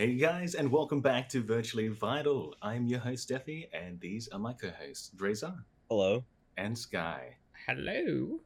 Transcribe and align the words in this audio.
Hey 0.00 0.14
guys, 0.14 0.54
and 0.54 0.70
welcome 0.70 1.00
back 1.00 1.28
to 1.30 1.42
Virtually 1.42 1.88
Vital. 1.88 2.54
I'm 2.62 2.86
your 2.86 3.00
host 3.00 3.28
Steffi, 3.28 3.66
and 3.72 3.98
these 3.98 4.28
are 4.28 4.38
my 4.38 4.52
co-hosts 4.52 5.10
Dreza 5.16 5.58
Hello. 5.90 6.22
and 6.56 6.78
Sky. 6.78 7.34
Hello. 7.66 8.38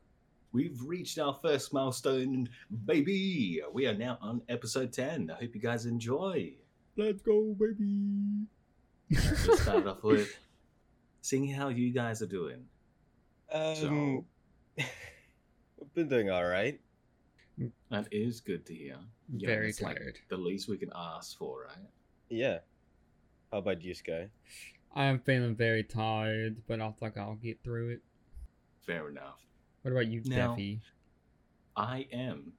We've 0.53 0.81
reached 0.83 1.19
our 1.19 1.39
first 1.43 1.75
milestone, 1.75 2.49
baby. 2.87 3.61
We 3.71 3.87
are 3.87 3.93
now 3.93 4.17
on 4.23 4.41
episode 4.49 4.95
10. 4.95 5.31
I 5.31 5.41
hope 5.41 5.55
you 5.55 5.61
guys 5.61 5.85
enjoy. 5.85 6.55
Let's 6.97 7.21
go, 7.21 7.55
baby. 7.61 8.47
Let's 9.11 9.61
start 9.61 9.87
off 9.87 10.03
with 10.03 10.35
seeing 11.21 11.51
how 11.51 11.69
you 11.69 11.93
guys 11.93 12.23
are 12.23 12.27
doing. 12.27 12.65
Um, 13.53 14.25
we've 14.79 15.93
been 15.93 16.09
doing 16.09 16.31
all 16.31 16.47
right. 16.47 16.81
That 17.91 18.09
is 18.11 18.41
good 18.41 18.65
to 18.65 18.75
hear. 18.75 18.97
Yeah, 19.35 19.47
Very 19.49 19.71
it's 19.71 19.81
like 19.81 19.97
tired. 19.99 20.19
the 20.29 20.37
least 20.37 20.69
we 20.69 20.77
can 20.77 20.91
ask 20.95 21.37
for, 21.39 21.65
right? 21.69 21.89
Yeah. 22.29 22.59
How 23.51 23.59
about 23.59 23.83
you, 23.83 23.95
Sky? 23.95 24.29
I 24.95 25.05
am 25.07 25.21
feeling 25.21 25.55
very 25.57 25.83
tired, 25.85 26.57
but 26.67 26.81
I 26.81 26.91
think 26.91 27.17
I'll 27.17 27.35
get 27.37 27.63
through 27.65 27.91
it. 27.91 28.03
Fair 28.87 29.09
enough. 29.09 29.41
What 29.83 29.93
about 29.93 30.07
you, 30.07 30.23
Now- 30.27 30.55
Steffi? 30.55 30.81
I 31.75 32.07
am 32.13 32.53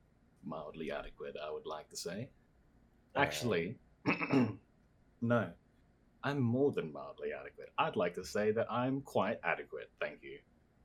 mildly 0.43 0.91
adequate, 0.91 1.35
I 1.41 1.51
would 1.51 1.67
like 1.67 1.87
to 1.89 1.95
say. 1.95 2.29
Uh, 3.15 3.19
Actually, 3.19 3.75
no. 5.21 5.49
I'm 6.25 6.39
more 6.39 6.71
than 6.71 6.91
mildly 6.91 7.29
adequate. 7.39 7.69
I'd 7.77 7.95
like 7.97 8.13
to 8.15 8.23
say 8.23 8.51
that 8.51 8.65
I'm 8.71 9.01
quite 9.01 9.39
adequate, 9.43 9.91
thank 9.99 10.23
you. 10.23 10.39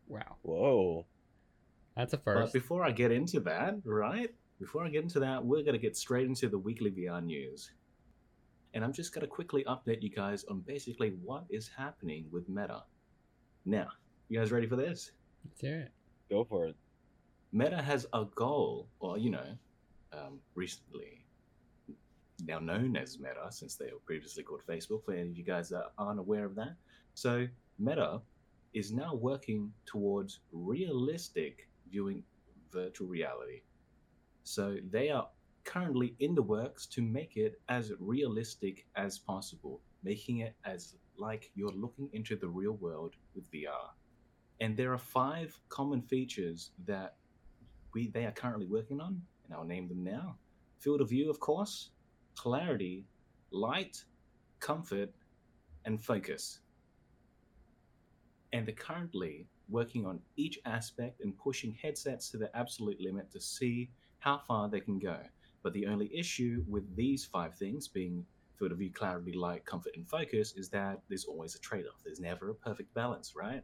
Wow, 0.08 0.36
Whoa. 0.42 1.06
that's 1.96 2.12
a 2.12 2.18
first. 2.18 2.52
But 2.52 2.52
before 2.52 2.84
I 2.84 2.90
get 2.90 3.12
into 3.12 3.40
that, 3.40 3.76
right? 3.84 4.34
Before 4.58 4.84
I 4.84 4.88
get 4.88 5.04
into 5.04 5.20
that, 5.20 5.44
we're 5.44 5.62
going 5.62 5.74
to 5.74 5.78
get 5.78 5.96
straight 5.96 6.26
into 6.26 6.48
the 6.48 6.58
weekly 6.58 6.90
VR 6.90 7.24
news. 7.24 7.70
And 8.74 8.84
I'm 8.84 8.92
just 8.92 9.14
going 9.14 9.22
to 9.22 9.28
quickly 9.28 9.64
update 9.64 10.02
you 10.02 10.10
guys 10.10 10.44
on 10.44 10.60
basically 10.60 11.10
what 11.22 11.44
is 11.48 11.70
happening 11.76 12.26
with 12.32 12.48
Meta. 12.48 12.82
Now, 13.64 13.88
you 14.28 14.38
guys 14.38 14.50
ready 14.50 14.66
for 14.66 14.76
this? 14.76 15.12
Let's 15.44 15.60
hear 15.60 15.80
it. 15.80 15.92
Go 16.28 16.44
for 16.44 16.66
it. 16.66 16.76
Meta 17.52 17.80
has 17.80 18.06
a 18.12 18.26
goal, 18.34 18.88
or 19.00 19.16
you 19.16 19.30
know, 19.30 19.56
um, 20.12 20.40
recently 20.54 21.24
now 22.46 22.58
known 22.58 22.96
as 22.96 23.18
Meta, 23.18 23.50
since 23.50 23.76
they 23.76 23.86
were 23.86 24.00
previously 24.04 24.42
called 24.42 24.62
Facebook. 24.68 25.04
For 25.04 25.12
any 25.12 25.30
of 25.30 25.36
you 25.36 25.44
guys 25.44 25.68
that 25.70 25.92
aren't 25.96 26.20
aware 26.20 26.44
of 26.44 26.54
that, 26.56 26.74
so 27.14 27.46
Meta 27.78 28.20
is 28.74 28.92
now 28.92 29.14
working 29.14 29.72
towards 29.86 30.40
realistic 30.52 31.68
viewing 31.90 32.22
virtual 32.72 33.08
reality. 33.08 33.62
So 34.48 34.78
they 34.90 35.10
are 35.10 35.28
currently 35.64 36.16
in 36.20 36.34
the 36.34 36.40
works 36.40 36.86
to 36.86 37.02
make 37.02 37.36
it 37.36 37.60
as 37.68 37.92
realistic 38.00 38.86
as 38.96 39.18
possible, 39.18 39.82
making 40.02 40.38
it 40.38 40.54
as 40.64 40.94
like 41.18 41.50
you're 41.54 41.68
looking 41.68 42.08
into 42.14 42.34
the 42.34 42.48
real 42.48 42.72
world 42.72 43.14
with 43.34 43.50
VR. 43.52 43.90
And 44.62 44.74
there 44.74 44.94
are 44.94 44.98
five 44.98 45.60
common 45.68 46.00
features 46.00 46.70
that 46.86 47.16
we 47.92 48.08
they 48.08 48.24
are 48.24 48.32
currently 48.32 48.64
working 48.64 49.02
on, 49.02 49.20
and 49.44 49.52
I'll 49.52 49.66
name 49.66 49.86
them 49.86 50.02
now. 50.02 50.38
Field 50.78 51.02
of 51.02 51.10
view, 51.10 51.28
of 51.28 51.38
course, 51.40 51.90
clarity, 52.34 53.04
light, 53.50 54.02
comfort, 54.60 55.12
and 55.84 56.02
focus. 56.02 56.60
And 58.54 58.66
they're 58.66 58.74
currently 58.74 59.46
working 59.68 60.06
on 60.06 60.20
each 60.36 60.58
aspect 60.64 61.20
and 61.20 61.36
pushing 61.36 61.76
headsets 61.82 62.30
to 62.30 62.38
the 62.38 62.50
absolute 62.56 62.98
limit 62.98 63.30
to 63.32 63.40
see 63.42 63.90
how 64.18 64.38
far 64.38 64.68
they 64.68 64.80
can 64.80 64.98
go. 64.98 65.18
But 65.62 65.72
the 65.72 65.86
only 65.86 66.10
issue 66.16 66.64
with 66.68 66.94
these 66.96 67.24
five 67.24 67.54
things 67.54 67.88
being 67.88 68.24
field 68.58 68.72
of 68.72 68.78
view, 68.78 68.90
clarity, 68.92 69.32
light, 69.32 69.64
comfort, 69.64 69.92
and 69.96 70.08
focus 70.08 70.54
is 70.56 70.68
that 70.70 71.00
there's 71.08 71.24
always 71.24 71.54
a 71.54 71.60
trade 71.60 71.86
off. 71.86 72.00
There's 72.04 72.20
never 72.20 72.50
a 72.50 72.54
perfect 72.54 72.92
balance, 72.94 73.34
right? 73.36 73.62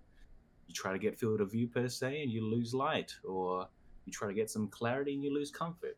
You 0.67 0.75
try 0.75 0.93
to 0.93 0.99
get 0.99 1.19
field 1.19 1.41
of 1.41 1.51
view 1.51 1.67
per 1.67 1.89
se 1.89 2.23
and 2.23 2.31
you 2.31 2.45
lose 2.45 2.73
light, 2.75 3.13
or 3.29 3.69
you 4.05 4.13
try 4.13 4.29
to 4.29 4.35
get 4.35 4.51
some 4.51 4.69
clarity 4.69 5.15
and 5.15 5.23
you 5.23 5.33
lose 5.35 5.51
comfort, 5.51 5.97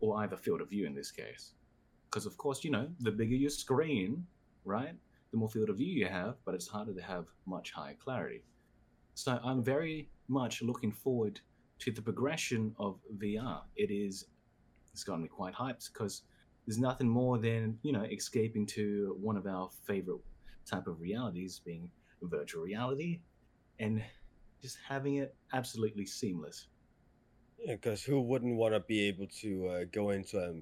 or 0.00 0.18
either 0.18 0.36
field 0.36 0.60
of 0.60 0.70
view 0.70 0.86
in 0.86 0.94
this 0.94 1.10
case. 1.10 1.52
Because, 2.08 2.26
of 2.26 2.36
course, 2.36 2.62
you 2.64 2.70
know, 2.70 2.88
the 3.00 3.10
bigger 3.10 3.34
your 3.34 3.50
screen, 3.50 4.24
right, 4.64 4.94
the 5.32 5.36
more 5.36 5.48
field 5.48 5.68
of 5.68 5.78
view 5.78 5.92
you 5.92 6.06
have, 6.06 6.36
but 6.44 6.54
it's 6.54 6.68
harder 6.68 6.94
to 6.94 7.02
have 7.02 7.26
much 7.46 7.72
higher 7.72 7.96
clarity. 8.02 8.44
So 9.14 9.40
I'm 9.42 9.62
very 9.62 10.08
much 10.28 10.62
looking 10.62 10.92
forward 10.92 11.40
to 11.80 11.90
the 11.92 12.02
progression 12.02 12.74
of 12.78 12.98
VR. 13.18 13.62
It 13.76 13.90
is 13.90 14.26
it's 14.92 15.04
gotten 15.04 15.22
me 15.22 15.28
quite 15.28 15.54
hyped 15.54 15.92
because 15.92 16.22
there's 16.66 16.78
nothing 16.78 17.08
more 17.08 17.38
than, 17.38 17.78
you 17.82 17.92
know, 17.92 18.02
escaping 18.02 18.66
to 18.66 19.16
one 19.20 19.36
of 19.36 19.46
our 19.46 19.68
favorite 19.86 20.20
type 20.68 20.86
of 20.86 21.00
realities 21.00 21.60
being 21.64 21.90
virtual 22.22 22.62
reality 22.62 23.20
and 23.78 24.02
just 24.62 24.78
having 24.88 25.16
it 25.16 25.34
absolutely 25.52 26.06
seamless. 26.06 26.68
Yeah, 27.58 27.74
because 27.74 28.02
who 28.02 28.20
wouldn't 28.20 28.56
want 28.56 28.74
to 28.74 28.80
be 28.80 29.06
able 29.08 29.26
to 29.40 29.68
uh, 29.68 29.84
go 29.92 30.10
into 30.10 30.38
a 30.38 30.54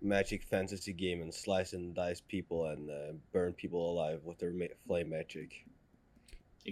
magic 0.00 0.44
fantasy 0.44 0.92
game 0.92 1.22
and 1.22 1.32
slice 1.32 1.72
and 1.72 1.94
dice 1.94 2.20
people 2.20 2.66
and 2.66 2.90
uh, 2.90 3.12
burn 3.32 3.52
people 3.54 3.90
alive 3.90 4.20
with 4.24 4.38
their 4.38 4.52
ma- 4.52 4.66
flame 4.86 5.10
magic? 5.10 5.64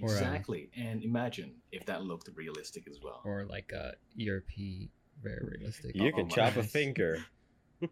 Or, 0.02 0.08
uh, 0.08 0.12
Exactly. 0.12 0.70
and 0.76 1.02
imagine 1.02 1.54
if 1.72 1.84
that 1.86 2.02
looked 2.04 2.28
realistic 2.34 2.86
as 2.88 2.98
well. 3.02 3.22
Or 3.24 3.44
like 3.44 3.72
a 3.72 3.94
ERP, 4.20 4.88
very 5.22 5.56
realistic. 5.58 5.94
You 5.96 6.08
Oh 6.08 6.12
can 6.16 6.28
my 6.28 6.34
chop 6.34 6.52
a 6.52 6.54
goodness. 6.56 6.72
finger. 6.72 7.24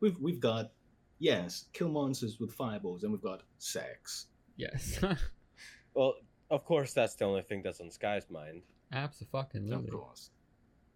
We've 0.00 0.18
we've 0.20 0.40
got 0.40 0.72
yes, 1.18 1.66
kill 1.72 1.88
monsters 1.88 2.38
with 2.38 2.52
fireballs, 2.52 3.02
and 3.02 3.12
we've 3.12 3.22
got 3.22 3.42
sex. 3.58 4.26
Yes. 4.56 5.00
Well, 5.94 6.12
of 6.50 6.62
course, 6.66 6.92
that's 6.92 7.14
the 7.14 7.24
only 7.24 7.40
thing 7.40 7.62
that's 7.62 7.80
on 7.80 7.90
Sky's 7.90 8.28
mind. 8.28 8.60
Absolutely. 8.92 9.72
Of 9.72 9.88
course. 9.90 10.28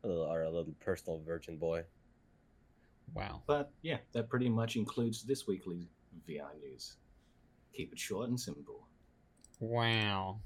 A 0.04 0.08
little, 0.08 0.26
our 0.26 0.44
little 0.46 0.74
personal 0.78 1.22
virgin 1.24 1.56
boy. 1.56 1.84
Wow. 3.14 3.40
But 3.46 3.72
yeah, 3.80 3.96
that 4.12 4.28
pretty 4.28 4.50
much 4.50 4.76
includes 4.76 5.22
this 5.22 5.46
weekly 5.46 5.88
VR 6.28 6.54
news. 6.60 6.98
Keep 7.72 7.94
it 7.94 7.98
short 7.98 8.28
and 8.28 8.38
simple. 8.38 8.86
Wow. 9.60 10.40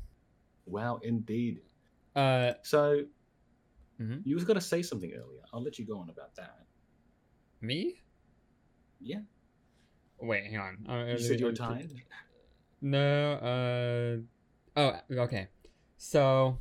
Wow, 0.66 0.98
indeed. 1.02 1.62
Uh, 2.14 2.54
So 2.62 3.06
Mhm. 4.00 4.22
you 4.24 4.34
was 4.34 4.44
gonna 4.44 4.60
say 4.60 4.82
something 4.82 5.12
earlier. 5.12 5.42
I'll 5.52 5.62
let 5.62 5.78
you 5.78 5.86
go 5.86 5.98
on 5.98 6.10
about 6.10 6.34
that. 6.36 6.66
me? 7.60 8.02
Yeah, 9.00 9.22
Wait, 10.20 10.44
hang 10.46 10.58
on. 10.58 10.86
Uh, 10.88 11.12
you 11.12 11.18
said 11.18 11.40
you 11.40 11.46
were 11.46 11.52
tired. 11.52 11.92
No, 12.80 13.32
uh 14.76 14.78
oh, 14.80 15.00
okay. 15.22 15.48
So 15.96 16.58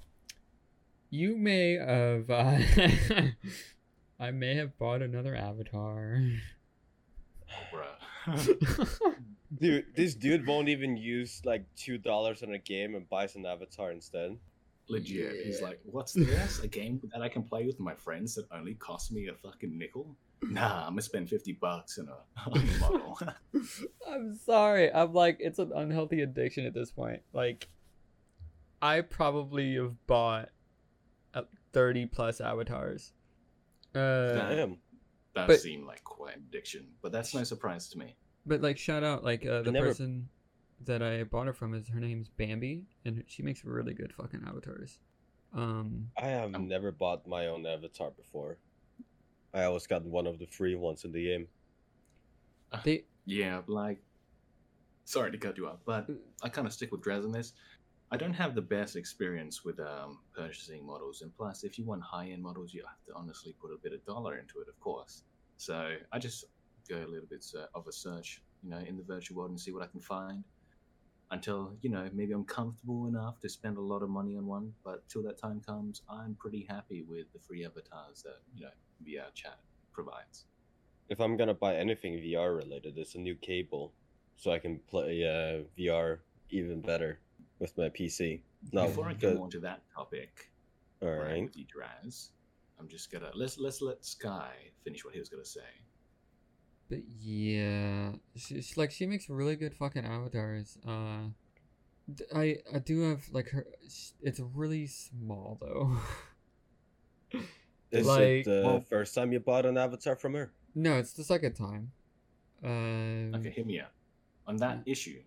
you 1.09 1.35
may 1.37 1.73
have 1.73 2.29
uh, 2.29 2.59
I 4.19 4.31
may 4.31 4.55
have 4.55 4.77
bought 4.77 5.01
another 5.01 5.35
avatar. 5.35 6.21
Bruh. 7.73 7.97
Dude, 9.59 9.85
this 9.95 10.15
dude 10.15 10.47
won't 10.47 10.69
even 10.69 10.97
use 10.97 11.41
like 11.45 11.65
two 11.75 11.97
dollars 11.97 12.41
on 12.43 12.53
a 12.53 12.57
game 12.57 12.95
and 12.95 13.07
buys 13.09 13.35
an 13.35 13.45
avatar 13.45 13.91
instead. 13.91 14.37
Legit. 14.89 15.45
He's 15.45 15.61
like, 15.61 15.79
what's 15.83 16.13
this? 16.13 16.59
A 16.61 16.67
game 16.67 16.99
that 17.13 17.21
I 17.21 17.29
can 17.29 17.43
play 17.43 17.65
with 17.65 17.79
my 17.79 17.93
friends 17.95 18.35
that 18.35 18.45
only 18.51 18.73
costs 18.75 19.11
me 19.11 19.27
a 19.27 19.33
fucking 19.33 19.77
nickel? 19.77 20.15
Nah, 20.41 20.81
I'm 20.85 20.93
gonna 20.93 21.01
spend 21.01 21.29
fifty 21.29 21.53
bucks 21.53 21.97
in 21.97 22.07
a, 22.09 22.17
on 22.49 22.57
a 22.57 22.79
model. 22.79 23.19
I'm 24.09 24.35
sorry. 24.35 24.91
I'm 24.91 25.13
like 25.13 25.37
it's 25.39 25.59
an 25.59 25.71
unhealthy 25.73 26.21
addiction 26.21 26.65
at 26.65 26.73
this 26.73 26.91
point. 26.91 27.21
Like 27.31 27.69
I 28.81 29.01
probably 29.01 29.75
have 29.75 29.95
bought 30.07 30.49
uh, 31.33 31.43
30 31.71 32.07
plus 32.07 32.41
avatars. 32.41 33.13
Uh 33.95 34.33
Damn. 34.33 34.77
that 35.35 35.47
But- 35.47 35.61
seemed 35.61 35.85
like 35.85 36.03
quite 36.03 36.35
an 36.35 36.43
addiction, 36.49 36.87
but 37.01 37.11
that's 37.13 37.33
no 37.33 37.43
surprise 37.45 37.87
to 37.89 37.97
me. 37.99 38.15
But 38.45 38.61
like, 38.61 38.77
shout 38.77 39.03
out, 39.03 39.23
like 39.23 39.45
uh, 39.45 39.61
the 39.61 39.71
never- 39.71 39.87
person 39.87 40.29
that 40.85 41.01
I 41.01 41.23
bought 41.23 41.47
it 41.47 41.55
from 41.55 41.73
is 41.73 41.87
her 41.87 41.99
name's 41.99 42.27
Bambi, 42.27 42.85
and 43.05 43.23
she 43.27 43.41
makes 43.41 43.63
really 43.63 43.93
good 43.93 44.11
fucking 44.13 44.43
avatars. 44.45 44.99
Um, 45.53 46.09
I 46.17 46.27
have 46.27 46.53
Um, 46.55 46.67
never 46.67 46.91
bought 46.91 47.25
my 47.27 47.47
own 47.47 47.65
avatar 47.65 48.11
before. 48.11 48.57
I 49.53 49.63
always 49.63 49.87
got 49.87 50.03
one 50.03 50.27
of 50.27 50.39
the 50.39 50.47
free 50.47 50.75
ones 50.75 51.05
in 51.05 51.11
the 51.11 51.23
game. 51.23 51.47
they 52.83 53.05
Yeah, 53.25 53.61
like, 53.67 54.01
sorry 55.05 55.31
to 55.31 55.37
cut 55.37 55.57
you 55.57 55.67
off, 55.67 55.79
but 55.85 56.09
I 56.41 56.49
kind 56.49 56.67
of 56.67 56.73
stick 56.73 56.91
with 56.91 57.01
Dres 57.01 57.23
on 57.23 57.31
this. 57.31 57.53
I 58.11 58.17
don't 58.17 58.33
have 58.33 58.53
the 58.55 58.61
best 58.61 58.95
experience 58.95 59.63
with 59.63 59.79
um, 59.79 60.19
purchasing 60.35 60.85
models, 60.85 61.21
and 61.21 61.33
plus, 61.37 61.63
if 61.63 61.77
you 61.79 61.85
want 61.85 62.01
high-end 62.03 62.41
models, 62.43 62.73
you 62.73 62.83
have 62.85 63.01
to 63.07 63.13
honestly 63.15 63.55
put 63.61 63.71
a 63.71 63.77
bit 63.77 63.93
of 63.93 64.03
dollar 64.05 64.37
into 64.37 64.59
it, 64.59 64.67
of 64.67 64.77
course. 64.79 65.23
So 65.57 65.95
I 66.11 66.19
just 66.19 66.45
go 66.89 66.97
a 66.97 67.07
little 67.07 67.27
bit 67.29 67.45
uh, 67.57 67.65
of 67.75 67.87
a 67.87 67.91
search, 67.91 68.41
you 68.63 68.69
know, 68.69 68.77
in 68.79 68.97
the 68.97 69.03
virtual 69.03 69.37
world 69.37 69.51
and 69.51 69.59
see 69.59 69.71
what 69.71 69.83
I 69.83 69.87
can 69.87 70.01
find. 70.01 70.43
Until 71.31 71.73
you 71.81 71.89
know, 71.89 72.07
maybe 72.13 72.33
I'm 72.33 72.43
comfortable 72.45 73.07
enough 73.07 73.39
to 73.41 73.49
spend 73.49 73.77
a 73.77 73.81
lot 73.81 74.03
of 74.03 74.09
money 74.09 74.37
on 74.37 74.45
one. 74.45 74.71
But 74.83 75.07
till 75.09 75.23
that 75.23 75.39
time 75.39 75.61
comes, 75.65 76.03
I'm 76.07 76.35
pretty 76.39 76.65
happy 76.69 77.03
with 77.07 77.31
the 77.33 77.39
free 77.39 77.65
avatars 77.65 78.21
that 78.23 78.37
you 78.55 78.65
know 78.65 78.71
VRChat 79.05 79.57
provides. 79.93 80.45
if 81.09 81.19
I'm 81.19 81.35
gonna 81.37 81.53
buy 81.53 81.75
anything 81.75 82.13
VR 82.19 82.55
related, 82.55 82.97
it's 82.97 83.15
a 83.15 83.19
new 83.19 83.35
cable, 83.35 83.93
so 84.35 84.51
I 84.51 84.59
can 84.59 84.79
play 84.87 85.23
uh, 85.23 85.63
VR 85.79 86.19
even 86.49 86.81
better 86.81 87.19
with 87.59 87.75
my 87.77 87.89
PC. 87.89 88.41
No, 88.71 88.87
Before 88.87 89.07
I 89.09 89.13
go 89.13 89.41
on 89.43 89.49
to 89.51 89.59
that 89.61 89.81
topic, 89.93 90.51
All 91.01 91.09
right, 91.09 91.31
right. 91.31 91.43
with 91.43 91.57
you, 91.57 91.65
Draz, 91.65 92.29
I'm 92.79 92.87
just 92.87 93.11
gonna 93.11 93.31
let's 93.33 93.57
let's 93.57 93.81
let 93.81 94.05
Sky 94.05 94.53
finish 94.83 95.03
what 95.03 95.13
he 95.15 95.19
was 95.19 95.29
gonna 95.29 95.45
say. 95.45 95.61
But 96.93 97.01
yeah, 97.23 98.11
she's 98.35 98.77
like 98.77 98.91
she 98.91 99.07
makes 99.07 99.27
really 99.27 99.55
good 99.55 99.73
fucking 99.73 100.05
avatars. 100.05 100.77
Uh, 100.87 101.29
I 102.35 102.57
I 102.71 102.77
do 102.85 103.01
have 103.09 103.23
like 103.31 103.49
her. 103.49 103.65
It's 104.21 104.39
really 104.39 104.85
small 104.85 105.57
though. 105.59 105.97
Is 107.89 108.05
Like- 108.05 108.21
it 108.21 108.45
the 108.45 108.61
Well- 108.63 108.81
first 108.81 109.15
time 109.15 109.31
you 109.33 109.39
bought 109.39 109.65
an 109.65 109.75
avatar 109.77 110.15
from 110.15 110.33
her? 110.35 110.51
no, 110.75 110.97
it's 110.99 111.13
the 111.13 111.23
second 111.23 111.53
time. 111.53 111.91
Um, 112.63 113.33
Okay, 113.35 113.49
hear 113.51 113.65
me 113.65 113.79
out. 113.79 113.91
On 114.47 114.57
that 114.57 114.83
Yeah. 114.85 114.91
issue, 114.91 115.21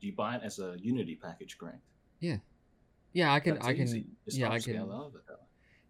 do 0.00 0.06
you 0.06 0.12
buy 0.12 0.36
it 0.36 0.42
as 0.42 0.58
a 0.58 0.76
Unity 0.80 1.14
package, 1.16 1.56
correct? 1.58 1.82
yeah, 2.20 2.38
yeah, 3.12 3.32
I 3.32 3.38
can 3.40 3.54
That's 3.54 3.66
I 3.66 3.74
can 3.74 3.82
easy. 3.84 4.06
Just 4.24 4.38
yeah 4.38 4.50
I 4.50 4.58
can 4.58 4.76
avatar. 4.76 5.38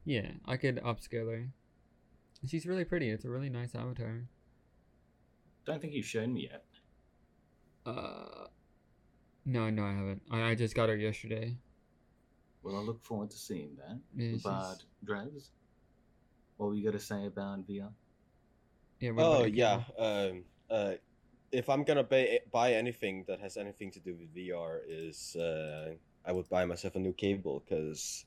yeah 0.05 0.33
I 0.45 0.57
could 0.59 0.77
upscale 0.77 1.31
her. 1.31 1.53
She's 2.47 2.67
really 2.67 2.85
pretty. 2.85 3.09
It's 3.11 3.25
a 3.25 3.31
really 3.31 3.49
nice 3.51 3.75
avatar. 3.75 4.29
Don't 5.65 5.81
think 5.81 5.93
you've 5.93 6.07
shown 6.07 6.33
me 6.35 6.49
yet. 6.51 6.65
Uh, 7.87 8.47
no, 9.45 9.71
no, 9.71 9.85
I 9.85 9.93
haven't. 9.95 10.23
I, 10.31 10.43
I 10.51 10.55
just 10.55 10.75
got 10.75 10.89
her 10.89 10.97
yesterday. 10.97 11.57
Well, 12.63 12.77
I 12.77 12.81
look 12.81 13.03
forward 13.03 13.31
to 13.31 13.39
seeing 13.39 13.77
that. 13.77 13.99
Yeah, 14.17 14.31
she's- 14.31 14.43
But 14.43 14.83
Draz, 15.05 15.49
what 16.57 16.69
were 16.69 16.75
you 16.75 16.85
gonna 16.85 17.01
say 17.01 17.27
about 17.27 17.67
VR? 17.67 17.91
yeah. 19.01 19.11
Oh 19.19 19.45
about 19.45 19.55
yeah. 19.55 19.83
Um. 19.99 20.45
Uh. 20.71 20.93
If 21.51 21.69
I'm 21.69 21.85
gonna 21.85 22.05
buy 22.05 22.39
buy 22.51 22.73
anything 22.75 23.25
that 23.29 23.41
has 23.41 23.57
anything 23.57 23.91
to 23.91 24.01
do 24.01 24.15
with 24.15 24.35
VR, 24.35 24.81
is 24.89 25.37
uh, 25.37 25.93
I 26.25 26.33
would 26.33 26.49
buy 26.49 26.65
myself 26.65 26.95
a 26.97 26.99
new 26.99 27.13
cable 27.13 27.63
because 27.69 28.25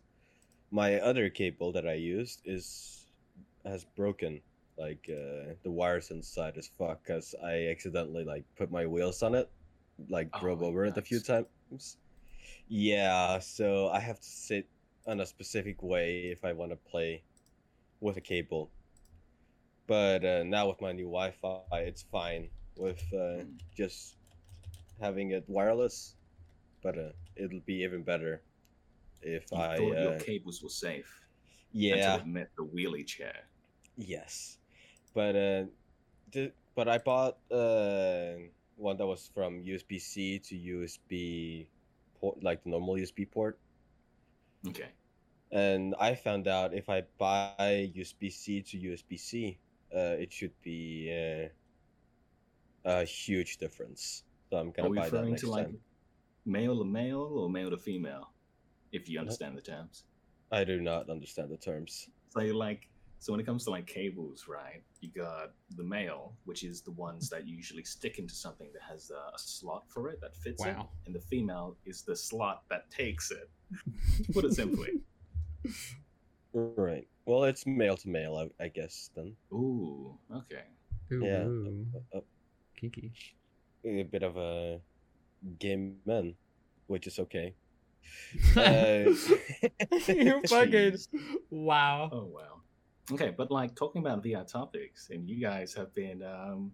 my 0.69 0.99
other 0.99 1.29
cable 1.29 1.71
that 1.71 1.87
I 1.87 1.93
used 1.93 2.41
is 2.45 3.07
has 3.65 3.83
broken. 3.95 4.41
Like 4.77 5.09
uh, 5.09 5.55
the 5.63 5.71
wires 5.71 6.11
inside 6.11 6.57
is 6.57 6.67
fuck 6.67 7.03
because 7.03 7.33
I 7.43 7.67
accidentally 7.67 8.23
like 8.25 8.45
put 8.57 8.71
my 8.71 8.85
wheels 8.85 9.21
on 9.23 9.35
it, 9.35 9.49
like 10.09 10.33
drove 10.35 10.61
Oh, 10.61 10.63
over 10.63 10.85
it 10.85 10.97
a 10.97 11.01
few 11.01 11.19
times. 11.19 11.97
Yeah, 12.67 13.39
so 13.39 13.89
I 13.89 13.99
have 13.99 14.19
to 14.19 14.29
sit 14.29 14.69
on 15.07 15.19
a 15.19 15.25
specific 15.25 15.81
way 15.83 16.29
if 16.31 16.43
I 16.45 16.53
want 16.53 16.71
to 16.71 16.77
play 16.77 17.23
with 18.01 18.17
a 18.17 18.21
cable. 18.21 18.71
But 19.87 20.23
uh, 20.25 20.43
now 20.43 20.67
with 20.69 20.81
my 20.81 20.91
new 20.93 21.05
Wi-Fi, 21.05 21.59
it's 21.61 21.81
fine 21.83 22.27
with 22.53 22.81
uh, 23.13 23.23
Mm. 23.35 23.57
just 23.75 24.17
having 24.99 25.31
it 25.31 25.43
wireless. 25.47 26.15
But 26.81 26.97
uh, 26.97 27.11
it'll 27.35 27.61
be 27.65 27.83
even 27.83 28.03
better 28.03 28.43
if 29.21 29.51
You 29.51 29.63
I. 29.63 29.75
thought 29.75 29.97
your 29.97 30.13
Uh, 30.13 30.23
cables 30.25 30.61
were 30.61 30.69
safe 30.69 31.25
yeah. 31.71 31.95
until 31.95 32.17
it 32.17 32.25
met 32.27 32.51
the 32.57 32.63
wheelie 32.65 33.05
chair. 33.07 33.49
Yes, 33.97 34.57
but 35.15 35.35
uh, 35.35 35.63
the, 36.31 36.51
but 36.75 36.87
I 36.87 36.99
bought 36.99 37.37
uh 37.49 38.35
one 38.75 38.97
that 38.97 39.07
was 39.07 39.31
from 39.33 39.63
USB 39.63 39.99
C 39.99 40.37
to 40.39 40.55
USB 40.55 41.67
port, 42.19 42.43
like 42.43 42.63
the 42.63 42.69
normal 42.69 42.95
USB 42.95 43.29
port. 43.29 43.57
Okay. 44.67 44.89
And 45.51 45.95
I 45.99 46.13
found 46.15 46.47
out 46.47 46.73
if 46.73 46.89
I 46.89 47.03
buy 47.17 47.91
USB 47.95 48.31
C 48.31 48.61
to 48.61 48.77
USB 48.77 49.17
C, 49.17 49.57
uh, 49.95 50.19
it 50.19 50.33
should 50.33 50.51
be 50.61 51.09
uh, 51.09 51.47
a 52.89 53.05
huge 53.05 53.57
difference. 53.57 54.23
So 54.49 54.57
I'm 54.57 54.71
gonna 54.71 54.89
we 54.89 54.97
buy 54.97 55.09
that 55.09 55.13
referring 55.13 55.31
next 55.31 55.43
to 55.43 55.49
like 55.49 55.65
time. 55.67 55.79
male 56.45 56.77
to 56.77 56.85
male 56.85 57.31
or 57.39 57.49
male 57.49 57.69
to 57.69 57.77
female? 57.77 58.31
If 58.91 59.09
you 59.09 59.19
understand 59.19 59.57
the 59.57 59.61
terms. 59.61 60.03
I 60.51 60.63
do 60.63 60.79
not 60.79 61.09
understand 61.09 61.49
the 61.49 61.57
terms. 61.57 62.09
So 62.29 62.41
you 62.41 62.53
like 62.53 62.87
so 63.25 63.33
when 63.33 63.39
it 63.39 63.45
comes 63.47 63.63
to 63.63 63.71
like 63.71 63.87
cables, 63.87 64.45
right? 64.47 64.83
You 65.01 65.09
got 65.09 65.53
the 65.75 65.83
male, 65.83 66.33
which 66.43 66.63
is 66.63 66.81
the 66.81 66.91
ones 66.91 67.27
that 67.31 67.47
usually 67.47 67.83
stick 67.83 68.19
into 68.19 68.35
something 68.35 68.69
that 68.71 68.83
has 68.83 69.09
a, 69.09 69.33
a 69.35 69.39
slot 69.39 69.85
for 69.87 70.09
it 70.09 70.21
that 70.21 70.35
fits 70.35 70.63
it, 70.63 70.75
and 71.07 71.15
the 71.15 71.19
female 71.21 71.75
is 71.87 72.03
the 72.03 72.15
slot 72.15 72.61
that 72.69 72.87
takes 72.91 73.31
it. 73.31 73.49
Put 74.31 74.45
it 74.45 74.53
simply. 74.53 74.89
Right. 76.53 77.05
Well, 77.25 77.43
it's 77.45 77.65
male 77.65 77.97
to 77.97 78.07
male, 78.07 78.37
I, 78.37 78.63
I 78.63 78.67
guess. 78.69 79.09
Then 79.13 79.35
Ooh, 79.51 80.17
okay. 80.33 80.61
Ooh, 81.11 81.25
yeah, 81.25 81.43
ooh, 81.43 81.85
a, 82.13 82.19
a- 82.19 82.23
kinky. 82.79 83.11
a 83.83 84.03
bit 84.03 84.23
of 84.23 84.37
a 84.37 84.79
gay 85.59 85.91
man, 86.05 86.35
which 86.87 87.07
is 87.07 87.17
okay. 87.19 87.55
Uh, 88.55 89.09
you 90.07 90.41
fucking 90.47 90.95
wow. 91.49 92.09
Oh 92.13 92.25
wow. 92.25 92.54
Okay, 93.11 93.33
but 93.37 93.51
like 93.51 93.75
talking 93.75 94.01
about 94.01 94.23
VR 94.23 94.49
topics, 94.49 95.09
and 95.11 95.29
you 95.29 95.39
guys 95.39 95.73
have 95.75 95.93
been 95.93 96.23
um, 96.23 96.71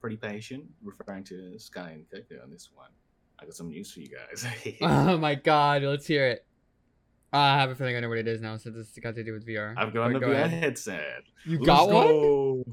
pretty 0.00 0.16
patient, 0.16 0.64
referring 0.82 1.24
to 1.24 1.58
Sky 1.58 1.90
and 1.90 2.04
Coco 2.10 2.42
on 2.42 2.50
this 2.50 2.70
one. 2.74 2.90
I 3.40 3.44
got 3.44 3.54
some 3.54 3.68
news 3.68 3.90
for 3.92 4.00
you 4.00 4.08
guys. 4.08 4.46
Oh 4.80 5.18
my 5.18 5.34
god, 5.34 5.82
let's 5.82 6.06
hear 6.06 6.26
it. 6.28 6.46
I 7.32 7.58
have 7.60 7.70
a 7.70 7.74
feeling 7.74 7.96
I 7.96 8.00
know 8.00 8.08
what 8.08 8.18
it 8.18 8.28
is 8.28 8.40
now 8.40 8.56
since 8.56 8.76
it's 8.76 8.98
got 8.98 9.14
to 9.16 9.24
do 9.24 9.32
with 9.32 9.46
VR. 9.46 9.74
I've 9.76 9.92
got 9.92 10.12
But 10.12 10.16
a 10.16 10.20
go 10.20 10.28
VR 10.28 10.44
ahead. 10.44 10.50
headset. 10.62 11.24
You 11.44 11.58
Let's 11.58 11.66
got 11.66 11.88
one? 11.90 12.06
go. 12.06 12.64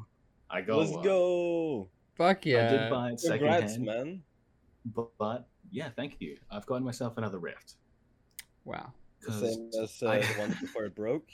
I 0.50 0.62
got 0.62 0.78
Let's 0.78 0.92
one. 0.92 1.04
go! 1.04 1.90
Fuck 2.16 2.46
yeah. 2.46 2.68
I 2.68 2.70
did 2.70 2.90
buy 2.92 3.10
it 3.10 3.22
Congrats, 3.28 3.74
secondhand, 3.74 3.86
man. 3.86 4.22
but, 4.86 5.08
but 5.18 5.48
yeah, 5.72 5.90
thank 5.96 6.18
you. 6.20 6.38
I've 6.52 6.66
gotten 6.68 6.84
myself 6.84 7.18
another 7.18 7.40
Rift. 7.40 7.74
Wow. 8.64 8.94
The 9.22 9.28
'Cause 9.28 9.40
same 9.42 9.70
as 9.82 10.04
uh, 10.04 10.08
I- 10.10 10.20
the 10.20 10.34
one 10.40 10.50
before 10.62 10.86
it 10.86 10.96
broke. 10.96 11.28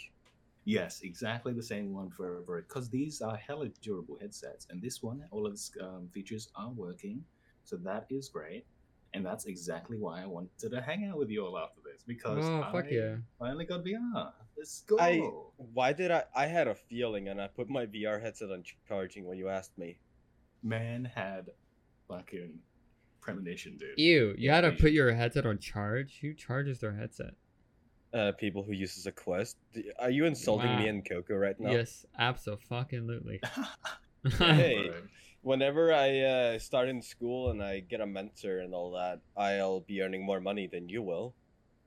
Yes, 0.69 1.01
exactly 1.01 1.51
the 1.54 1.63
same 1.74 1.88
one 2.00 2.10
for 2.12 2.44
for 2.45 2.62
because 2.62 2.89
these 2.89 3.16
are 3.27 3.36
hella 3.48 3.69
durable 3.81 4.18
headsets, 4.21 4.68
and 4.69 4.77
this 4.80 5.01
one, 5.01 5.19
all 5.31 5.48
of 5.48 5.54
its 5.54 5.71
um, 5.81 6.10
features 6.13 6.45
are 6.56 6.69
working, 6.86 7.24
so 7.63 7.75
that 7.77 8.06
is 8.18 8.30
great, 8.30 8.66
and 9.13 9.25
that's 9.25 9.45
exactly 9.45 9.98
why 9.98 10.21
I 10.21 10.27
wanted 10.27 10.69
to 10.74 10.81
hang 10.89 11.06
out 11.06 11.18
with 11.18 11.30
you 11.31 11.44
all 11.45 11.57
after 11.57 11.81
this 11.88 12.04
because 12.13 12.45
Oh, 12.45 12.62
fuck 12.71 12.86
I 12.86 12.94
yeah. 13.01 13.16
finally 13.39 13.66
got 13.66 13.83
VR. 13.83 14.31
Let's 14.56 14.81
go. 14.81 14.98
I 15.00 15.12
why 15.77 15.92
did 15.92 16.12
I? 16.12 16.21
I 16.36 16.45
had 16.45 16.68
a 16.68 16.75
feeling, 16.75 17.30
and 17.30 17.42
I 17.42 17.48
put 17.48 17.68
my 17.68 17.88
VR 17.88 18.21
headset 18.21 18.51
on 18.51 18.63
charging 18.88 19.25
when 19.25 19.39
you 19.39 19.50
asked 19.50 19.75
me. 19.75 19.98
Man 20.62 21.04
had 21.04 21.50
fucking 22.07 22.59
premonition, 23.21 23.78
dude. 23.78 23.97
Ew, 23.97 24.35
you 24.38 24.52
had 24.52 24.61
to 24.61 24.71
put 24.73 24.92
your 24.92 25.14
headset 25.14 25.47
on 25.47 25.57
charge? 25.57 26.19
Who 26.21 26.35
charges 26.35 26.80
their 26.80 26.95
headset? 26.95 27.33
Uh, 28.11 28.31
people 28.39 28.63
who 28.63 28.71
uses 28.71 29.06
a 29.06 29.11
Quest. 29.11 29.57
Are 29.99 30.09
you 30.09 30.25
insulting 30.25 30.75
me 30.78 30.83
Wow. 30.85 30.89
and 30.89 31.07
Coco 31.07 31.35
right 31.35 31.59
now? 31.59 31.71
Yes, 31.71 32.06
absolutely. 32.18 33.39
Hey. 34.37 34.89
Right. 34.89 35.04
Whenever 35.42 35.94
I 35.94 36.19
uh, 36.19 36.59
start 36.59 36.89
in 36.89 37.01
school 37.01 37.51
and 37.51 37.63
I 37.63 37.80
get 37.80 38.01
a 38.01 38.06
mentor 38.06 38.59
and 38.59 38.73
all 38.73 38.92
that, 38.92 39.21
I'll 39.37 39.80
be 39.80 40.01
earning 40.01 40.25
more 40.25 40.42
money 40.42 40.68
than 40.68 40.89
you 40.89 41.01
will, 41.01 41.33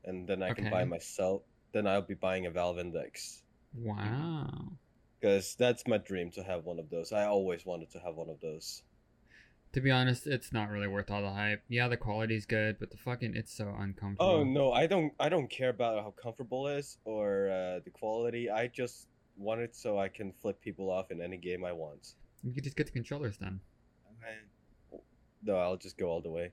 and 0.05 0.27
then 0.27 0.43
I 0.43 0.53
can 0.55 0.71
buy 0.71 0.85
myself. 0.85 1.43
Then 1.73 1.87
I'll 1.87 2.01
be 2.01 2.15
buying 2.15 2.47
a 2.47 2.51
Valve 2.51 2.79
Index 2.79 3.43
wow. 3.75 4.49
because 5.21 5.55
that's 5.59 5.87
my 5.87 5.99
dream 5.99 6.31
to 6.33 6.43
have 6.43 6.65
one 6.65 6.79
of 6.79 6.89
those. 6.89 7.13
I 7.13 7.25
always 7.27 7.67
wanted 7.67 7.91
to 7.93 7.99
have 7.99 8.15
one 8.15 8.31
of 8.31 8.41
those. 8.41 8.83
To 9.73 9.81
be 9.81 9.91
honest, 9.91 10.27
it's 10.27 10.53
not 10.53 10.69
really 10.69 10.87
worth 10.87 11.11
all 11.11 11.23
the 11.23 11.31
hype. 11.31 11.63
Yeah, 11.69 11.89
the 11.89 11.97
quality's 11.97 12.45
good, 12.45 12.79
but 12.79 12.91
the 12.91 12.99
fucking 12.99 13.35
it's 13.35 13.53
so 13.55 13.75
uncomfortable. 13.79 14.31
Oh 14.31 14.45
no, 14.45 14.73
I 14.73 14.87
don't. 14.87 15.13
I 15.19 15.29
don't 15.31 15.49
care 15.49 15.71
about 15.71 16.03
how 16.03 16.11
comfortable 16.23 16.69
it 16.69 16.79
is 16.79 16.99
or 17.07 17.49
uh, 17.49 17.81
the 17.83 17.91
quality. 17.91 18.51
I 18.51 18.67
just 18.67 19.09
want 19.39 19.63
it 19.63 19.75
so 19.75 19.99
I 19.99 20.09
can 20.09 20.33
flip 20.43 20.61
people 20.61 20.91
off 20.91 21.11
in 21.11 21.23
any 21.23 21.39
game 21.39 21.65
I 21.65 21.73
want. 21.73 22.15
You 22.45 22.53
could 22.53 22.65
just 22.65 22.77
get 22.77 22.85
the 22.87 22.93
controllers 22.93 23.39
then. 23.39 23.61
No, 25.45 25.57
I'll 25.57 25.77
just 25.77 25.97
go 25.99 26.07
all 26.09 26.21
the 26.21 26.31
way. 26.31 26.53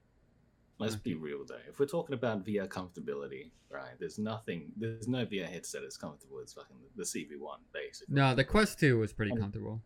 Let's 0.79 0.95
be 0.95 1.13
real 1.13 1.43
though. 1.45 1.57
If 1.67 1.77
we're 1.77 1.85
talking 1.87 2.13
about 2.13 2.45
VR 2.45 2.67
comfortability, 2.69 3.51
right? 3.69 3.91
There's 3.99 4.17
nothing. 4.17 4.71
There's 4.77 5.09
no 5.09 5.25
VR 5.25 5.45
headset 5.45 5.83
as 5.83 5.97
comfortable 5.97 6.39
as 6.41 6.53
fucking 6.53 6.77
the 6.95 7.03
CV1, 7.03 7.57
basically. 7.73 8.15
No, 8.15 8.33
the 8.33 8.45
Quest 8.45 8.79
2 8.79 8.97
was 8.97 9.11
pretty 9.11 9.33
Um, 9.33 9.39
comfortable. 9.39 9.81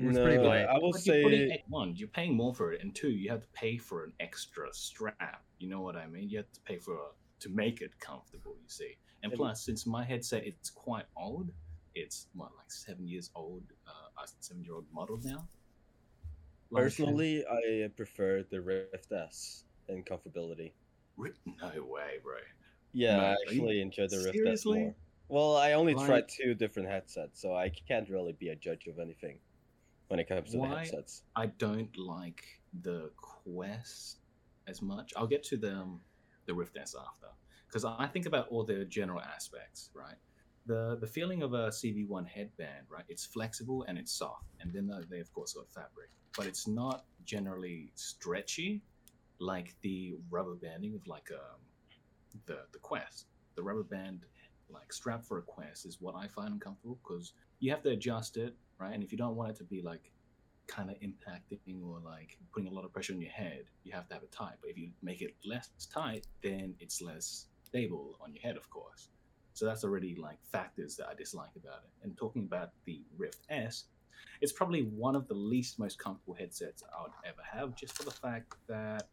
It 0.00 0.06
was 0.06 0.16
pretty 0.18 0.36
No, 0.38 0.44
light. 0.48 0.64
I 0.64 0.78
will 0.78 0.92
But 0.92 1.04
you're 1.06 1.22
putting 1.22 1.48
say 1.50 1.64
one, 1.68 1.94
you're 1.96 2.08
paying 2.08 2.34
more 2.34 2.54
for 2.54 2.72
it, 2.72 2.80
and 2.82 2.94
two, 2.94 3.10
you 3.10 3.28
have 3.30 3.42
to 3.42 3.48
pay 3.48 3.76
for 3.76 4.04
an 4.04 4.12
extra 4.18 4.72
strap. 4.72 5.44
You 5.58 5.68
know 5.68 5.82
what 5.82 5.96
I 5.96 6.06
mean? 6.06 6.28
You 6.30 6.38
have 6.38 6.50
to 6.52 6.60
pay 6.62 6.78
for 6.78 6.94
a, 6.94 7.08
to 7.40 7.48
make 7.50 7.80
it 7.82 7.98
comfortable. 8.00 8.52
You 8.62 8.68
see, 8.68 8.96
and 9.22 9.32
And- 9.32 9.38
plus, 9.38 9.62
since 9.64 9.86
my 9.86 10.02
headset 10.04 10.44
it's 10.46 10.70
quite 10.70 11.04
old, 11.16 11.50
it's 11.94 12.28
what 12.34 12.50
like 12.56 12.70
seven 12.70 13.06
years 13.06 13.30
old, 13.34 13.62
uh, 13.86 14.22
a 14.22 14.26
seven-year-old 14.40 14.86
model 14.92 15.18
now. 15.22 15.46
Like, 16.70 16.84
personally, 16.84 17.44
I 17.46 17.88
prefer 17.96 18.42
the 18.44 18.60
Rift 18.60 19.10
S 19.12 19.64
in 19.88 20.04
comfortability. 20.04 20.72
no 21.18 21.84
way, 21.84 22.18
bro. 22.22 22.36
Yeah, 22.92 23.16
No, 23.16 23.22
I 23.22 23.26
are 23.26 23.28
you- 23.32 23.36
actually 23.48 23.80
enjoy 23.82 24.06
the 24.08 24.22
Rift 24.24 24.38
S 24.46 24.64
more. 24.64 24.94
Well, 25.28 25.56
I 25.56 25.72
only 25.72 25.94
Like- 25.94 26.06
tried 26.06 26.28
two 26.28 26.54
different 26.54 26.88
headsets, 26.88 27.40
so 27.40 27.54
I 27.54 27.68
can't 27.68 28.08
really 28.08 28.32
be 28.32 28.48
a 28.48 28.56
judge 28.56 28.86
of 28.86 28.98
anything. 28.98 29.40
When 30.10 30.18
it 30.18 30.28
comes 30.28 30.50
to 30.50 30.58
Why? 30.58 30.70
the 30.70 30.74
headsets. 30.76 31.22
I 31.36 31.46
don't 31.46 31.96
like 31.96 32.42
the 32.82 33.10
Quest 33.16 34.18
as 34.66 34.82
much. 34.82 35.12
I'll 35.16 35.26
get 35.28 35.42
to 35.44 35.56
the 35.56 35.72
um, 35.72 36.00
the 36.46 36.54
Rift 36.54 36.76
S 36.76 36.94
after 37.00 37.28
because 37.68 37.84
I 37.84 38.08
think 38.12 38.26
about 38.26 38.48
all 38.48 38.64
the 38.64 38.84
general 38.84 39.20
aspects, 39.20 39.90
right? 39.94 40.16
The 40.66 40.98
the 41.00 41.06
feeling 41.06 41.42
of 41.42 41.54
a 41.54 41.70
CV1 41.70 42.26
headband, 42.26 42.86
right? 42.90 43.04
It's 43.08 43.24
flexible 43.24 43.84
and 43.88 43.96
it's 43.98 44.12
soft, 44.12 44.46
and 44.60 44.72
then 44.72 44.90
they- 45.08 45.20
of 45.20 45.32
course 45.32 45.52
got 45.54 45.70
fabric, 45.70 46.10
but 46.36 46.46
it's 46.46 46.66
not 46.66 47.04
generally 47.24 47.92
stretchy 47.94 48.82
like 49.38 49.74
the 49.82 50.16
rubber 50.28 50.56
banding 50.56 50.94
of 50.96 51.06
like 51.06 51.30
um 51.32 51.60
the 52.46 52.58
the 52.72 52.78
Quest. 52.80 53.26
The 53.54 53.62
rubber 53.62 53.84
band 53.84 54.24
like 54.68 54.92
strap 54.92 55.24
for 55.24 55.38
a 55.38 55.42
Quest 55.42 55.86
is 55.86 55.98
what 56.00 56.14
I 56.16 56.26
find 56.26 56.52
uncomfortable 56.52 56.98
because 57.02 57.32
you 57.60 57.70
have 57.70 57.82
to 57.84 57.90
adjust 57.90 58.36
it, 58.36 58.56
right? 58.80 58.94
And 58.94 59.02
if 59.02 59.12
you 59.12 59.18
don't 59.18 59.36
want 59.36 59.50
it 59.50 59.56
to 59.56 59.64
be 59.64 59.82
like 59.82 60.10
kind 60.66 60.90
of 60.90 60.96
impacting 61.00 61.82
or 61.84 61.98
like 62.04 62.38
putting 62.52 62.68
a 62.68 62.72
lot 62.72 62.84
of 62.84 62.92
pressure 62.92 63.12
on 63.12 63.20
your 63.20 63.30
head, 63.30 63.64
you 63.84 63.92
have 63.92 64.08
to 64.08 64.14
have 64.14 64.22
it 64.22 64.32
tight. 64.32 64.54
But 64.60 64.70
if 64.70 64.78
you 64.78 64.90
make 65.02 65.20
it 65.20 65.34
less 65.44 65.70
tight, 65.92 66.26
then 66.42 66.74
it's 66.80 67.02
less 67.02 67.46
stable 67.64 68.16
on 68.20 68.32
your 68.32 68.42
head, 68.42 68.56
of 68.56 68.68
course. 68.70 69.08
So 69.52 69.66
that's 69.66 69.84
already 69.84 70.14
like 70.14 70.38
factors 70.50 70.96
that 70.96 71.08
I 71.08 71.14
dislike 71.14 71.50
about 71.56 71.82
it. 71.84 71.90
And 72.04 72.16
talking 72.16 72.44
about 72.44 72.70
the 72.86 73.02
Rift 73.18 73.40
S, 73.50 73.84
it's 74.40 74.52
probably 74.52 74.82
one 74.82 75.16
of 75.16 75.28
the 75.28 75.34
least 75.34 75.78
most 75.78 75.98
comfortable 75.98 76.34
headsets 76.34 76.82
I 76.96 77.02
would 77.02 77.12
ever 77.26 77.42
have, 77.42 77.74
just 77.74 77.96
for 77.96 78.04
the 78.04 78.10
fact 78.10 78.54
that, 78.68 79.08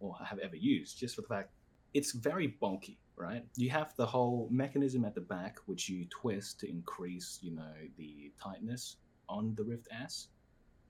or 0.00 0.14
have 0.24 0.38
ever 0.38 0.56
used, 0.56 0.98
just 0.98 1.16
for 1.16 1.22
the 1.22 1.28
fact 1.28 1.50
it's 1.94 2.12
very 2.12 2.48
bulky, 2.48 2.98
right? 3.16 3.44
You 3.56 3.70
have 3.70 3.94
the 3.96 4.06
whole 4.06 4.48
mechanism 4.50 5.04
at 5.04 5.14
the 5.14 5.22
back, 5.22 5.58
which 5.66 5.88
you 5.88 6.04
twist 6.10 6.60
to 6.60 6.68
increase, 6.68 7.38
you 7.42 7.52
know, 7.52 7.72
the 7.96 8.30
tightness 8.42 8.96
on 9.28 9.54
the 9.56 9.64
Rift 9.64 9.88
S. 9.90 10.28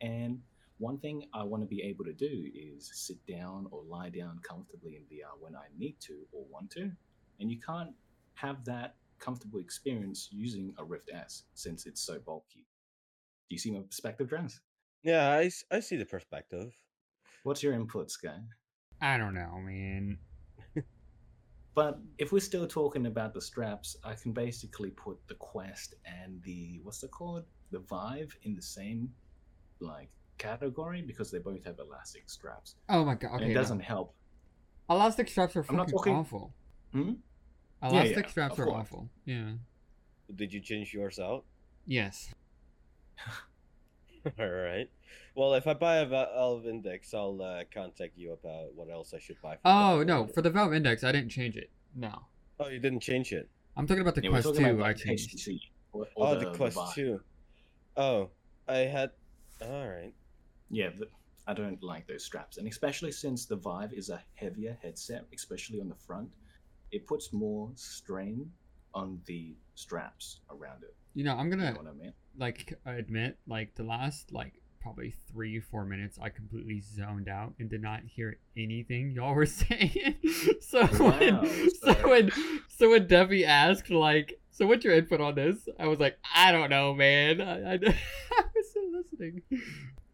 And 0.01 0.41
one 0.79 0.99
thing 0.99 1.25
I 1.35 1.43
want 1.43 1.63
to 1.63 1.67
be 1.67 1.83
able 1.83 2.05
to 2.05 2.13
do 2.13 2.47
is 2.55 2.91
sit 2.93 3.19
down 3.27 3.67
or 3.71 3.83
lie 3.89 4.11
down 4.11 4.41
comfortably 4.43 4.97
in 4.97 5.03
VR 5.03 5.33
uh, 5.33 5.37
when 5.41 5.57
I 5.57 5.67
need 5.77 5.97
to 6.01 6.21
or 6.33 6.45
want 6.51 6.71
to. 6.73 6.91
And 7.41 7.51
you 7.51 7.59
can't 7.61 7.91
have 8.35 8.65
that 8.65 8.95
comfortable 9.19 9.59
experience 9.59 10.29
using 10.31 10.73
a 10.79 10.85
Rift 10.85 11.11
S 11.13 11.45
since 11.55 11.87
it's 11.87 12.01
so 12.01 12.19
bulky. 12.25 12.67
Do 13.49 13.55
you 13.55 13.59
see 13.59 13.71
my 13.71 13.81
perspective, 13.81 14.29
Drance? 14.29 14.61
Yeah, 15.03 15.31
I, 15.31 15.51
I 15.71 15.81
see 15.81 15.97
the 15.97 16.05
perspective. 16.05 16.73
What's 17.43 17.63
your 17.63 17.73
input, 17.73 18.11
Sky? 18.11 18.39
I 19.01 19.17
don't 19.17 19.35
know, 19.35 19.59
man. 19.61 20.19
But 21.79 22.01
if 22.19 22.33
we're 22.33 22.41
still 22.41 22.67
talking 22.67 23.07
about 23.07 23.33
the 23.33 23.41
straps, 23.41 23.97
I 24.03 24.15
can 24.15 24.33
basically 24.33 24.91
put 24.91 25.17
the 25.29 25.37
Quest 25.37 25.95
and 26.05 26.43
the 26.43 26.81
what's 26.83 27.05
it 27.05 27.13
called, 27.13 27.45
the 27.71 27.79
Vive, 27.81 28.37
in 28.43 28.55
the 28.55 28.63
same 28.63 29.13
like 29.81 30.09
category 30.39 31.03
because 31.03 31.31
they 31.31 31.39
both 31.39 31.65
have 31.65 31.79
elastic 31.79 32.29
straps. 32.31 32.75
Oh 32.89 33.05
my 33.05 33.15
god. 33.15 33.33
and 33.35 33.43
Okay. 33.43 33.51
it 33.51 33.55
doesn't 33.55 33.81
help. 33.81 34.15
Elastic 34.91 35.29
straps 35.29 35.55
are 35.57 35.63
fucking 35.63 35.87
talking- 35.95 36.15
awful. 36.15 36.53
Hmm? 36.93 37.13
Elastic 37.83 38.25
yeah, 38.25 38.31
straps 38.31 38.59
are 38.59 38.65
course. 38.65 38.77
awful. 38.81 39.09
Yeah. 39.25 39.53
Did 40.35 40.53
you 40.53 40.61
change 40.61 40.93
yours 40.95 41.19
out? 41.19 41.45
Yes. 41.87 42.35
All 44.39 44.49
right. 44.49 44.89
Well, 45.35 45.55
if 45.55 45.67
I 45.67 45.75
buy 45.75 45.97
a 45.99 46.07
Valve 46.07 46.67
Index, 46.67 47.15
I'll 47.15 47.41
uh, 47.41 47.63
contact 47.73 48.17
you 48.19 48.33
about 48.33 48.75
what 48.75 48.91
else 48.91 49.15
I 49.15 49.19
should 49.21 49.41
buy. 49.41 49.55
For 49.55 49.61
Oh 49.65 50.03
no, 50.03 50.23
order. 50.23 50.33
for 50.33 50.43
the 50.43 50.51
Valve 50.51 50.75
Index, 50.75 51.05
I 51.05 51.13
didn't 51.13 51.31
change 51.31 51.57
it. 51.57 51.71
No. 51.95 52.23
Oh, 52.59 52.69
you 52.69 52.81
didn't 52.81 53.01
change 53.01 53.33
it. 53.33 53.49
I'm 53.77 53.87
talking 53.87 54.01
about 54.03 54.17
the 54.17 54.25
Yeah, 54.25 54.31
Quest 54.31 54.47
talking 54.49 54.65
2 54.65 54.71
about, 54.75 54.87
I 54.87 54.93
changed. 54.95 55.37
HTC 55.37 55.61
or- 55.93 56.09
or 56.17 56.29
Oh, 56.29 56.39
the, 56.39 56.53
Quest 56.55 56.77
Vive. 56.97 57.21
2. 57.99 58.03
Oh, 58.03 58.31
I 58.69 58.79
had. 58.79 59.11
All 59.61 59.89
right. 59.89 60.15
Yeah, 60.71 60.91
the, 60.97 61.09
I 61.47 61.55
don't 61.55 61.83
like 61.83 62.07
those 62.07 62.25
straps, 62.25 62.59
and 62.59 62.69
especially 62.69 63.11
since 63.11 63.47
the 63.47 63.57
Vive 63.57 63.93
is 63.93 64.09
a 64.11 64.23
heavier 64.35 64.79
headset, 64.83 65.25
especially 65.35 65.81
on 65.81 65.89
the 65.89 65.97
front, 65.97 66.29
it 66.93 67.07
puts 67.07 67.33
more 67.33 67.71
strain 67.75 68.51
on 68.95 69.21
the 69.27 69.57
straps 69.75 70.41
around 70.51 70.83
it. 70.83 70.95
You 71.15 71.25
know, 71.25 71.35
I'm 71.35 71.51
gonna 71.51 71.73
know 71.73 71.79
what 71.79 71.89
I 71.89 71.93
mean? 71.93 72.13
like 72.39 72.79
admit, 72.87 73.37
like 73.47 73.75
the 73.75 73.83
last 73.83 74.33
like 74.33 74.55
probably 74.81 75.13
three, 75.33 75.61
four 75.61 75.85
minutes 75.85 76.19
I 76.21 76.29
completely 76.29 76.81
zoned 76.81 77.29
out 77.29 77.55
and 77.59 77.69
did 77.69 77.83
not 77.83 78.01
hear 78.05 78.39
anything 78.57 79.11
y'all 79.11 79.35
were 79.35 79.47
saying. 79.61 80.17
so 80.61 80.87
when 80.87 81.71
so 81.83 81.95
when 82.09 82.31
so 82.69 82.91
when 82.91 83.07
Debbie 83.07 83.45
asked 83.45 83.91
like 83.91 84.39
so 84.51 84.67
what's 84.67 84.85
your 84.85 84.95
input 84.95 85.21
on 85.21 85.35
this? 85.37 85.69
I 85.79 85.87
was 85.87 85.99
like, 86.01 86.19
I 86.35 86.51
don't 86.53 86.71
know, 86.71 86.93
man. 86.95 87.41
I, 87.41 87.73
I, 87.73 87.75
I 87.77 88.45
was 88.55 88.71
still 88.71 88.91
listening. 88.93 89.43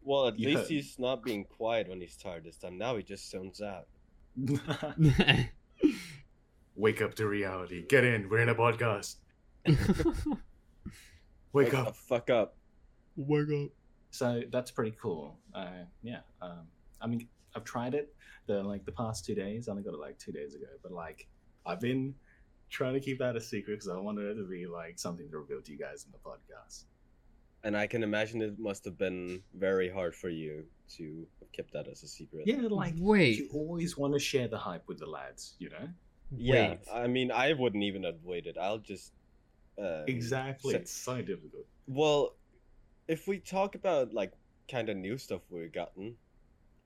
Well, 0.03 0.29
at 0.29 0.39
Yeah. 0.39 0.59
least 0.59 0.69
he's 0.71 0.99
not 0.99 1.23
being 1.23 1.45
quiet 1.45 1.89
when 1.89 2.01
he's 2.01 2.17
tired 2.17 2.45
this 2.45 2.57
time. 2.59 2.77
Now 2.77 2.97
he 2.97 3.03
just 3.03 3.31
zones 3.31 3.63
out. 3.63 3.87
Wake 6.77 7.01
up 7.01 7.15
to 7.15 7.27
reality. 7.27 7.85
Get 7.89 8.05
in. 8.05 8.29
We're 8.29 8.41
in 8.41 8.49
a 8.49 8.55
podcast. 8.55 9.17
Wake 11.53 11.71
the 11.71 11.79
up. 11.79 11.97
fuck 11.97 12.31
up. 12.31 12.57
Wake 13.17 13.49
up. 13.51 13.71
So 14.15 14.43
that's 14.53 14.71
pretty 14.71 14.97
cool. 15.03 15.37
Uh, 15.53 15.87
yeah. 16.05 16.21
Um, 16.41 16.69
I 17.01 17.09
mean, 17.09 17.27
I've 17.57 17.65
tried 17.65 17.95
it. 17.95 18.15
The 18.47 18.63
like 18.63 18.85
the 18.85 18.93
past 18.93 19.25
two 19.25 19.35
days. 19.35 19.67
I 19.69 19.73
only 19.73 19.83
got 19.83 19.93
it 19.93 19.99
like 19.99 20.19
two 20.19 20.31
days 20.31 20.55
ago. 20.55 20.69
But 20.85 20.93
like, 20.93 21.27
I've 21.67 21.81
been 21.81 22.15
trying 22.71 22.95
to 22.95 23.01
keep 23.01 23.19
that 23.19 23.35
a 23.35 23.41
secret 23.41 23.75
because 23.75 23.89
I 23.89 23.97
wanted 23.97 24.27
it 24.31 24.35
to 24.37 24.49
be 24.49 24.67
like 24.67 25.01
something 25.01 25.29
to 25.31 25.39
reveal 25.39 25.61
to 25.63 25.73
you 25.73 25.79
guys 25.79 26.07
in 26.07 26.13
the 26.13 26.19
podcast. 26.19 26.85
And 27.65 27.77
I 27.77 27.89
can 27.89 28.05
imagine 28.05 28.41
it 28.41 28.57
must 28.57 28.85
have 28.85 28.97
been 28.97 29.43
very 29.53 29.91
hard 29.91 30.15
for 30.15 30.29
you 30.29 30.65
to 30.97 31.27
have 31.41 31.51
kept 31.51 31.73
that 31.73 31.89
as 31.89 32.05
a 32.05 32.09
secret. 32.09 32.45
Yeah, 32.47 32.69
like 32.71 32.95
Wait. 32.99 33.39
you 33.39 33.49
always 33.53 33.97
want 33.97 34.13
to 34.13 34.21
share 34.21 34.47
the 34.47 34.59
hype 34.59 34.87
with 34.87 34.99
the 35.01 35.07
lads, 35.07 35.55
you 35.59 35.71
know? 35.71 35.89
Yeah, 36.37 36.71
Wait. 36.71 36.79
I 36.93 37.07
mean, 37.09 37.33
I 37.33 37.53
wouldn't 37.55 37.83
even 37.83 38.05
have 38.05 38.23
waited. 38.23 38.59
I'll 38.59 38.79
just. 38.79 39.13
Uh, 39.77 40.05
Exactly. 40.07 40.73
say- 40.73 40.79
It's 40.81 40.93
so 40.93 41.21
difficult. 41.21 41.67
Well, 41.89 42.37
if 43.09 43.27
we 43.29 43.39
talk 43.39 43.75
about 43.75 44.13
like 44.13 44.33
kind 44.71 44.89
of 44.89 44.97
new 44.97 45.19
stuff 45.19 45.43
we've 45.51 45.73
gotten, 45.73 46.15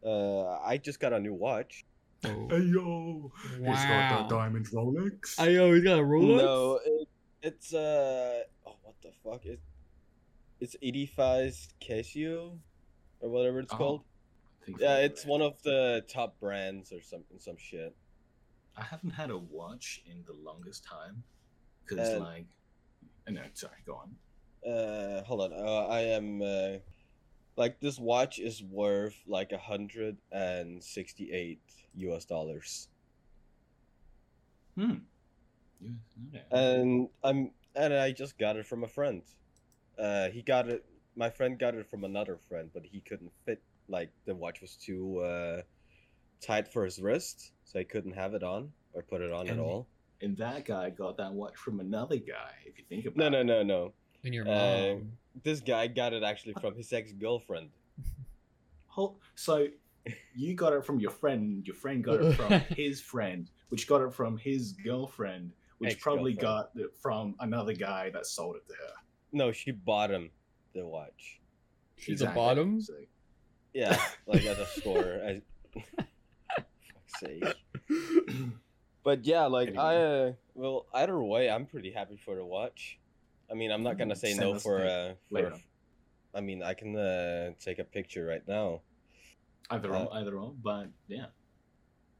uh, 0.04 0.58
I 0.58 0.78
just 0.78 1.00
got 1.00 1.12
a 1.12 1.20
new 1.20 1.34
watch. 1.34 1.84
Oh. 2.25 2.48
yo, 2.56 3.32
Wow. 3.60 4.26
diamond 4.28 4.66
Rolex. 4.70 5.38
I 5.38 5.48
yo, 5.50 5.72
he's 5.75 5.84
got 5.84 5.98
a 6.00 6.02
Rolex. 6.02 6.37
No, 6.38 6.80
it, 6.84 7.08
it's 7.42 7.72
uh 7.72 8.40
oh 8.66 8.75
what 8.82 8.94
the 9.02 9.10
fuck 9.22 9.46
it, 9.46 9.60
it's 10.60 10.75
85 10.82 11.54
Casio 11.80 12.58
or 13.20 13.30
whatever 13.30 13.60
it's 13.60 13.72
Oh, 13.72 13.76
called. 13.76 14.02
Think 14.66 14.80
Yeah, 14.80 14.94
about 14.94 15.04
it's 15.04 15.22
it. 15.25 15.28
one 15.28 15.42
of 15.42 15.62
the 15.62 16.04
top 16.08 16.38
brands 16.40 16.92
or 16.92 17.00
something 17.00 17.38
some 17.38 17.56
shit. 17.56 17.94
I 18.76 18.82
haven't 18.82 19.10
had 19.10 19.30
a 19.30 19.38
watch 19.38 20.02
in 20.06 20.25
the 20.26 20.34
longest 20.34 20.84
time 20.84 21.22
because, 21.84 22.14
Uh, 22.14 22.20
like, 22.20 22.46
no, 23.28 23.42
sorry, 23.54 23.75
go 23.87 23.94
on. 23.94 24.14
Uh, 24.66 25.22
hold 25.24 25.40
on. 25.40 25.52
Uh, 25.52 25.86
I 25.86 26.00
am 26.00 26.42
uh, 26.42 26.78
like 27.56 27.80
this 27.80 27.98
watch 27.98 28.38
is 28.38 28.62
worth 28.62 29.16
like 29.26 29.52
a 29.52 29.58
hundred 29.58 30.16
and 30.32 30.82
sixty-eight 30.82 31.60
U.S. 31.96 32.24
dollars, 32.24 32.88
Hmm. 34.76 34.94
Yeah, 36.32 36.40
okay. 36.52 36.80
and 36.80 37.08
I'm 37.22 37.50
and 37.74 37.94
I 37.94 38.12
just 38.12 38.38
got 38.38 38.56
it 38.56 38.66
from 38.66 38.84
a 38.84 38.88
friend. 38.88 39.22
Uh, 39.98 40.28
he 40.28 40.42
got 40.42 40.68
it. 40.68 40.84
My 41.16 41.30
friend 41.30 41.58
got 41.58 41.74
it 41.74 41.88
from 41.88 42.04
another 42.04 42.38
friend, 42.48 42.70
but 42.72 42.84
he 42.84 43.00
couldn't 43.00 43.32
fit. 43.44 43.62
Like 43.88 44.10
the 44.26 44.34
watch 44.34 44.60
was 44.60 44.76
too 44.76 45.18
uh, 45.20 45.62
tight 46.40 46.68
for 46.72 46.84
his 46.84 47.00
wrist, 47.00 47.52
so 47.64 47.78
he 47.78 47.84
couldn't 47.84 48.12
have 48.12 48.34
it 48.34 48.42
on 48.42 48.70
or 48.92 49.02
put 49.02 49.20
it 49.20 49.32
on 49.32 49.48
at 49.48 49.58
all. 49.58 49.86
and 50.20 50.36
that 50.36 50.64
guy 50.64 50.90
got 50.90 51.16
that 51.16 51.32
watch 51.32 51.56
from 51.56 51.80
another 51.80 52.16
guy. 52.16 52.52
If 52.66 52.78
you 52.78 52.84
think 52.88 53.06
about 53.06 53.26
it. 53.26 53.30
No, 53.30 53.42
no, 53.42 53.42
no, 53.42 53.62
no. 53.62 53.92
And 54.25 54.34
your 54.34 54.48
Uh. 54.48 54.96
This 55.44 55.60
guy 55.60 55.87
got 55.87 56.12
it 56.12 56.22
actually 56.25 56.54
from 56.54 56.75
his 56.75 56.92
ex-girlfriend. 56.92 57.70
Hol- 58.88 59.20
So 59.37 59.68
you 60.34 60.54
got 60.54 60.72
it 60.72 60.84
from 60.84 60.98
your 60.98 61.10
friend. 61.12 61.64
Your 61.66 61.76
friend 61.76 62.02
got 62.02 62.20
it 62.20 62.32
from 62.37 62.60
his 62.76 63.00
friend, 63.00 63.48
which 63.68 63.87
got 63.87 64.00
it 64.02 64.12
from 64.12 64.37
his 64.38 64.72
girlfriend, 64.72 65.52
which 65.78 66.00
probably 66.00 66.32
Ex-girlfriend. 66.32 66.75
got 66.75 66.82
it 66.84 66.96
from 67.00 67.37
another 67.40 67.72
guy 67.72 68.10
that 68.10 68.26
sold 68.26 68.56
it 68.56 68.66
to 68.68 68.75
her. 68.75 68.92
No, 69.32 69.52
she 69.52 69.70
bought 69.70 70.10
him 70.10 70.30
the 70.75 70.84
watch. 70.87 71.40
She's 71.96 72.22
a 72.22 72.26
bottom. 72.30 72.80
So- 72.80 72.94
Yeah, 73.75 74.00
like 74.26 74.44
at 74.44 74.58
a 74.58 74.66
store. 74.66 75.20
I... 75.25 75.42
Fuck's 76.56 77.20
sake. 77.20 77.44
But 79.04 79.25
yeah, 79.25 79.44
like 79.46 79.76
I, 79.78 79.96
uh, 79.96 80.32
well, 80.54 80.87
either 80.92 81.22
way, 81.22 81.48
I'm 81.48 81.66
pretty 81.66 81.92
happy 81.92 82.16
for 82.25 82.34
the 82.34 82.44
watch. 82.44 82.98
I 83.50 83.55
mean, 83.55 83.71
I'm 83.71 83.83
not 83.83 83.99
gonna 83.99 84.17
say 84.17 84.33
Send 84.35 84.52
no 84.52 84.59
for 84.59 84.78
the 84.78 84.90
uh, 84.90 85.14
for. 85.28 85.35
later. 85.35 85.55
I 86.35 86.40
mean, 86.40 86.62
I 86.62 86.75
can 86.75 86.97
uh, 86.97 87.50
take 87.59 87.78
a 87.78 87.85
picture 87.85 88.25
right 88.26 88.47
now. 88.47 88.83
either 89.71 89.95
Uh, 89.95 90.00
on, 90.00 90.09
either 90.12 90.38
on, 90.38 90.59
but 90.62 90.88
yeah, 91.09 91.26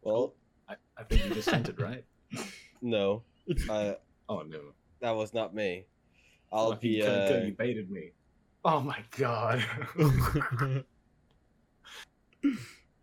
Well, 0.03 0.35
I, 0.69 0.75
I 0.97 1.03
think 1.05 1.25
you 1.25 1.35
just 1.35 1.51
sent 1.51 1.69
it 1.69 1.81
right. 1.81 2.05
no, 2.83 3.23
uh, 3.69 3.95
Oh 4.29 4.43
no! 4.43 4.61
that 5.01 5.13
was 5.13 5.33
not 5.33 5.55
me. 5.55 5.87
I'll 6.53 6.71
Lucky 6.71 6.89
be. 6.89 6.97
you 6.97 7.05
Uh, 7.07 7.45
you 7.47 7.55
baited 7.57 7.91
me. 7.91 8.13
Oh 8.65 8.81
my 8.81 8.99
god. 9.17 9.65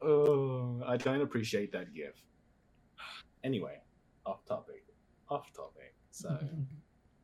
oh, 0.01 0.81
I 0.85 0.97
don't 0.97 1.21
appreciate 1.21 1.71
that 1.71 1.93
gift. 1.93 2.21
Anyway, 3.43 3.77
off 4.25 4.45
topic. 4.45 4.83
Off 5.29 5.51
topic. 5.53 5.95
So, 6.11 6.37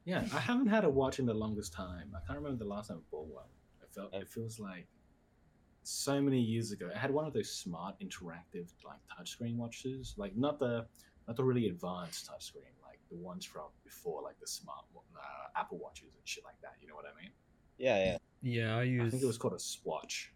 yeah, 0.05 0.25
I 0.33 0.39
haven't 0.39 0.67
had 0.67 0.83
a 0.83 0.89
watch 0.89 1.19
in 1.19 1.25
the 1.25 1.33
longest 1.33 1.73
time. 1.73 2.11
I 2.15 2.19
can't 2.25 2.39
remember 2.39 2.63
the 2.63 2.69
last 2.69 2.87
time 2.89 2.97
I 2.97 3.01
bought 3.11 3.27
one. 3.27 3.45
It 3.81 3.89
felt 3.93 4.13
it 4.13 4.29
feels 4.29 4.59
like 4.59 4.87
so 5.83 6.21
many 6.21 6.39
years 6.39 6.71
ago. 6.71 6.89
I 6.93 6.97
had 6.97 7.11
one 7.11 7.25
of 7.25 7.33
those 7.33 7.51
smart 7.51 7.95
interactive 7.99 8.69
like 8.85 8.99
touchscreen 9.17 9.55
watches, 9.57 10.13
like 10.17 10.35
not 10.35 10.59
the 10.59 10.85
not 11.27 11.35
the 11.37 11.43
really 11.43 11.67
advanced 11.67 12.29
touchscreen, 12.29 12.73
like 12.83 12.99
the 13.09 13.17
ones 13.17 13.45
from 13.45 13.65
before, 13.83 14.21
like 14.23 14.39
the 14.39 14.47
smart 14.47 14.85
uh, 15.15 15.59
Apple 15.59 15.77
watches 15.77 16.15
and 16.15 16.25
shit 16.25 16.43
like 16.43 16.59
that. 16.61 16.73
You 16.81 16.87
know 16.87 16.95
what 16.95 17.05
I 17.05 17.21
mean? 17.21 17.31
Yeah, 17.77 17.97
yeah. 18.05 18.17
yeah, 18.41 18.75
I 18.77 19.05
I 19.05 19.09
think 19.09 19.23
it 19.23 19.25
was 19.27 19.37
called 19.37 19.53
a 19.53 19.59
Swatch. 19.59 20.31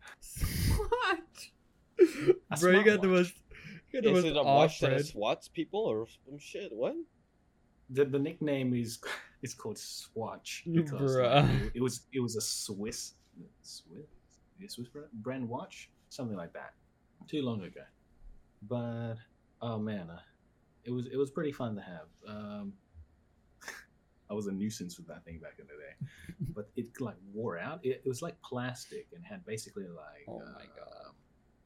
what? 0.78 1.20
A 2.52 2.58
Bro, 2.60 2.72
you 2.72 2.84
got 2.84 3.02
the 3.02 3.08
smartwatch. 3.08 3.12
most. 3.12 3.34
You 3.92 4.02
got 4.02 4.04
the 4.04 4.10
Is 4.18 4.24
most 4.24 4.32
it 4.32 4.38
a 4.38 4.44
watch 4.44 4.80
that 4.80 4.86
off-brand- 4.88 5.06
swats 5.06 5.48
people 5.48 5.80
or 5.82 6.08
some 6.26 6.38
shit? 6.40 6.72
What? 6.74 6.96
The, 7.90 8.04
the 8.06 8.20
nickname 8.20 8.74
is 8.74 9.00
is 9.46 9.54
called 9.54 9.78
Swatch 9.78 10.64
because 10.74 11.16
like, 11.16 11.46
it, 11.46 11.72
it 11.76 11.82
was 11.82 12.02
it 12.12 12.20
was 12.20 12.36
a 12.36 12.42
Swiss 12.42 13.14
Swiss 13.62 14.74
Swiss 14.74 14.88
brand- 14.90 15.12
brand 15.14 15.48
watch 15.50 15.90
something 16.10 16.36
like 16.36 16.54
that 16.54 16.74
too 17.28 17.42
long 17.42 17.64
ago. 17.64 17.82
But 18.68 19.16
oh 19.62 19.78
man, 19.80 20.10
uh, 20.10 20.20
it 20.84 20.92
was 20.92 21.06
it 21.08 21.18
was 21.18 21.32
pretty 21.32 21.52
fun 21.52 21.76
to 21.76 21.82
have. 21.82 22.08
Um, 22.28 22.74
I 24.30 24.34
was 24.34 24.48
a 24.48 24.52
nuisance 24.52 24.98
with 24.98 25.08
that 25.08 25.24
thing 25.24 25.38
back 25.40 25.58
in 25.60 25.68
the 25.68 25.74
day, 25.74 26.12
but 26.56 26.70
it 26.76 26.88
like 27.00 27.18
wore 27.34 27.60
out. 27.60 27.80
It, 27.84 28.02
it 28.04 28.08
was 28.08 28.22
like 28.22 28.42
plastic 28.42 29.08
and 29.16 29.24
had 29.24 29.46
basically 29.46 29.88
like 29.88 30.26
Oh 30.28 30.40
my 30.40 30.66
God. 30.76 31.08
um, 31.08 31.14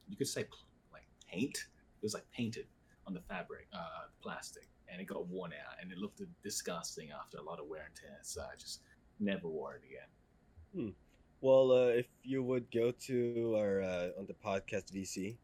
you 0.08 0.16
could 0.16 0.28
say 0.28 0.44
pl- 0.44 0.58
like 0.92 1.06
paint. 1.26 1.56
It 1.56 2.04
was 2.04 2.14
like 2.14 2.26
painted 2.32 2.66
on 3.06 3.14
the 3.14 3.20
fabric, 3.20 3.66
uh, 3.72 4.08
plastic, 4.22 4.68
and 4.90 5.00
it 5.00 5.06
got 5.06 5.26
worn 5.28 5.52
out, 5.52 5.76
and 5.80 5.92
it 5.92 5.98
looked 5.98 6.22
disgusting 6.42 7.10
after 7.10 7.38
a 7.38 7.42
lot 7.42 7.60
of 7.60 7.66
wear 7.66 7.84
and 7.86 7.94
tear. 7.94 8.18
So 8.22 8.42
I 8.42 8.56
just 8.58 8.80
never 9.18 9.48
wore 9.48 9.74
it 9.74 9.82
again. 9.86 10.94
Well, 11.40 11.72
uh, 11.72 11.86
if 11.86 12.06
you 12.22 12.42
would 12.42 12.70
go 12.70 12.92
to 13.06 13.54
our 13.56 13.82
uh, 13.82 14.08
on 14.18 14.26
the 14.26 14.34
podcast 14.34 14.92
VC, 14.92 15.36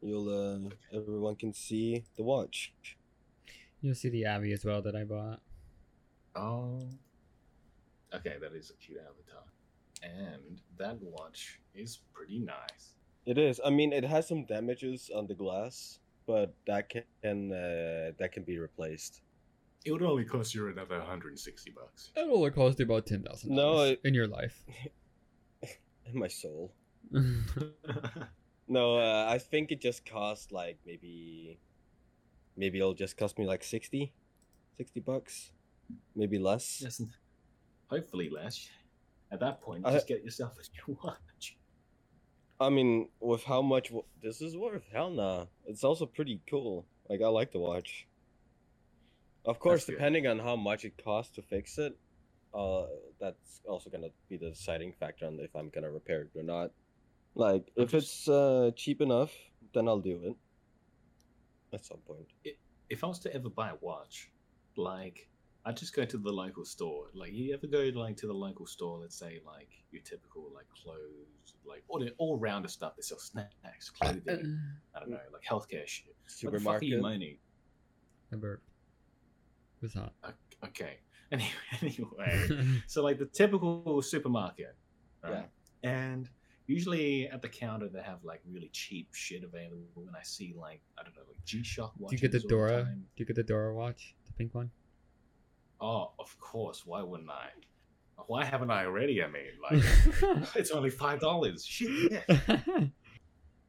you'll 0.00 0.28
uh, 0.28 0.96
everyone 0.96 1.36
can 1.36 1.52
see 1.52 2.04
the 2.16 2.24
watch. 2.24 2.72
You'll 3.80 3.94
see 3.94 4.08
the 4.08 4.24
Abby 4.24 4.52
as 4.52 4.64
well 4.64 4.82
that 4.82 4.96
I 4.96 5.04
bought. 5.04 5.40
Oh, 6.34 6.80
okay, 8.14 8.36
that 8.40 8.52
is 8.52 8.70
a 8.70 8.74
cute 8.74 8.98
avatar, 8.98 9.44
and 10.02 10.60
that 10.76 11.00
watch 11.00 11.60
is 11.74 12.00
pretty 12.12 12.40
nice. 12.40 12.96
It 13.26 13.38
is. 13.38 13.60
I 13.64 13.70
mean, 13.70 13.92
it 13.92 14.04
has 14.04 14.28
some 14.28 14.44
damages 14.44 15.10
on 15.14 15.26
the 15.26 15.34
glass, 15.34 16.00
but 16.26 16.54
that 16.66 16.88
can 16.90 17.52
uh, 17.52 18.12
that 18.18 18.30
can 18.32 18.42
be 18.44 18.58
replaced. 18.58 19.22
It 19.84 19.92
would 19.92 20.02
only 20.02 20.24
cost 20.24 20.54
you 20.54 20.66
another 20.68 20.98
160 20.98 21.70
bucks. 21.70 22.10
It 22.16 22.28
only 22.28 22.50
cost 22.50 22.78
you 22.78 22.84
about 22.84 23.06
ten 23.06 23.22
thousand 23.22 23.54
No, 23.54 23.80
it- 23.82 24.00
in 24.04 24.14
your 24.14 24.26
life. 24.26 24.64
In 26.06 26.18
my 26.18 26.28
soul. 26.28 26.72
No, 28.68 28.98
uh, 28.98 29.26
I 29.28 29.38
think 29.38 29.70
it 29.70 29.80
just 29.80 30.04
cost 30.04 30.50
like 30.50 30.76
maybe, 30.84 31.56
maybe 32.56 32.78
it'll 32.78 32.94
just 32.94 33.16
cost 33.16 33.38
me 33.38 33.46
like 33.46 33.62
60, 33.62 34.12
60 34.76 35.00
bucks, 35.00 35.52
maybe 36.16 36.36
less. 36.40 36.80
Yes, 36.82 37.00
hopefully 37.88 38.28
less. 38.28 38.68
At 39.30 39.38
that 39.38 39.60
point, 39.60 39.86
I- 39.86 39.92
just 39.92 40.08
get 40.08 40.24
yourself 40.24 40.58
a 40.58 40.90
new 40.90 40.98
watch. 41.04 41.56
I 42.60 42.70
mean, 42.70 43.08
with 43.20 43.44
how 43.44 43.60
much 43.62 43.88
w- 43.88 44.04
this 44.22 44.40
is 44.40 44.56
worth, 44.56 44.84
hell 44.92 45.10
nah. 45.10 45.46
It's 45.66 45.84
also 45.84 46.06
pretty 46.06 46.40
cool. 46.48 46.86
Like 47.08 47.20
I 47.22 47.28
like 47.28 47.52
the 47.52 47.58
watch. 47.58 48.06
Of 49.44 49.58
course, 49.58 49.82
That's 49.82 49.86
good. 49.86 49.92
depending 49.96 50.26
on 50.26 50.38
how 50.38 50.56
much 50.56 50.84
it 50.84 51.02
costs 51.02 51.34
to 51.36 51.42
fix 51.42 51.78
it, 51.78 51.96
uh, 52.54 52.86
that's 53.20 53.60
also 53.68 53.90
gonna 53.90 54.08
be 54.28 54.36
the 54.36 54.50
deciding 54.50 54.92
factor 54.98 55.26
on 55.26 55.38
if 55.40 55.54
I'm 55.54 55.68
gonna 55.68 55.90
repair 55.90 56.22
it 56.22 56.30
or 56.38 56.42
not. 56.42 56.72
Like, 57.34 57.70
if 57.76 57.92
it's 57.94 58.28
uh 58.28 58.70
cheap 58.74 59.00
enough, 59.00 59.32
then 59.74 59.86
I'll 59.88 60.00
do 60.00 60.20
it. 60.24 60.36
At 61.72 61.84
some 61.84 61.98
point. 61.98 62.26
if 62.88 63.04
I 63.04 63.06
was 63.08 63.18
to 63.20 63.34
ever 63.34 63.50
buy 63.50 63.70
a 63.70 63.74
watch, 63.80 64.30
like 64.76 65.28
I'd 65.66 65.76
just 65.76 65.94
go 65.96 66.04
to 66.04 66.16
the 66.16 66.30
local 66.30 66.64
store. 66.64 67.06
Like 67.12 67.32
you 67.32 67.52
ever 67.52 67.66
go 67.66 67.90
like 67.98 68.16
to 68.18 68.26
the 68.28 68.32
local 68.32 68.66
store, 68.66 69.00
let's 69.00 69.18
say 69.18 69.40
like 69.44 69.68
your 69.90 70.00
typical 70.02 70.44
like 70.54 70.66
clothes, 70.82 71.54
like 71.66 71.82
all 71.88 71.98
the 71.98 72.12
all 72.18 72.38
rounder 72.38 72.68
stuff. 72.68 72.94
They 72.96 73.02
sell 73.02 73.18
snacks, 73.18 73.90
clothing, 73.90 74.22
uh-uh. 74.28 74.96
I 74.96 75.00
don't 75.00 75.10
know, 75.10 75.18
like 75.32 75.42
healthcare 75.42 75.86
shit. 75.86 76.14
What 76.42 76.52
the 76.52 76.60
fuck 76.60 76.80
are 76.80 76.84
you 76.84 76.92
Supermarket. 76.94 77.02
moaning? 77.02 77.36
I 78.32 78.36
burped. 78.36 78.62
What's 79.80 79.94
that? 79.94 80.12
O- 80.24 80.66
Okay. 80.68 80.98
Anyway, 81.32 81.50
anyway, 81.82 82.66
so 82.86 83.02
like 83.02 83.18
the 83.18 83.26
typical 83.26 84.00
supermarket, 84.00 84.76
right? 85.24 85.48
And 85.82 86.30
usually 86.68 87.26
at 87.28 87.42
the 87.42 87.48
counter 87.48 87.88
they 87.88 88.00
have 88.00 88.22
like 88.22 88.40
really 88.48 88.68
cheap 88.72 89.08
shit 89.12 89.42
available. 89.42 90.04
And 90.06 90.14
I 90.16 90.22
see 90.22 90.54
like 90.56 90.82
I 90.96 91.02
don't 91.02 91.16
know, 91.16 91.22
like 91.26 91.44
G 91.44 91.64
Shock 91.64 91.94
Do 91.98 92.06
you 92.12 92.18
get 92.18 92.30
the 92.30 92.38
Dora? 92.38 92.84
time. 92.84 93.06
Do 93.16 93.22
you 93.22 93.26
get 93.26 93.34
the 93.34 93.42
Dora 93.42 93.74
watch? 93.74 94.14
The 94.26 94.32
pink 94.34 94.54
one? 94.54 94.70
Oh, 95.80 96.12
of 96.18 96.38
course. 96.40 96.84
Why 96.86 97.02
wouldn't 97.02 97.30
I? 97.30 97.48
Why 98.26 98.44
haven't 98.44 98.70
I 98.70 98.86
already? 98.86 99.22
I 99.22 99.26
mean, 99.28 99.44
like, 99.62 99.82
it's 100.56 100.70
only 100.70 100.90
five 100.90 101.20
dollars. 101.20 101.64
Shit. 101.64 102.22
Yeah. 102.28 102.60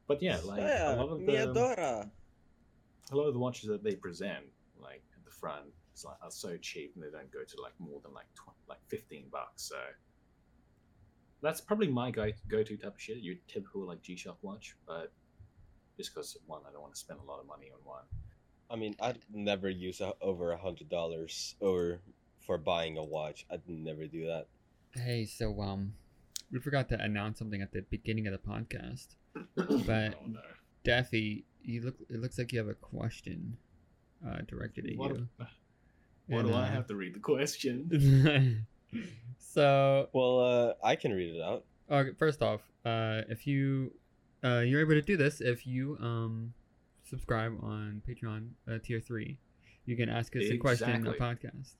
But 0.07 0.23
yeah, 0.23 0.37
like 0.45 0.61
a 0.61 0.95
lot 0.97 1.09
of 1.09 1.25
the 1.25 1.51
Dora. 1.53 2.09
a 3.11 3.15
lot 3.15 3.27
of 3.27 3.33
the 3.33 3.39
watches 3.41 3.67
that 3.67 3.83
they 3.83 3.95
present, 3.95 4.45
like 4.81 5.03
at 5.17 5.25
the 5.25 5.31
front, 5.31 5.65
it's 5.91 6.05
like 6.05 6.15
are 6.21 6.31
so 6.31 6.55
cheap, 6.61 6.93
and 6.95 7.03
they 7.03 7.09
don't 7.09 7.29
go 7.29 7.39
to 7.43 7.61
like 7.61 7.73
more 7.77 7.99
than 8.01 8.13
like 8.13 8.27
tw- 8.33 8.55
like 8.69 8.79
fifteen 8.87 9.25
bucks. 9.29 9.63
So 9.63 9.75
that's 11.41 11.59
probably 11.59 11.89
my 11.89 12.09
go 12.09 12.31
go 12.47 12.63
to 12.63 12.77
type 12.77 12.95
of 12.95 13.01
shit. 13.01 13.17
Your 13.17 13.35
typical 13.49 13.85
like 13.85 14.01
G 14.01 14.15
Shock 14.15 14.37
watch, 14.41 14.77
but 14.87 15.11
just 15.97 16.15
because 16.15 16.37
one, 16.45 16.61
I 16.65 16.71
don't 16.71 16.81
want 16.81 16.93
to 16.93 16.99
spend 16.99 17.19
a 17.19 17.23
lot 17.29 17.41
of 17.41 17.45
money 17.45 17.69
on 17.73 17.79
one. 17.83 18.03
I 18.69 18.75
mean, 18.75 18.95
I'd 19.01 19.19
never 19.33 19.69
use 19.69 20.01
a, 20.01 20.13
over 20.21 20.51
a 20.51 20.57
hundred 20.57 20.89
dollars 20.89 21.55
or 21.59 21.99
for 22.39 22.57
buying 22.57 22.97
a 22.97 23.03
watch. 23.03 23.45
I'd 23.51 23.61
never 23.67 24.05
do 24.07 24.27
that. 24.27 24.47
hey, 24.93 25.25
so 25.25 25.59
um, 25.61 25.93
we 26.51 26.59
forgot 26.59 26.89
to 26.89 27.01
announce 27.01 27.39
something 27.39 27.61
at 27.61 27.71
the 27.71 27.81
beginning 27.81 28.27
of 28.27 28.33
the 28.33 28.39
podcast. 28.39 29.07
But 29.55 30.15
oh 30.21 30.27
no. 30.27 30.39
Daffy, 30.83 31.45
you 31.63 31.81
look. 31.81 31.95
It 32.09 32.21
looks 32.21 32.37
like 32.37 32.51
you 32.51 32.59
have 32.59 32.67
a 32.69 32.73
question 32.73 33.57
uh, 34.27 34.39
directed 34.47 34.89
at 34.89 34.97
What, 34.97 35.11
you. 35.15 35.27
why 36.27 36.39
And, 36.39 36.47
do 36.47 36.53
I 36.53 36.63
uh, 36.63 36.71
have 36.71 36.87
to 36.87 36.95
read 36.95 37.13
the 37.13 37.19
question? 37.19 38.65
so, 39.37 40.09
Well, 40.13 40.39
uh, 40.39 40.73
I 40.83 40.95
can 40.95 41.11
read 41.13 41.35
it 41.35 41.41
out. 41.41 41.65
okay, 41.91 42.11
first 42.17 42.41
off, 42.41 42.61
uh, 42.85 43.21
if 43.29 43.45
you 43.47 43.93
uh, 44.43 44.59
you're 44.59 44.81
able 44.81 44.93
to 44.93 45.01
do 45.01 45.17
this 45.17 45.41
if 45.41 45.65
you 45.65 45.97
um 45.99 46.53
subscribe 47.09 47.53
on 47.63 48.01
Patreon 48.07 48.49
uh, 48.69 48.77
tier 48.83 48.99
three, 48.99 49.37
you 49.85 49.95
can 49.95 50.09
ask 50.09 50.35
us 50.35 50.43
a 50.43 50.57
question 50.57 50.91
on 50.91 51.01
the 51.01 51.13
podcast. 51.13 51.73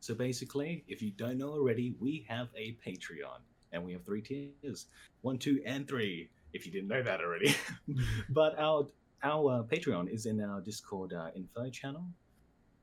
So 0.00 0.14
basically, 0.14 0.84
if 0.88 1.02
you 1.02 1.10
don't 1.10 1.38
know 1.38 1.50
already, 1.50 1.94
we 2.00 2.24
have 2.28 2.48
a 2.56 2.76
Patreon, 2.86 3.40
and 3.72 3.84
we 3.84 3.92
have 3.92 4.04
three 4.04 4.22
tiers: 4.22 4.86
one, 5.22 5.38
two, 5.38 5.60
and 5.66 5.86
three. 5.86 6.30
If 6.52 6.66
you 6.66 6.72
didn't 6.72 6.88
know 6.88 7.02
that 7.02 7.20
already, 7.20 7.54
but 8.30 8.58
our 8.58 8.86
our 9.22 9.60
uh, 9.60 9.62
Patreon 9.62 10.12
is 10.12 10.26
in 10.26 10.40
our 10.40 10.60
Discord 10.60 11.12
uh, 11.12 11.28
info 11.34 11.70
channel, 11.70 12.04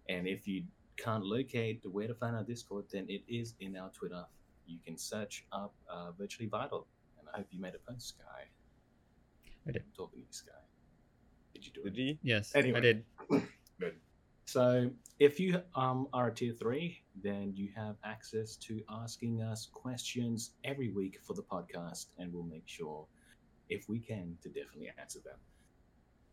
and 0.09 0.27
if 0.27 0.47
you 0.47 0.63
can't 0.97 1.23
locate 1.23 1.81
where 1.91 2.07
to 2.07 2.13
find 2.13 2.35
our 2.35 2.43
Discord, 2.43 2.85
then 2.91 3.05
it 3.09 3.23
is 3.27 3.55
in 3.59 3.77
our 3.77 3.89
Twitter. 3.89 4.23
You 4.65 4.79
can 4.85 4.97
search 4.97 5.45
up 5.51 5.73
uh, 5.89 6.11
Virtually 6.11 6.49
Vital, 6.49 6.87
and 7.19 7.27
I 7.33 7.37
hope 7.37 7.47
you 7.51 7.59
made 7.59 7.73
a 7.75 7.91
post, 7.91 8.09
Sky. 8.09 8.45
I 9.67 9.71
did. 9.71 9.81
I'm 9.81 9.91
talking 9.95 10.19
to 10.19 10.25
you, 10.25 10.31
Sky. 10.31 10.66
Did 11.57 11.65
you 11.65 11.73
do 11.73 11.83
Did 11.89 11.93
it? 11.93 11.97
he? 11.97 12.19
Yes, 12.21 12.51
I 12.55 12.59
Anyway. 12.59 12.81
did. 12.81 13.03
Good. 13.79 13.95
So 14.45 14.91
if 15.19 15.39
you 15.39 15.59
um, 15.73 16.07
are 16.13 16.27
a 16.27 16.33
tier 16.33 16.53
three, 16.53 17.01
then 17.23 17.51
you 17.55 17.69
have 17.75 17.95
access 18.03 18.55
to 18.67 18.81
asking 18.89 19.41
us 19.41 19.67
questions 19.73 20.51
every 20.63 20.91
week 20.91 21.17
for 21.25 21.33
the 21.33 21.41
podcast, 21.41 22.05
and 22.19 22.31
we'll 22.31 22.43
make 22.43 22.67
sure, 22.67 23.07
if 23.69 23.89
we 23.89 23.99
can, 23.99 24.37
to 24.43 24.49
definitely 24.49 24.91
answer 24.99 25.19
them. 25.25 25.39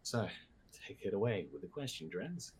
So 0.03 0.29
take 0.87 0.99
it 1.03 1.15
away 1.15 1.47
with 1.51 1.63
the 1.63 1.69
question, 1.69 2.11
Drens. 2.11 2.53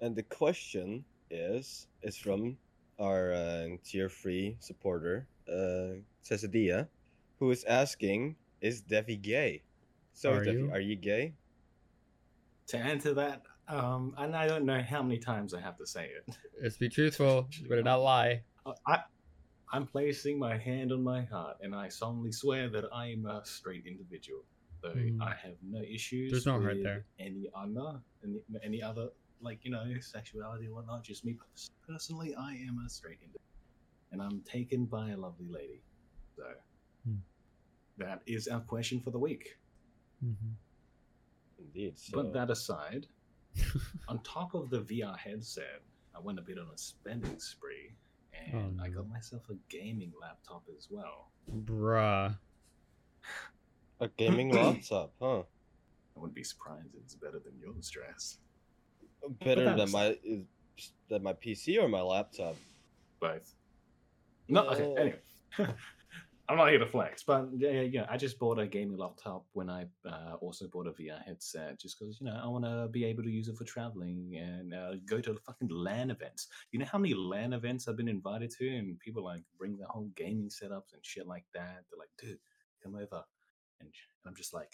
And 0.00 0.16
the 0.16 0.22
question 0.22 1.04
is 1.30 1.86
is 2.02 2.16
from 2.16 2.56
our 2.98 3.32
uh, 3.34 3.66
tier 3.84 4.08
three 4.08 4.56
supporter, 4.60 5.28
uh, 5.48 6.00
Cesadia, 6.24 6.88
who 7.38 7.50
is 7.50 7.62
asking, 7.64 8.36
"Is 8.62 8.80
Devi 8.80 9.16
gay?" 9.16 9.65
So, 10.16 10.32
Are 10.32 10.44
you? 10.44 10.70
are 10.72 10.80
you 10.80 10.96
gay? 10.96 11.34
To 12.68 12.78
answer 12.78 13.12
that, 13.14 13.42
um, 13.68 14.14
and 14.16 14.34
I 14.34 14.46
don't 14.48 14.64
know 14.64 14.80
how 14.80 15.02
many 15.02 15.18
times 15.18 15.52
I 15.52 15.60
have 15.60 15.76
to 15.76 15.86
say 15.86 16.06
it. 16.06 16.36
Let's 16.60 16.78
be 16.78 16.88
truthful. 16.88 17.48
You 17.60 17.68
better 17.68 17.82
not 17.82 18.00
lie. 18.00 18.42
Uh, 18.64 18.72
I 18.86 19.00
I'm 19.72 19.86
placing 19.86 20.38
my 20.38 20.56
hand 20.56 20.90
on 20.90 21.02
my 21.04 21.22
heart, 21.24 21.58
and 21.60 21.74
I 21.74 21.88
solemnly 21.90 22.32
swear 22.32 22.70
that 22.70 22.86
I 22.94 23.08
am 23.12 23.26
a 23.26 23.44
straight 23.44 23.84
individual. 23.86 24.40
Though 24.82 24.94
Mm. 24.94 25.20
I 25.20 25.34
have 25.34 25.56
no 25.62 25.82
issues. 25.82 26.30
There's 26.32 26.46
no 26.46 26.58
hurt 26.60 26.82
there. 26.82 27.04
Any 27.18 27.50
other, 27.54 28.00
any, 28.24 28.40
any 28.64 28.82
other, 28.82 29.10
like 29.42 29.64
you 29.64 29.70
know, 29.70 29.84
sexuality 30.00 30.64
and 30.64 30.74
whatnot. 30.74 31.04
Just 31.04 31.26
me 31.26 31.36
personally, 31.86 32.34
I 32.34 32.54
am 32.54 32.78
a 32.84 32.88
straight 32.88 33.18
individual, 33.20 33.42
and 34.12 34.22
I'm 34.22 34.40
taken 34.42 34.86
by 34.86 35.10
a 35.10 35.16
lovely 35.16 35.48
lady. 35.50 35.82
So 36.36 36.44
Hmm. 37.06 37.18
that 37.98 38.22
is 38.26 38.48
our 38.48 38.60
question 38.60 39.00
for 39.00 39.10
the 39.10 39.18
week. 39.18 39.58
Mhm. 40.24 40.54
Indeed. 41.58 41.98
So 41.98 42.22
But 42.22 42.32
that 42.32 42.50
aside, 42.50 43.06
on 44.08 44.22
top 44.22 44.54
of 44.54 44.70
the 44.70 44.80
VR 44.80 45.16
headset, 45.16 45.82
I 46.14 46.20
went 46.20 46.38
a 46.38 46.42
bit 46.42 46.58
on 46.58 46.68
a 46.74 46.78
spending 46.78 47.38
spree, 47.38 47.94
and 48.32 48.80
Oh, 48.80 48.84
I 48.84 48.88
got 48.88 49.08
myself 49.08 49.48
a 49.50 49.54
gaming 49.68 50.12
laptop 50.20 50.64
as 50.76 50.88
well. 50.90 51.30
Bruh. 51.50 52.36
a 54.00 54.08
gaming 54.08 54.50
laptop, 54.54 55.12
huh? 55.20 55.40
I 55.40 56.18
wouldn't 56.20 56.34
be 56.34 56.44
surprised 56.44 56.94
if 56.94 57.02
it's 57.02 57.14
better 57.14 57.38
than 57.38 57.58
yours, 57.58 57.86
Stress. 57.86 58.38
Better 59.44 59.64
than 59.64 59.80
aside- 59.80 59.92
my 59.92 60.18
is 60.24 60.44
than 61.08 61.22
my 61.22 61.32
PC 61.32 61.82
or 61.82 61.88
my 61.88 62.00
laptop. 62.02 62.56
Both. 63.20 63.54
No, 64.48 64.68
okay. 64.68 64.94
Anyway, 65.58 65.74
I'm 66.48 66.56
not 66.56 66.68
here 66.68 66.78
to 66.78 66.86
flex, 66.86 67.24
but 67.24 67.48
yeah, 67.56 67.80
yeah. 67.80 68.06
I 68.08 68.16
just 68.16 68.38
bought 68.38 68.60
a 68.60 68.66
gaming 68.66 68.96
laptop 68.96 69.46
when 69.52 69.68
I 69.68 69.86
uh, 70.08 70.34
also 70.40 70.68
bought 70.68 70.86
a 70.86 70.92
VR 70.92 71.22
headset, 71.24 71.80
just 71.80 71.98
because 71.98 72.20
you 72.20 72.26
know 72.26 72.40
I 72.42 72.46
want 72.46 72.64
to 72.64 72.88
be 72.88 73.04
able 73.04 73.24
to 73.24 73.30
use 73.30 73.48
it 73.48 73.56
for 73.56 73.64
traveling 73.64 74.36
and 74.40 74.72
uh, 74.72 74.92
go 75.06 75.20
to 75.20 75.34
fucking 75.44 75.68
LAN 75.70 76.10
events. 76.10 76.46
You 76.70 76.78
know 76.78 76.86
how 76.90 76.98
many 76.98 77.14
LAN 77.14 77.52
events 77.52 77.88
I've 77.88 77.96
been 77.96 78.08
invited 78.08 78.50
to, 78.58 78.68
and 78.68 78.98
people 79.00 79.24
like 79.24 79.42
bring 79.58 79.76
their 79.76 79.88
whole 79.88 80.10
gaming 80.14 80.48
setups 80.48 80.92
and 80.92 81.02
shit 81.02 81.26
like 81.26 81.44
that. 81.54 81.82
They're 81.90 81.98
like, 81.98 82.10
dude, 82.18 82.38
come 82.82 82.94
over, 82.94 83.24
and 83.80 83.90
I'm 84.24 84.36
just 84.36 84.54
like, 84.54 84.70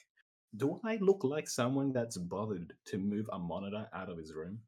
do 0.57 0.79
I 0.85 0.97
look 1.01 1.25
like 1.25 1.49
someone 1.49 1.93
that's 1.93 2.19
bothered 2.19 2.75
to 2.87 2.99
move 2.99 3.31
a 3.33 3.39
monitor 3.39 3.89
out 3.95 4.11
of 4.11 4.19
his 4.19 4.35
room? 4.35 4.59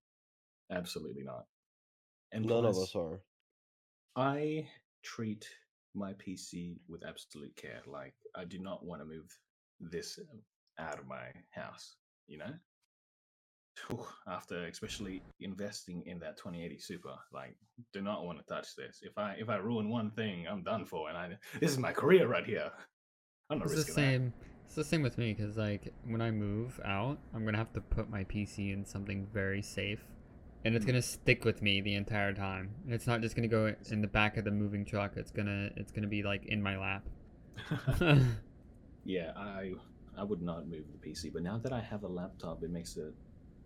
Absolutely 0.71 1.23
not. 1.23 1.45
And 2.33 2.47
None 2.47 2.65
of 2.65 2.79
us 2.79 2.97
are. 2.97 3.21
I 4.17 4.67
treat 5.03 5.47
my 5.95 6.13
PC 6.15 6.77
with 6.89 7.05
absolute 7.07 7.55
care. 7.57 7.81
Like 7.87 8.15
I 8.37 8.45
do 8.45 8.59
not 8.59 8.85
want 8.85 9.01
to 9.01 9.07
move 9.07 9.27
this 9.81 10.19
uh, 10.19 10.83
out 10.83 10.99
of 10.99 11.07
my 11.07 11.27
house. 11.51 11.97
You 12.27 12.39
know, 12.39 12.53
Whew, 13.89 14.07
after 14.29 14.67
especially 14.67 15.23
investing 15.41 16.03
in 16.07 16.19
that 16.21 16.37
2080 16.37 16.79
Super, 16.79 17.15
like 17.33 17.57
do 17.93 18.01
not 18.01 18.25
want 18.25 18.39
to 18.39 18.45
touch 18.45 18.69
this. 18.77 19.01
If 19.03 19.19
I 19.19 19.35
if 19.39 19.49
I 19.49 19.57
ruin 19.57 19.91
one 19.91 20.11
thing, 20.13 20.47
I'm 20.49 20.63
done 20.63 20.85
for. 20.85 21.09
And 21.09 21.19
I 21.19 21.37
this 21.61 21.71
is 21.73 21.79
my 21.79 21.93
career 21.93 22.27
right 22.29 22.47
here. 22.47 22.71
I'm 23.51 23.59
not 23.59 23.67
It's 23.67 23.73
the 23.73 23.79
risking 23.79 23.95
that. 23.95 24.01
same. 24.01 24.33
It's 24.67 24.75
the 24.77 24.85
same 24.85 25.03
with 25.03 25.19
me 25.19 25.35
because 25.35 25.57
like 25.59 25.93
when 26.07 26.23
I 26.23 26.31
move 26.31 26.81
out, 26.85 27.19
I'm 27.35 27.45
gonna 27.45 27.59
have 27.59 27.73
to 27.75 27.81
put 27.81 28.09
my 28.09 28.25
PC 28.25 28.73
in 28.73 28.87
something 28.87 29.27
very 29.33 29.61
safe, 29.61 30.05
and 30.65 30.75
it's 30.75 30.85
gonna 30.85 31.03
stick 31.03 31.45
with 31.45 31.61
me 31.63 31.81
the 31.81 31.95
entire 31.95 32.33
time. 32.33 32.71
It's 32.89 33.07
not 33.07 33.21
just 33.21 33.37
gonna 33.37 33.49
go 33.49 33.75
in 33.91 34.01
the 34.01 34.09
back 34.09 34.37
of 34.37 34.45
the 34.45 34.51
moving 34.51 34.85
truck. 34.85 35.17
It's 35.17 35.31
gonna 35.31 35.71
it's 35.77 35.93
gonna 35.93 36.07
be 36.07 36.23
like 36.23 36.47
in 36.47 36.63
my 36.63 36.79
lap. 36.79 37.05
yeah, 39.05 39.33
I 39.37 39.75
I 40.17 40.25
would 40.25 40.43
not 40.43 40.67
move 40.67 40.85
the 40.93 41.09
PC, 41.09 41.33
but 41.33 41.43
now 41.43 41.59
that 41.59 41.73
I 41.73 41.81
have 41.81 42.05
a 42.05 42.09
laptop, 42.09 42.63
it 42.63 42.71
makes 42.71 42.97
it 42.97 43.13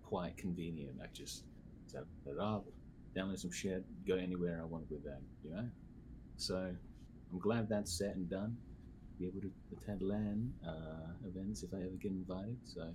quite 0.03 0.37
convenient. 0.37 0.99
I 1.03 1.07
just 1.13 1.45
set 1.87 2.05
it 2.27 2.39
up, 2.39 2.67
download 3.17 3.39
some 3.39 3.53
shit, 3.53 3.85
go 4.07 4.17
anywhere 4.17 4.61
I 4.61 4.65
want 4.65 4.91
with 4.91 5.05
that, 5.05 5.21
you 5.45 5.51
know. 5.51 5.69
So 6.37 6.75
I'm 7.33 7.39
glad 7.39 7.69
that's 7.69 7.93
set 7.93 8.17
and 8.17 8.29
done. 8.29 8.57
Be 9.19 9.27
able 9.27 9.41
to 9.41 9.51
attend 9.77 10.03
LAN 10.03 10.53
uh, 10.67 11.13
events 11.27 11.63
if 11.63 11.75
I 11.75 11.79
ever 11.79 11.97
get 12.01 12.13
invited. 12.13 12.57
So 12.65 12.93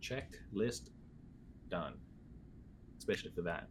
check 0.00 0.36
list 0.52 0.90
done, 1.70 1.94
especially 3.04 3.32
for 3.34 3.42
that. 3.42 3.68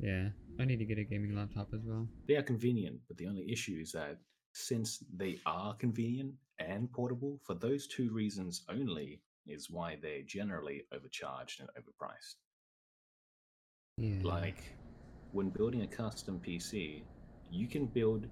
yeah, 0.00 0.28
I 0.58 0.64
need 0.64 0.78
to 0.78 0.84
get 0.84 0.98
a 0.98 1.04
gaming 1.04 1.36
laptop 1.36 1.68
as 1.74 1.82
well. 1.84 2.08
They 2.26 2.36
are 2.36 2.42
convenient, 2.42 3.00
but 3.08 3.16
the 3.16 3.26
only 3.26 3.50
issue 3.50 3.78
is 3.80 3.92
that 3.92 4.18
since 4.52 5.04
they 5.14 5.38
are 5.46 5.74
convenient 5.74 6.32
and 6.58 6.90
portable, 6.90 7.40
for 7.44 7.54
those 7.54 7.86
two 7.86 8.10
reasons 8.10 8.64
only, 8.68 9.20
is 9.46 9.70
why 9.70 9.98
they're 10.00 10.22
generally 10.22 10.82
overcharged 10.92 11.60
and 11.60 11.68
overpriced. 11.70 12.36
Yeah. 13.96 14.22
Like 14.22 14.62
when 15.32 15.50
building 15.50 15.82
a 15.82 15.86
custom 15.86 16.40
PC, 16.46 17.02
you 17.50 17.66
can 17.66 17.86
build 17.86 18.26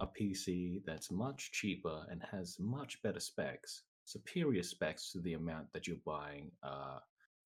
a 0.00 0.06
PC 0.06 0.82
that's 0.86 1.10
much 1.10 1.52
cheaper 1.52 2.06
and 2.10 2.22
has 2.30 2.56
much 2.58 3.02
better 3.02 3.20
specs, 3.20 3.82
superior 4.04 4.62
specs 4.62 5.12
to 5.12 5.20
the 5.20 5.34
amount 5.34 5.66
that 5.72 5.86
you're 5.86 5.96
buying 6.04 6.50
uh, 6.62 6.98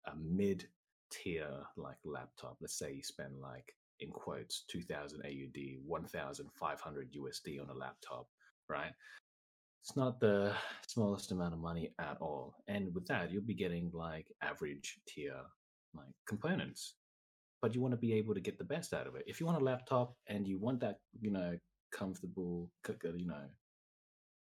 a 0.07 0.15
mid 0.15 0.67
tier 1.11 1.49
like 1.77 1.97
laptop. 2.05 2.57
Let's 2.61 2.77
say 2.77 2.93
you 2.93 3.03
spend 3.03 3.33
like 3.41 3.73
in 3.99 4.09
quotes 4.11 4.65
2000 4.69 5.21
AUD, 5.21 5.79
1500 5.85 7.09
USD 7.13 7.61
on 7.61 7.69
a 7.69 7.73
laptop, 7.73 8.27
right? 8.67 8.91
It's 9.83 9.95
not 9.95 10.19
the 10.19 10.53
smallest 10.87 11.31
amount 11.31 11.53
of 11.53 11.59
money 11.59 11.93
at 11.99 12.17
all. 12.19 12.55
And 12.67 12.93
with 12.93 13.07
that, 13.07 13.31
you'll 13.31 13.41
be 13.43 13.53
getting 13.53 13.91
like 13.93 14.27
average 14.41 14.99
tier 15.07 15.35
like 15.95 16.13
components 16.27 16.95
but 17.61 17.75
you 17.75 17.81
want 17.81 17.93
to 17.93 17.97
be 17.97 18.13
able 18.13 18.33
to 18.33 18.39
get 18.39 18.57
the 18.57 18.63
best 18.63 18.93
out 18.93 19.07
of 19.07 19.15
it. 19.15 19.23
If 19.27 19.39
you 19.39 19.45
want 19.45 19.61
a 19.61 19.63
laptop 19.63 20.15
and 20.27 20.47
you 20.47 20.57
want 20.59 20.79
that, 20.81 20.99
you 21.19 21.31
know, 21.31 21.57
comfortable, 21.91 22.69
you 22.87 23.27
know, 23.27 23.45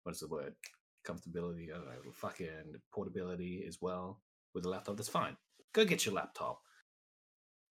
what's 0.03 0.21
the 0.21 0.29
word? 0.29 0.55
Comfortability, 1.07 1.71
I 1.73 1.77
don't 1.77 1.87
know, 1.87 2.13
fucking 2.13 2.75
portability 2.93 3.65
as 3.67 3.79
well 3.81 4.21
with 4.55 4.67
a 4.67 4.69
laptop, 4.69 4.97
that's 4.97 5.09
fine. 5.09 5.37
Go 5.75 5.85
get 5.85 6.05
your 6.07 6.15
laptop. 6.15 6.61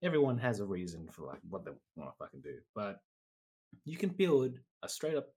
Everyone 0.04 0.38
has 0.38 0.60
a 0.60 0.66
reason 0.66 1.08
for 1.12 1.24
like 1.26 1.40
what 1.50 1.66
they 1.66 1.72
want 1.96 2.12
to 2.12 2.18
fucking 2.24 2.42
do, 2.42 2.56
but 2.76 3.00
you 3.86 3.98
can 3.98 4.10
build 4.10 4.54
a 4.84 4.90
straight 4.90 5.16
up 5.16 5.30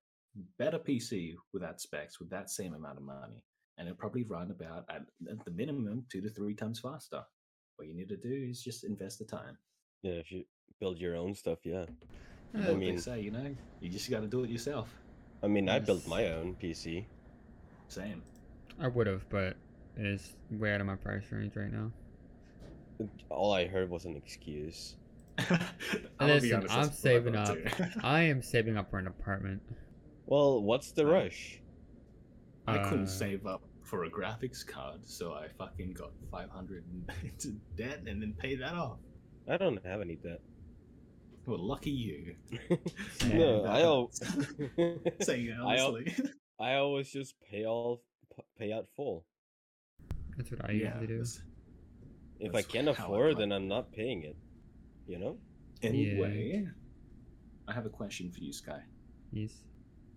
better 0.58 0.78
PC 0.78 1.34
without 1.52 1.80
specs 1.80 2.20
with 2.20 2.28
that 2.30 2.50
same 2.50 2.74
amount 2.74 2.98
of 2.98 3.02
money, 3.04 3.42
and 3.78 3.88
it'll 3.88 3.96
probably 3.98 4.24
run 4.24 4.50
about 4.50 4.84
at, 4.90 5.02
at 5.30 5.44
the 5.44 5.50
minimum 5.50 6.04
two 6.10 6.20
to 6.20 6.28
three 6.28 6.54
times 6.54 6.78
faster. 6.78 7.22
What 7.76 7.88
you 7.88 7.94
need 7.94 8.10
to 8.10 8.16
do 8.18 8.46
is 8.50 8.62
just 8.62 8.84
invest 8.84 9.18
the 9.18 9.24
time. 9.24 9.56
Yeah, 10.02 10.12
if 10.12 10.30
you 10.30 10.44
build 10.78 10.98
your 10.98 11.16
own 11.16 11.34
stuff, 11.34 11.60
yeah. 11.64 11.86
You 11.88 11.96
Yeah, 12.54 12.54
I 12.54 12.58
what 12.58 12.66
they 12.66 12.74
mean- 12.74 12.98
say, 13.00 13.20
you 13.22 13.30
know, 13.30 13.54
you 13.80 13.88
just 13.88 14.10
got 14.10 14.20
to 14.20 14.26
do 14.26 14.44
it 14.44 14.50
yourself. 14.50 14.94
I 15.42 15.46
mean, 15.46 15.70
I 15.70 15.78
built 15.78 16.06
my 16.06 16.28
own 16.32 16.54
PC. 16.62 17.06
Same. 17.88 18.22
I 18.78 18.88
would 18.88 19.06
have, 19.06 19.26
but 19.30 19.56
it's 19.96 20.34
way 20.50 20.74
out 20.74 20.82
of 20.82 20.86
my 20.86 20.96
price 20.96 21.24
range 21.32 21.56
right 21.56 21.72
now. 21.72 21.90
All 23.28 23.52
I 23.52 23.66
heard 23.66 23.90
was 23.90 24.04
an 24.04 24.16
excuse. 24.16 24.96
Listen, 26.20 26.66
I'm 26.70 26.90
saving 26.92 27.36
up. 27.36 27.56
I 28.02 28.22
am 28.22 28.42
saving 28.42 28.76
up 28.76 28.90
for 28.90 28.98
an 28.98 29.06
apartment. 29.06 29.62
Well, 30.26 30.62
what's 30.62 30.92
the 30.92 31.06
rush? 31.06 31.60
I 32.66 32.78
couldn't 32.78 33.04
Uh, 33.04 33.08
save 33.08 33.46
up 33.46 33.62
for 33.82 34.04
a 34.04 34.10
graphics 34.10 34.64
card, 34.66 35.00
so 35.04 35.32
I 35.32 35.48
fucking 35.58 35.94
got 35.94 36.10
500 36.30 36.84
into 37.24 37.48
debt 37.76 38.00
and 38.06 38.20
then 38.22 38.34
paid 38.38 38.60
that 38.60 38.74
off. 38.74 38.98
I 39.48 39.56
don't 39.56 39.84
have 39.84 40.00
any 40.00 40.16
debt. 40.16 40.40
Well, 41.46 41.58
lucky 41.58 41.90
you. 41.90 42.34
no, 43.32 43.64
I 43.64 43.80
uh, 43.80 43.84
al- 43.84 44.10
Saying 45.22 45.46
it 45.46 45.56
I 45.58 45.80
honestly. 45.80 46.14
I 46.60 46.74
always 46.74 47.10
just 47.10 47.34
pay 47.50 47.64
all 47.64 48.02
pay 48.58 48.72
out 48.72 48.86
full. 48.94 49.24
That's 50.36 50.50
what 50.50 50.64
I 50.68 50.72
yeah. 50.72 50.88
usually 51.00 51.06
do. 51.06 51.16
that's- 51.18 51.42
If 52.40 52.54
I 52.54 52.62
can't 52.62 52.88
afford, 52.88 53.34
play. 53.36 53.42
then 53.42 53.52
I'm 53.52 53.68
not 53.68 53.92
paying 53.92 54.22
it. 54.24 54.36
You 55.06 55.18
know? 55.18 55.36
Anyway, 55.82 56.66
I 57.68 57.72
have 57.72 57.86
a 57.86 57.90
question 57.90 58.30
for 58.30 58.40
you, 58.40 58.52
Sky. 58.52 58.82
Yes. 59.32 59.52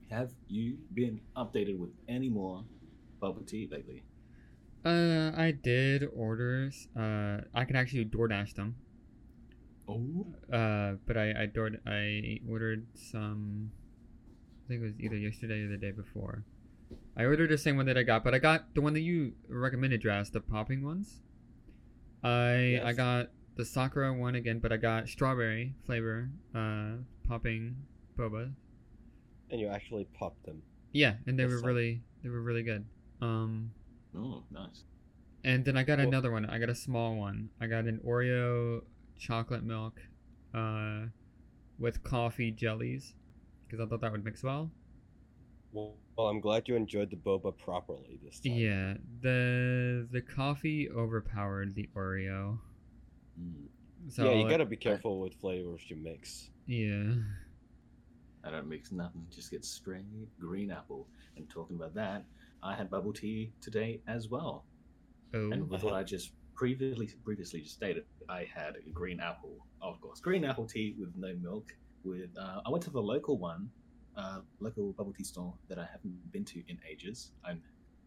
Have 0.10 0.32
you 0.48 0.78
been 0.94 1.22
updated 1.36 1.78
with 1.78 1.90
any 2.08 2.30
more 2.30 2.64
bubble 3.20 3.44
tea 3.44 3.68
lately? 3.72 4.04
Uh, 4.86 5.32
I 5.36 5.52
did 5.52 6.08
orders. 6.16 6.88
Uh, 6.98 7.42
I 7.54 7.64
can 7.66 7.76
actually 7.76 8.06
DoorDash 8.06 8.56
them. 8.56 8.76
Oh, 9.88 10.26
Uh, 10.52 10.94
but 11.06 11.18
I 11.18 11.44
I 11.44 11.46
door 11.48 11.72
I 11.86 12.40
ordered 12.50 12.86
some. 12.94 13.72
I 14.64 14.68
think 14.68 14.82
it 14.82 14.86
was 14.86 14.94
either 15.00 15.18
yesterday 15.18 15.62
or 15.64 15.70
the 15.70 15.78
day 15.78 15.92
before. 15.92 16.44
I 17.18 17.26
ordered 17.26 17.50
the 17.50 17.58
same 17.58 17.76
one 17.76 17.86
that 17.88 17.98
I 17.98 18.04
got, 18.04 18.24
but 18.24 18.34
I 18.34 18.40
got 18.40 18.74
the 18.76 18.82
one 18.82 18.94
that 18.94 19.02
you 19.02 19.34
recommended, 19.50 20.02
Dras, 20.02 20.30
the 20.30 20.40
popping 20.42 20.84
ones. 20.84 21.22
I 22.24 22.80
I 22.84 22.94
got 22.94 23.30
the 23.56 23.66
Sakura 23.66 24.14
one 24.14 24.36
again, 24.36 24.60
but 24.60 24.72
I 24.72 24.78
got 24.78 25.08
strawberry 25.10 25.74
flavor, 25.86 26.30
uh, 26.56 26.94
popping 27.28 27.76
boba. 28.18 28.52
And 29.52 29.60
you 29.62 29.68
actually 29.68 30.06
popped 30.18 30.46
them. 30.46 30.62
Yeah, 30.92 31.16
and 31.28 31.38
they 31.38 31.44
That's 31.44 31.54
were 31.56 31.60
so- 31.60 31.68
really 31.68 32.02
they 32.24 32.30
were 32.30 32.42
really 32.42 32.64
good. 32.64 32.86
Um, 33.22 33.72
oh, 34.16 34.44
nice. 34.52 34.84
and 35.44 35.64
then 35.66 35.76
I 35.78 35.84
got 35.84 36.00
Well- 36.00 36.08
another 36.08 36.32
one. 36.32 36.46
I 36.46 36.58
got 36.60 36.70
a 36.70 36.76
small 36.76 37.16
one. 37.18 37.50
I 37.60 37.68
got 37.68 37.86
an 37.86 38.00
Oreo 38.06 38.84
chocolate 39.18 39.64
milk, 39.64 40.02
uh, 40.54 41.08
with 41.78 42.04
coffee 42.04 42.52
jellies, 42.52 43.14
because 43.68 43.80
I 43.80 43.86
thought 43.90 44.02
that 44.02 44.12
would 44.12 44.24
mix 44.24 44.44
well. 44.44 44.72
Well, 45.72 45.98
well, 46.17 46.28
I'm 46.28 46.39
glad 46.39 46.67
you 46.67 46.76
enjoyed 46.76 47.10
the 47.10 47.15
boba 47.15 47.58
properly 47.58 48.19
this 48.23 48.39
time. 48.39 48.54
Yeah, 48.54 48.93
the 49.21 50.08
the 50.12 50.21
coffee 50.21 50.89
overpowered 50.89 51.76
the 51.76 51.89
Oreo. 51.95 52.60
Mm. 53.39 53.67
So 54.10 54.26
yeah, 54.26 54.38
you 54.38 54.49
gotta 54.49 54.65
be 54.65 54.76
careful 54.76 55.19
with 55.19 55.34
flavors 55.36 55.82
you 55.88 55.95
mix. 55.95 56.49
Yeah. 56.67 57.13
I 58.43 58.52
don't 58.52 58.67
mix 58.67 58.91
nothing, 58.91 59.26
just 59.34 59.52
get 59.52 59.63
straight 59.63 60.04
green 60.39 60.69
apple. 60.69 61.08
And 61.38 61.49
talking 61.49 61.78
about 61.78 61.93
that, 61.95 62.26
I 62.62 62.76
had 62.76 62.89
bubble 62.89 63.13
tea 63.13 63.54
today 63.62 64.02
as 64.08 64.30
well. 64.30 64.65
Oh. 65.34 65.52
And 65.52 65.69
with 65.69 65.84
what 65.84 65.93
I 65.93 66.04
just 66.04 66.34
previously 66.54 67.10
previously 67.23 67.62
just 67.62 67.76
stated, 67.76 68.04
I 68.30 68.45
had 68.54 68.76
a 68.86 68.89
green 68.91 69.19
apple, 69.19 69.65
of 69.82 69.99
course, 70.02 70.19
green 70.19 70.43
apple 70.43 70.65
tea 70.65 70.95
with 70.99 71.15
no 71.15 71.34
milk. 71.41 71.73
With 72.04 72.30
uh, 72.38 72.62
I 72.65 72.69
went 72.69 72.84
to 72.84 72.89
the 72.89 73.02
local 73.02 73.38
one, 73.38 73.69
uh, 74.17 74.39
local 74.60 74.93
bubble 74.93 75.13
tea 75.13 75.23
store 75.23 75.54
that 75.69 75.80
I 75.80 75.86
haven't 75.91 76.32
been 76.32 76.45
to 76.45 76.63
in 76.67 76.78
ages. 76.89 77.32
I'm, 77.45 77.62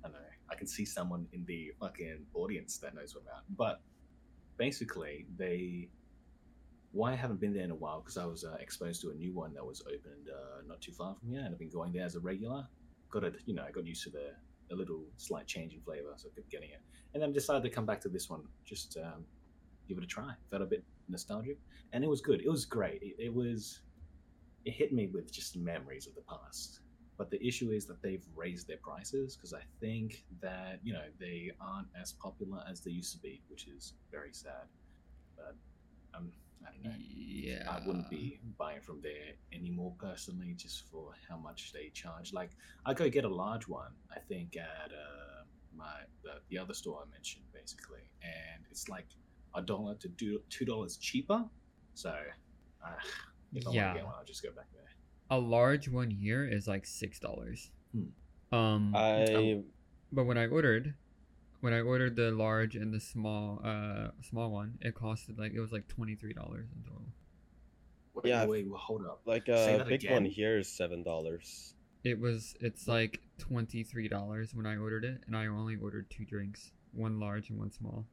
I 0.04 0.08
know 0.08 0.14
I 0.50 0.54
can 0.54 0.66
see 0.66 0.84
someone 0.84 1.26
in 1.32 1.44
the 1.46 1.72
fucking 1.80 2.26
audience 2.34 2.78
that 2.78 2.94
knows 2.94 3.14
what 3.14 3.24
about. 3.24 3.42
But 3.56 3.80
basically, 4.56 5.26
they 5.36 5.88
why 6.92 7.12
I 7.12 7.16
haven't 7.16 7.40
been 7.40 7.52
there 7.52 7.64
in 7.64 7.70
a 7.70 7.74
while 7.74 8.00
because 8.00 8.16
I 8.16 8.24
was 8.24 8.44
uh, 8.44 8.56
exposed 8.60 9.02
to 9.02 9.10
a 9.10 9.14
new 9.14 9.34
one 9.34 9.52
that 9.54 9.64
was 9.64 9.82
opened 9.82 10.28
uh, 10.32 10.62
not 10.66 10.80
too 10.80 10.92
far 10.92 11.14
from 11.14 11.28
here, 11.28 11.40
and 11.40 11.52
I've 11.52 11.58
been 11.58 11.70
going 11.70 11.92
there 11.92 12.04
as 12.04 12.14
a 12.14 12.20
regular. 12.20 12.66
Got 13.10 13.24
it, 13.24 13.34
you 13.44 13.54
know, 13.54 13.64
I 13.66 13.70
got 13.70 13.86
used 13.86 14.02
to 14.04 14.10
the 14.10 14.30
a 14.72 14.74
little 14.74 15.04
slight 15.16 15.46
change 15.46 15.74
in 15.74 15.80
flavor, 15.80 16.12
so 16.16 16.28
I 16.32 16.34
kept 16.34 16.50
getting 16.50 16.70
it, 16.70 16.80
and 17.14 17.22
then 17.22 17.32
decided 17.32 17.62
to 17.62 17.70
come 17.70 17.86
back 17.86 18.00
to 18.00 18.08
this 18.08 18.28
one, 18.30 18.42
just 18.64 18.96
um, 18.96 19.24
give 19.88 19.98
it 19.98 20.04
a 20.04 20.06
try. 20.06 20.32
Felt 20.50 20.62
a 20.62 20.66
bit 20.66 20.84
nostalgic, 21.08 21.58
and 21.92 22.02
it 22.02 22.08
was 22.08 22.20
good. 22.20 22.40
It 22.40 22.48
was 22.48 22.64
great. 22.64 23.02
It, 23.02 23.16
it 23.18 23.34
was, 23.34 23.80
it 24.66 24.74
hit 24.74 24.92
me 24.92 25.06
with 25.06 25.32
just 25.32 25.56
memories 25.56 26.06
of 26.06 26.14
the 26.14 26.22
past. 26.22 26.80
But 27.16 27.30
the 27.30 27.42
issue 27.46 27.70
is 27.70 27.86
that 27.86 28.02
they've 28.02 28.26
raised 28.34 28.68
their 28.68 28.76
prices 28.76 29.36
because 29.36 29.54
I 29.54 29.62
think 29.80 30.24
that 30.42 30.80
you 30.82 30.92
know 30.92 31.04
they 31.18 31.52
aren't 31.60 31.88
as 31.98 32.12
popular 32.12 32.62
as 32.70 32.80
they 32.80 32.90
used 32.90 33.12
to 33.12 33.18
be, 33.18 33.42
which 33.48 33.68
is 33.68 33.94
very 34.10 34.32
sad. 34.32 34.66
But 35.36 35.54
um, 36.14 36.30
I 36.66 36.72
don't 36.72 36.84
know. 36.84 36.98
Yeah. 36.98 37.62
I 37.70 37.86
wouldn't 37.86 38.10
be 38.10 38.40
buying 38.58 38.80
from 38.80 39.00
there 39.00 39.32
anymore 39.52 39.94
personally, 39.98 40.54
just 40.58 40.90
for 40.90 41.12
how 41.28 41.36
much 41.38 41.72
they 41.72 41.90
charge. 41.94 42.34
Like 42.34 42.50
I 42.84 42.92
go 42.92 43.08
get 43.08 43.24
a 43.24 43.34
large 43.34 43.66
one, 43.68 43.92
I 44.14 44.18
think 44.18 44.56
at 44.56 44.90
uh, 44.90 45.44
my 45.74 45.94
the, 46.22 46.40
the 46.50 46.58
other 46.58 46.74
store 46.74 47.02
I 47.06 47.10
mentioned 47.10 47.44
basically, 47.54 48.10
and 48.22 48.64
it's 48.70 48.88
like 48.88 49.06
a 49.54 49.62
dollar 49.62 49.94
to 49.94 50.08
do 50.08 50.40
two 50.50 50.66
dollars 50.66 50.98
cheaper. 50.98 51.44
So 51.94 52.14
uh, 52.84 52.88
if 53.54 53.66
I 53.66 53.72
Yeah. 53.72 53.84
want 53.86 53.94
to 53.94 53.98
get 54.00 54.06
one, 54.06 54.14
I'll 54.18 54.24
just 54.24 54.42
go 54.42 54.50
back 54.52 54.66
there. 54.72 54.82
A 55.30 55.38
large 55.38 55.88
one 55.88 56.10
here 56.10 56.44
is 56.46 56.66
like 56.68 56.86
six 56.86 57.18
dollars. 57.18 57.70
Hmm. 57.92 58.54
Um. 58.54 58.92
I 58.94 59.62
But 60.12 60.24
when 60.24 60.38
I 60.38 60.46
ordered, 60.46 60.94
when 61.60 61.72
I 61.72 61.80
ordered 61.80 62.14
the 62.16 62.30
large 62.30 62.76
and 62.76 62.92
the 62.94 63.00
small, 63.00 63.60
uh, 63.64 64.10
small 64.22 64.50
one, 64.50 64.78
it 64.80 64.94
costed 64.94 65.38
like 65.38 65.52
it 65.52 65.60
was 65.60 65.72
like 65.72 65.88
twenty 65.88 66.14
three 66.14 66.32
dollars 66.32 66.68
in 66.74 66.82
total. 66.84 67.06
Wait, 68.14 68.26
Yeah, 68.30 68.46
wait, 68.46 68.66
wait, 68.66 68.78
hold 68.78 69.04
up. 69.04 69.20
like 69.26 69.46
Say 69.46 69.74
a 69.74 69.78
that 69.78 69.88
big 69.88 70.08
one 70.10 70.24
here 70.24 70.58
is 70.58 70.68
seven 70.68 71.02
dollars. 71.02 71.74
It 72.04 72.20
was. 72.20 72.54
It's 72.60 72.86
like 72.86 73.20
twenty 73.36 73.82
three 73.82 74.06
dollars 74.08 74.54
when 74.54 74.64
I 74.64 74.76
ordered 74.76 75.04
it, 75.04 75.22
and 75.26 75.36
I 75.36 75.46
only 75.48 75.74
ordered 75.76 76.08
two 76.08 76.24
drinks, 76.24 76.70
one 76.92 77.18
large 77.18 77.50
and 77.50 77.58
one 77.58 77.72
small. 77.72 78.06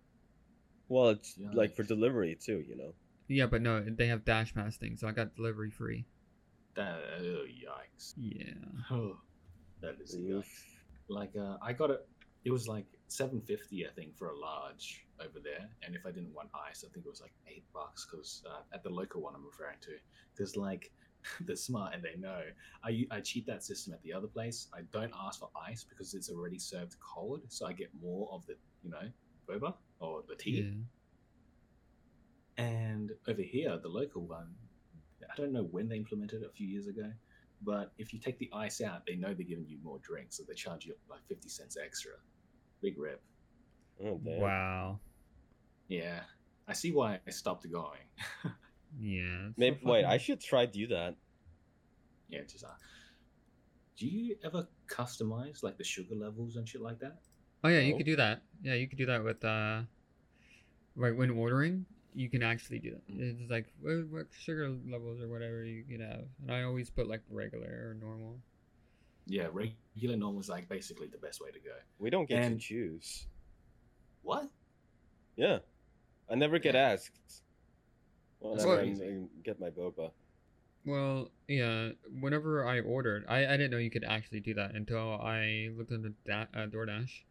Well, 0.90 1.10
it's 1.10 1.38
like 1.54 1.76
for 1.76 1.84
delivery 1.84 2.36
too, 2.36 2.64
you 2.68 2.76
know. 2.76 2.94
Yeah, 3.28 3.46
but 3.46 3.62
no, 3.62 3.82
they 3.82 4.08
have 4.08 4.26
DashPass 4.26 4.76
thing, 4.76 4.98
so 4.98 5.08
I 5.08 5.12
got 5.12 5.36
delivery 5.36 5.72
free. 5.72 6.06
That, 6.76 7.00
oh, 7.20 7.46
yikes. 7.46 8.14
Yeah. 8.18 8.54
Oh, 8.92 9.18
that 9.82 9.98
is 10.02 10.16
a 10.16 10.18
yikes. 10.18 10.48
Like 11.08 11.32
uh, 11.40 11.58
I 11.62 11.74
got 11.74 11.92
it. 11.92 12.06
It 12.46 12.52
was 12.52 12.68
like 12.68 12.86
seven 13.08 13.42
fifty, 13.42 13.86
I 13.86 13.90
think, 13.96 14.18
for 14.18 14.30
a 14.30 14.38
large 14.38 15.06
over 15.22 15.40
there. 15.42 15.70
And 15.84 15.96
if 15.96 16.06
I 16.06 16.12
didn't 16.12 16.34
want 16.34 16.50
ice, 16.70 16.84
I 16.88 16.92
think 16.94 17.06
it 17.06 17.10
was 17.10 17.22
like 17.22 17.34
eight 17.48 17.66
bucks. 17.74 18.08
Because 18.10 18.44
uh, 18.50 18.62
at 18.74 18.84
the 18.84 18.90
local 18.90 19.22
one 19.22 19.34
I'm 19.36 19.46
referring 19.46 19.78
to, 19.82 19.92
because 20.36 20.58
like 20.58 20.92
they're 21.42 21.56
smart 21.56 21.94
and 21.94 22.04
they 22.04 22.20
know. 22.20 22.42
I 22.84 23.06
I 23.12 23.22
cheat 23.22 23.46
that 23.48 23.64
system 23.64 23.94
at 23.94 24.02
the 24.04 24.14
other 24.14 24.28
place. 24.28 24.68
I 24.74 24.82
don't 24.92 25.14
ask 25.26 25.40
for 25.40 25.50
ice 25.70 25.86
because 25.88 26.14
it's 26.14 26.30
already 26.30 26.60
served 26.60 26.96
cold, 27.00 27.42
so 27.48 27.66
I 27.66 27.74
get 27.74 27.90
more 28.02 28.30
of 28.32 28.46
the 28.46 28.56
you 28.84 28.90
know 28.90 29.10
boba 29.48 29.74
or 30.00 30.24
the 30.28 30.36
tea. 30.36 30.62
Yeah. 30.62 30.84
And 32.58 33.12
over 33.28 33.42
here, 33.42 33.78
the 33.82 33.88
local 33.90 34.22
one, 34.24 34.48
I 35.24 35.36
don't 35.36 35.52
know 35.54 35.64
when 35.64 35.88
they 35.90 35.96
implemented 35.98 36.44
it 36.44 36.50
a 36.50 36.54
few 36.54 36.68
years 36.68 36.88
ago, 36.88 37.12
but 37.62 37.92
if 37.98 38.14
you 38.14 38.20
take 38.20 38.38
the 38.38 38.50
ice 38.54 38.82
out, 38.82 39.06
they 39.08 39.16
know 39.16 39.34
they're 39.34 39.46
giving 39.46 39.68
you 39.68 39.78
more 39.84 40.00
drinks, 40.00 40.38
so 40.38 40.44
they 40.48 40.54
charge 40.54 40.86
you 40.86 40.94
like 41.10 41.22
50 41.28 41.50
cents 41.50 41.78
extra. 41.84 42.14
Big 42.82 42.98
rip. 42.98 43.22
Oh. 44.04 44.20
Wow. 44.24 45.00
Yeah. 45.88 46.22
I 46.68 46.74
see 46.74 46.92
why 46.92 47.20
I 47.28 47.32
stopped 47.32 47.70
going. 47.72 48.00
Yeah. 49.00 49.22
it's 49.48 49.48
so 49.48 49.54
Maybe 49.58 49.80
wait, 49.84 50.06
I 50.06 50.18
should 50.18 50.40
try 50.40 50.66
do 50.66 50.88
that. 50.88 51.16
yeah, 52.30 52.42
just 52.50 52.64
uh, 52.64 52.70
do 53.98 54.08
you 54.08 54.36
ever 54.44 54.68
customize 54.88 55.64
like 55.64 55.78
the 55.78 55.84
sugar 55.84 56.16
levels 56.16 56.56
and 56.56 56.68
shit 56.68 56.82
like 56.82 57.00
that? 57.00 57.18
Oh 57.64 57.70
yeah, 57.70 57.80
you 57.80 57.92
No. 57.92 57.98
could 57.98 58.06
do 58.06 58.16
that. 58.18 58.42
Yeah, 58.62 58.74
you 58.76 58.88
could 58.88 58.98
do 58.98 59.06
that 59.08 59.24
with 59.24 59.44
uh, 59.44 59.82
right 60.96 61.16
when 61.16 61.30
ordering, 61.30 61.86
you 62.16 62.30
can 62.30 62.44
actually 62.44 62.80
do 62.80 62.92
that. 62.92 63.02
It's 63.08 63.50
like 63.50 63.68
what, 63.82 64.08
what 64.10 64.26
sugar 64.38 64.70
levels 64.90 65.22
or 65.22 65.28
whatever 65.28 65.64
you 65.64 65.84
could 65.84 66.02
have, 66.02 66.26
and 66.42 66.52
I 66.52 66.64
always 66.64 66.90
put 66.90 67.08
like 67.08 67.22
regular 67.30 67.68
or 67.68 67.98
normal. 68.00 68.38
Yeah, 69.26 69.48
regular 69.54 70.18
normal 70.18 70.42
is 70.42 70.50
like 70.50 70.68
basically 70.70 71.08
the 71.08 71.18
best 71.18 71.42
way 71.42 71.50
to 71.52 71.60
go. 71.60 71.72
We 72.00 72.10
don't 72.10 72.28
get 72.28 72.44
And- 72.44 72.60
to 72.60 72.66
choose. 72.66 73.28
What? 74.22 74.50
Yeah, 75.36 75.60
I 76.30 76.36
never 76.36 76.60
get 76.60 76.76
Yeah. 76.76 76.92
asked. 76.92 77.44
Well, 78.40 78.54
That's 78.54 78.66
Whenever 78.66 78.84
crazy. 78.84 79.06
I 79.08 79.42
get 79.44 79.60
my 79.60 79.70
boba. 79.70 80.12
Well, 80.86 81.32
yeah. 81.48 81.92
Whenever 82.20 82.68
I 82.68 82.82
ordered, 82.82 83.26
I, 83.30 83.46
I 83.46 83.52
didn't 83.58 83.72
know 83.72 83.78
you 83.78 83.90
could 83.90 84.04
actually 84.04 84.42
do 84.42 84.54
that 84.56 84.76
until 84.76 85.14
I 85.22 85.70
looked 85.78 85.92
into 85.92 86.14
da- 86.26 86.48
uh, 86.54 86.68
DoorDash, 86.68 87.24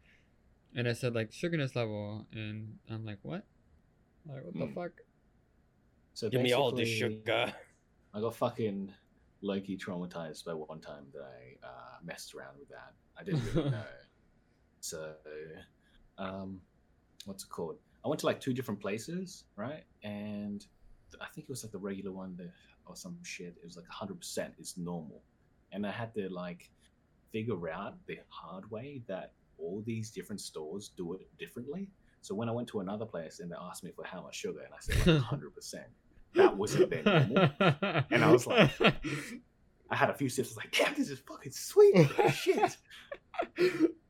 and 0.75 0.87
I 0.87 0.93
said 0.93 1.13
like 1.13 1.31
sugarness 1.31 1.75
level, 1.75 2.25
and 2.31 2.79
I'm 2.89 3.05
like, 3.05 3.19
what? 3.21 3.43
Like 4.27 4.43
what 4.45 4.53
the 4.53 4.65
Hmm. 4.65 4.73
fuck? 4.73 4.91
So 6.13 6.29
Give 6.29 6.41
me 6.41 6.53
all 6.53 6.71
the 6.71 6.85
sugar. 6.85 7.53
I 8.13 8.19
got 8.21 8.35
fucking 8.35 8.93
low-key 9.41 9.77
traumatized 9.77 10.45
by 10.45 10.53
one 10.53 10.79
time 10.79 11.05
that 11.13 11.23
I 11.23 11.65
uh, 11.67 11.97
messed 12.03 12.35
around 12.35 12.59
with 12.59 12.69
that. 12.69 12.93
I 13.17 13.23
didn't 13.23 13.43
really 13.53 13.71
know. 13.77 13.83
So, 14.79 15.15
um, 16.17 16.61
what's 17.25 17.43
it 17.43 17.49
called? 17.49 17.77
I 18.05 18.07
went 18.07 18.19
to 18.19 18.25
like 18.27 18.39
two 18.39 18.53
different 18.53 18.79
places, 18.79 19.45
right? 19.55 19.83
And 20.03 20.65
I 21.19 21.25
think 21.33 21.45
it 21.45 21.49
was 21.49 21.63
like 21.63 21.71
the 21.71 21.79
regular 21.79 22.11
one 22.11 22.35
that, 22.37 22.51
or 22.85 22.95
some 22.95 23.17
shit. 23.23 23.55
It 23.61 23.65
was 23.65 23.75
like 23.77 23.87
100% 23.87 24.59
is 24.59 24.75
normal. 24.77 25.21
And 25.71 25.85
I 25.87 25.91
had 25.91 26.13
to 26.15 26.29
like 26.29 26.69
figure 27.31 27.69
out 27.69 27.95
the 28.05 28.19
hard 28.29 28.69
way 28.69 29.01
that 29.07 29.31
all 29.57 29.81
these 29.85 30.11
different 30.11 30.41
stores 30.41 30.91
do 30.95 31.13
it 31.13 31.27
differently. 31.39 31.89
So 32.23 32.33
when 32.33 32.47
I 32.49 32.51
went 32.53 32.67
to 32.69 32.79
another 32.79 33.05
place 33.05 33.39
and 33.39 33.51
they 33.51 33.55
asked 33.59 33.83
me 33.83 33.91
for 33.95 34.03
how 34.05 34.21
much 34.23 34.35
sugar, 34.35 34.61
and 34.61 34.73
I 34.73 34.77
said 34.79 35.05
like 35.05 35.23
100%. 35.39 35.75
That 36.35 36.57
wasn't 36.57 36.89
their 36.89 37.03
normal. 37.03 37.49
And 38.09 38.23
I 38.23 38.31
was 38.31 38.47
like- 38.47 38.71
I 39.89 39.95
had 39.95 40.09
a 40.09 40.13
few 40.15 40.29
sips. 40.29 40.49
I 40.49 40.51
was 40.51 40.57
like, 40.57 40.71
"Damn, 40.71 40.95
this 40.95 41.09
is 41.11 41.19
fucking 41.19 41.51
sweet." 41.51 41.93
Shit, 42.33 42.77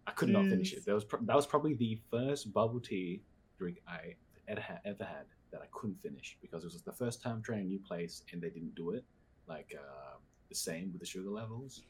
I 0.08 0.12
could 0.16 0.30
not 0.30 0.46
finish 0.48 0.72
it. 0.74 0.86
That 0.86 0.94
was 0.94 1.04
pro- 1.04 1.20
that 1.24 1.36
was 1.36 1.46
probably 1.46 1.74
the 1.74 2.00
first 2.10 2.54
bubble 2.54 2.80
tea 2.80 3.22
drink 3.58 3.82
I 3.88 4.16
ever 4.48 4.62
had, 4.62 4.80
ever 4.86 5.04
had 5.04 5.26
that 5.52 5.62
I 5.62 5.66
couldn't 5.72 6.02
finish 6.02 6.38
because 6.42 6.64
it 6.64 6.68
was 6.72 6.82
the 6.84 6.94
first 6.94 7.22
time 7.22 7.42
trying 7.42 7.62
a 7.62 7.66
new 7.66 7.80
place 7.80 8.24
and 8.32 8.42
they 8.42 8.50
didn't 8.50 8.76
do 8.76 8.92
it 8.92 9.04
like 9.48 9.76
uh, 9.78 10.18
the 10.48 10.56
same 10.56 10.92
with 10.94 11.02
the 11.02 11.06
sugar 11.08 11.30
levels. 11.30 11.82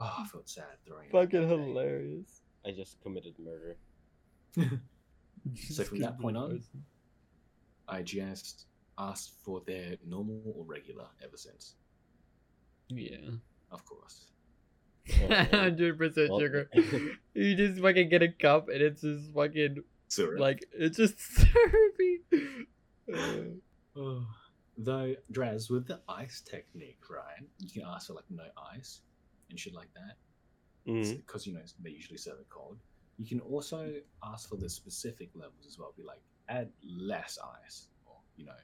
Oh, 0.00 0.14
I 0.20 0.26
felt 0.26 0.48
sad 0.48 0.64
throwing. 0.86 1.10
Fucking 1.10 1.46
that 1.48 1.58
hilarious. 1.58 2.40
I 2.64 2.70
just 2.70 3.00
committed 3.02 3.34
murder. 3.38 3.76
So 5.70 5.84
from 5.84 6.00
that 6.00 6.18
point 6.18 6.36
on- 6.36 6.62
I 7.88 8.02
just 8.02 8.66
asked 8.98 9.34
for 9.44 9.62
their 9.66 9.96
normal 10.06 10.42
or 10.56 10.64
regular 10.64 11.06
ever 11.22 11.36
since. 11.36 11.74
yeah, 12.88 13.30
Of 13.70 13.84
course. 13.84 14.26
hundred 15.50 15.98
percent 15.98 16.30
sugar. 16.38 16.68
You 17.34 17.54
just 17.54 17.80
fucking 17.80 18.08
get 18.08 18.22
a 18.22 18.28
cup 18.28 18.68
and 18.68 18.80
it's 18.82 19.02
just 19.02 19.32
fucking 19.34 19.84
Syrup. 20.08 20.40
like 20.40 20.64
it's 20.72 20.96
just 20.96 21.18
syrupy. 21.20 22.66
Oh. 23.98 24.26
Though, 24.78 25.14
Draz, 25.32 25.70
with 25.70 25.86
the 25.86 26.00
ice 26.06 26.42
technique, 26.42 27.00
right? 27.08 27.48
You 27.60 27.70
can 27.70 27.82
ask 27.90 28.08
for 28.08 28.12
like 28.12 28.24
no 28.28 28.44
ice 28.74 29.00
and 29.48 29.58
shit 29.58 29.72
like 29.72 29.88
that, 29.94 30.16
because 30.84 31.08
mm-hmm. 31.14 31.50
you 31.50 31.56
know 31.56 31.62
they 31.82 31.90
usually 31.90 32.18
serve 32.18 32.40
it 32.40 32.48
cold. 32.50 32.76
You 33.18 33.26
can 33.26 33.40
also 33.40 33.92
ask 34.24 34.48
for 34.48 34.56
the 34.56 34.68
specific 34.68 35.30
levels 35.34 35.66
as 35.66 35.78
well. 35.78 35.94
Be 35.96 36.02
like, 36.02 36.20
add 36.48 36.70
less 36.84 37.38
ice, 37.64 37.88
or 38.06 38.16
you 38.36 38.44
know, 38.44 38.60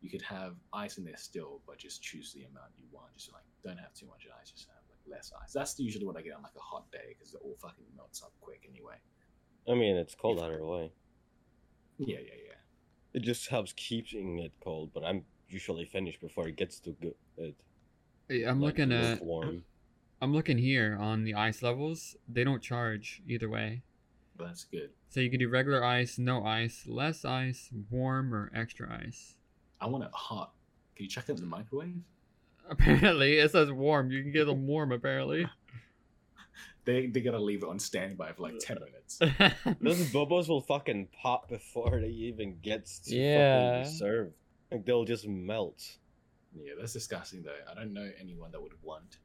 you 0.00 0.10
could 0.10 0.22
have 0.22 0.54
ice 0.72 0.98
in 0.98 1.04
there 1.04 1.16
still, 1.16 1.60
but 1.66 1.78
just 1.78 2.02
choose 2.02 2.32
the 2.32 2.40
amount 2.42 2.72
you 2.78 2.84
want. 2.92 3.14
Just 3.16 3.32
like 3.32 3.44
don't 3.64 3.78
have 3.78 3.94
too 3.94 4.06
much 4.06 4.26
ice, 4.40 4.50
just 4.50 4.66
have 4.68 4.82
like 4.90 5.16
less 5.16 5.32
ice. 5.42 5.52
That's 5.52 5.78
usually 5.78 6.06
what 6.06 6.16
I 6.16 6.22
get 6.22 6.34
on 6.34 6.42
like 6.42 6.56
a 6.56 6.60
hot 6.60 6.90
day 6.90 7.14
because 7.16 7.34
it 7.34 7.40
all 7.44 7.56
fucking 7.60 7.84
melts 7.96 8.22
up 8.22 8.32
quick 8.40 8.66
anyway. 8.68 8.96
I 9.68 9.74
mean, 9.74 9.96
it's 9.96 10.14
cold 10.14 10.40
either 10.40 10.64
way. 10.64 10.92
Yeah, 11.98 12.18
yeah, 12.18 12.34
yeah. 12.46 12.54
It 13.14 13.20
just 13.22 13.48
helps 13.48 13.72
keeping 13.72 14.38
it 14.40 14.52
cold, 14.62 14.90
but 14.92 15.04
I'm 15.04 15.24
usually 15.48 15.86
finished 15.86 16.20
before 16.20 16.48
it 16.48 16.56
gets 16.56 16.78
too 16.80 16.96
good. 17.00 17.14
It, 17.38 17.54
Hey, 18.28 18.42
I'm 18.42 18.60
like, 18.60 18.76
looking 18.76 18.92
at 18.92 19.24
warm. 19.24 19.62
I'm 20.26 20.32
looking 20.34 20.58
here 20.58 20.96
on 21.00 21.22
the 21.22 21.34
ice 21.34 21.62
levels. 21.62 22.16
They 22.28 22.42
don't 22.42 22.60
charge 22.60 23.22
either 23.28 23.48
way. 23.48 23.82
That's 24.36 24.64
good. 24.64 24.90
So 25.08 25.20
you 25.20 25.30
can 25.30 25.38
do 25.38 25.48
regular 25.48 25.84
ice, 25.84 26.18
no 26.18 26.44
ice, 26.44 26.82
less 26.88 27.24
ice, 27.24 27.70
warm, 27.90 28.34
or 28.34 28.50
extra 28.52 28.92
ice. 29.06 29.36
I 29.80 29.86
want 29.86 30.02
it 30.02 30.10
hot. 30.12 30.50
Can 30.96 31.04
you 31.04 31.08
check 31.08 31.28
it 31.28 31.36
in 31.36 31.42
the 31.42 31.46
microwave? 31.46 31.94
Apparently, 32.68 33.38
it 33.38 33.52
says 33.52 33.70
warm. 33.70 34.10
You 34.10 34.20
can 34.20 34.32
get 34.32 34.46
them 34.46 34.66
warm. 34.66 34.90
Apparently. 34.90 35.46
They 36.84 37.06
they 37.08 37.20
gotta 37.20 37.40
leave 37.40 37.62
it 37.64 37.68
on 37.68 37.78
standby 37.80 38.32
for 38.32 38.42
like 38.42 38.60
ten 38.60 38.78
minutes. 38.78 39.18
Those 39.80 40.08
bubbles 40.12 40.48
will 40.48 40.60
fucking 40.60 41.08
pop 41.20 41.48
before 41.48 42.00
they 42.00 42.08
even 42.08 42.58
gets 42.62 43.00
to 43.00 43.16
Yeah. 43.16 43.82
fucking 43.82 43.92
be 43.92 43.98
served. 43.98 44.32
Like 44.70 44.86
they'll 44.86 45.04
just 45.04 45.26
melt. 45.26 45.82
Yeah, 46.54 46.74
that's 46.78 46.92
disgusting 46.92 47.42
though. 47.42 47.56
I 47.70 47.74
don't 47.74 47.92
know 47.92 48.08
anyone 48.20 48.52
that 48.52 48.62
would 48.62 48.72
want 48.82 49.18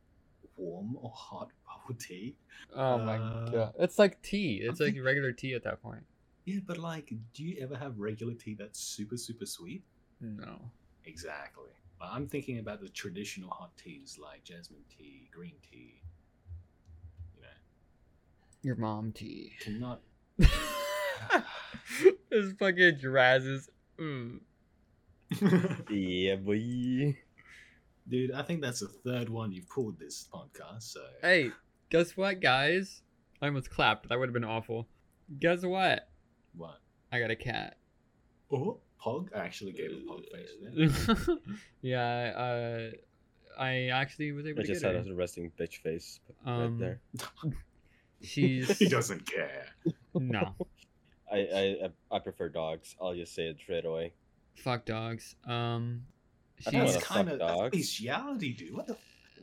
warm 0.58 0.96
or 1.02 1.12
hot 1.16 1.50
bubble 1.66 2.00
tea. 2.00 2.36
oh 2.76 2.98
my 3.00 3.18
Uh, 3.18 3.50
god! 3.50 3.74
It's 3.80 3.98
like 4.00 4.22
tea. 4.22 4.62
It's 4.64 4.80
I'm 4.80 4.86
like 4.88 4.94
think- 4.96 5.06
regular 5.06 5.32
tea 5.32 5.54
at 5.54 5.64
that 5.64 5.82
point. 5.82 6.04
Yeah, 6.46 6.60
but 6.66 6.78
like, 6.80 7.14
do 7.34 7.44
you 7.44 7.62
ever 7.62 7.76
have 7.78 8.00
regular 8.00 8.34
tea 8.34 8.56
that's 8.56 8.80
super 8.80 9.16
super 9.18 9.46
sweet? 9.46 9.84
No. 10.20 10.60
Exactly. 11.06 11.70
But 12.00 12.10
I'm 12.12 12.28
thinking 12.28 12.58
about 12.60 12.82
the 12.82 12.90
traditional 12.90 13.50
hot 13.52 13.76
teas 13.78 14.18
like 14.22 14.44
jasmine 14.44 14.84
tea, 14.98 15.30
green 15.32 15.54
tea. 15.72 16.02
You 17.36 17.42
know, 17.44 17.48
Your 18.64 18.76
mom 18.76 19.12
tea. 19.12 19.54
cannot. 19.60 20.02
this 22.30 22.54
fucking 22.60 22.98
Drazes. 23.00 23.70
Mm. 24.00 24.40
Yeah, 25.90 26.36
boy. 26.38 27.16
Dude, 28.08 28.32
I 28.32 28.42
think 28.42 28.62
that's 28.62 28.80
the 28.80 28.88
third 28.88 29.30
one 29.30 29.52
you've 29.52 29.70
pulled 29.70 30.00
this 30.00 30.28
podcast. 30.34 30.84
So 30.84 31.02
Hey, 31.22 31.52
guess 31.90 32.18
what, 32.18 32.40
guys? 32.42 33.02
I 33.42 33.48
almost 33.48 33.70
clapped. 33.70 34.10
That 34.10 34.20
would 34.20 34.28
have 34.30 34.34
been 34.34 34.44
awful. 34.44 34.88
Guess 35.40 35.64
what? 35.64 36.10
what? 36.56 36.80
I 37.12 37.20
got 37.20 37.32
a 37.32 37.36
cat. 37.36 37.78
Oh, 38.52 38.80
Pog. 39.04 39.30
I 39.36 39.40
actually 39.40 39.72
gave 39.72 39.92
a 39.92 39.96
Pog 39.96 40.24
face. 40.32 41.08
There. 41.28 41.38
yeah, 41.82 42.90
uh, 43.58 43.62
I 43.62 43.88
actually 43.88 44.32
was 44.32 44.46
able 44.46 44.60
I 44.60 44.64
to 44.64 44.68
just 44.68 44.82
get 44.82 44.96
had 44.96 45.06
her. 45.06 45.12
a 45.12 45.16
resting 45.16 45.52
bitch 45.60 45.78
face 45.82 46.20
Um, 46.46 46.80
right 46.80 46.80
there. 46.80 47.02
She's 48.22 48.78
he 48.78 48.88
doesn't 48.88 49.26
care. 49.26 49.66
no 50.14 50.54
I, 51.32 51.38
I 51.38 51.62
I 51.86 51.90
I 52.16 52.20
prefer 52.20 52.50
dogs. 52.50 52.96
I'll 53.02 53.16
just 53.16 53.34
say 53.34 53.44
it 53.48 53.58
straight 53.60 53.86
away. 53.86 54.14
fuck 54.56 54.86
dogs. 54.86 55.36
Um, 55.48 56.04
I 56.67 56.71
don't 56.71 56.82
That's 56.82 56.93
she's 56.93 57.04
kind 57.04 57.30
of 57.30 57.39
that's 57.39 57.52
dogs. 57.52 57.78
bestiality, 57.78 58.54
dude. 58.54 58.74
What 58.76 58.88
the? 58.88 58.97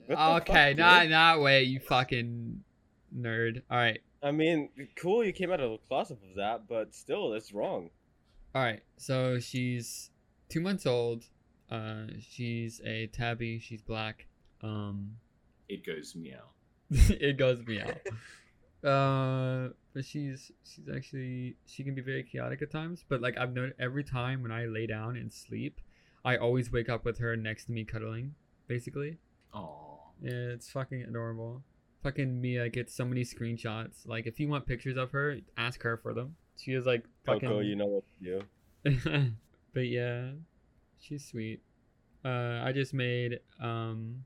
What 0.06 0.16
the 0.16 0.52
okay. 0.52 0.70
fuck, 0.70 0.78
Not 0.78 1.00
dude? 1.02 1.10
not 1.10 1.40
wait, 1.40 1.64
you 1.64 1.80
fucking 1.80 2.62
nerd. 3.16 3.62
All 3.70 3.76
right, 3.78 4.00
I 4.22 4.30
mean, 4.30 4.70
cool, 4.96 5.22
you 5.24 5.32
came 5.32 5.50
out 5.52 5.60
of 5.60 5.70
the 5.72 5.78
closet 5.88 6.18
of 6.30 6.36
that, 6.36 6.68
but 6.68 6.94
still, 6.94 7.32
it's 7.34 7.52
wrong. 7.52 7.90
all 8.54 8.62
right. 8.62 8.80
So 8.96 9.38
she's 9.38 10.10
two 10.48 10.60
months 10.60 10.86
old. 10.86 11.24
Uh, 11.70 12.06
she's 12.20 12.80
a 12.84 13.06
tabby. 13.08 13.58
She's 13.58 13.82
black. 13.82 14.26
Um, 14.62 15.16
It 15.68 15.84
goes 15.84 16.14
meow. 16.16 16.44
it 16.90 17.36
goes 17.36 17.64
meow. 17.66 17.90
Uh, 18.84 19.70
but 19.92 20.04
she's 20.04 20.52
she's 20.62 20.88
actually 20.94 21.56
she 21.66 21.82
can 21.82 21.96
be 21.96 22.00
very 22.00 22.22
chaotic 22.22 22.62
at 22.62 22.70
times. 22.70 23.04
But 23.08 23.20
like 23.20 23.36
I've 23.36 23.52
noticed 23.52 23.80
every 23.80 24.04
time 24.04 24.40
when 24.40 24.52
I 24.52 24.66
lay 24.66 24.86
down 24.86 25.16
and 25.16 25.32
sleep, 25.32 25.80
I 26.24 26.36
always 26.36 26.70
wake 26.72 26.88
up 26.88 27.04
with 27.04 27.18
her 27.18 27.36
next 27.36 27.66
to 27.66 27.72
me 27.72 27.84
cuddling. 27.84 28.34
Basically, 28.66 29.18
Oh, 29.54 30.00
yeah, 30.20 30.32
it's 30.32 30.70
fucking 30.70 31.02
adorable. 31.02 31.62
Fucking 32.02 32.40
Mia 32.40 32.68
gets 32.68 32.94
so 32.94 33.04
many 33.04 33.22
screenshots. 33.24 34.06
Like 34.06 34.26
if 34.26 34.38
you 34.38 34.48
want 34.48 34.66
pictures 34.66 34.96
of 34.96 35.10
her, 35.12 35.38
ask 35.56 35.82
her 35.82 35.96
for 35.96 36.12
them. 36.14 36.36
She 36.56 36.72
is 36.72 36.86
like 36.86 37.04
fucking. 37.24 37.48
Coco, 37.48 37.60
you 37.60 37.76
know 37.76 37.86
what 37.86 38.04
to 38.22 38.42
do. 38.84 39.32
but 39.74 39.86
yeah, 39.86 40.30
she's 41.00 41.26
sweet. 41.26 41.62
Uh, 42.24 42.60
I 42.64 42.72
just 42.72 42.92
made 42.92 43.40
um, 43.60 44.24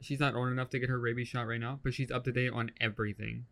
she's 0.00 0.20
not 0.20 0.34
old 0.34 0.48
enough 0.48 0.70
to 0.70 0.78
get 0.78 0.88
her 0.88 0.98
rabies 0.98 1.28
shot 1.28 1.46
right 1.46 1.60
now, 1.60 1.78
but 1.82 1.94
she's 1.94 2.10
up 2.10 2.24
to 2.24 2.32
date 2.32 2.52
on 2.52 2.70
everything. 2.80 3.46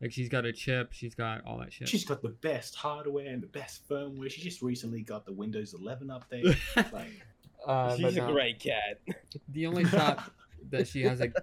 Like 0.00 0.12
she's 0.12 0.28
got 0.28 0.46
a 0.46 0.52
chip, 0.52 0.92
she's 0.92 1.14
got 1.14 1.44
all 1.44 1.58
that 1.58 1.72
shit. 1.72 1.88
she's 1.88 2.04
got 2.04 2.22
the 2.22 2.30
best 2.30 2.74
hardware 2.74 3.26
and 3.26 3.42
the 3.42 3.46
best 3.48 3.86
firmware. 3.88 4.30
She 4.30 4.40
just 4.40 4.62
recently 4.62 5.02
got 5.02 5.26
the 5.26 5.32
Windows 5.32 5.74
11 5.74 6.08
update. 6.08 6.56
like, 6.92 7.20
uh, 7.66 7.96
She's 7.96 8.16
a 8.16 8.20
no, 8.20 8.32
great 8.32 8.58
cat. 8.58 9.00
The 9.50 9.66
only 9.66 9.84
shot 9.84 10.32
that 10.70 10.88
she 10.88 11.02
has 11.02 11.20
like, 11.20 11.34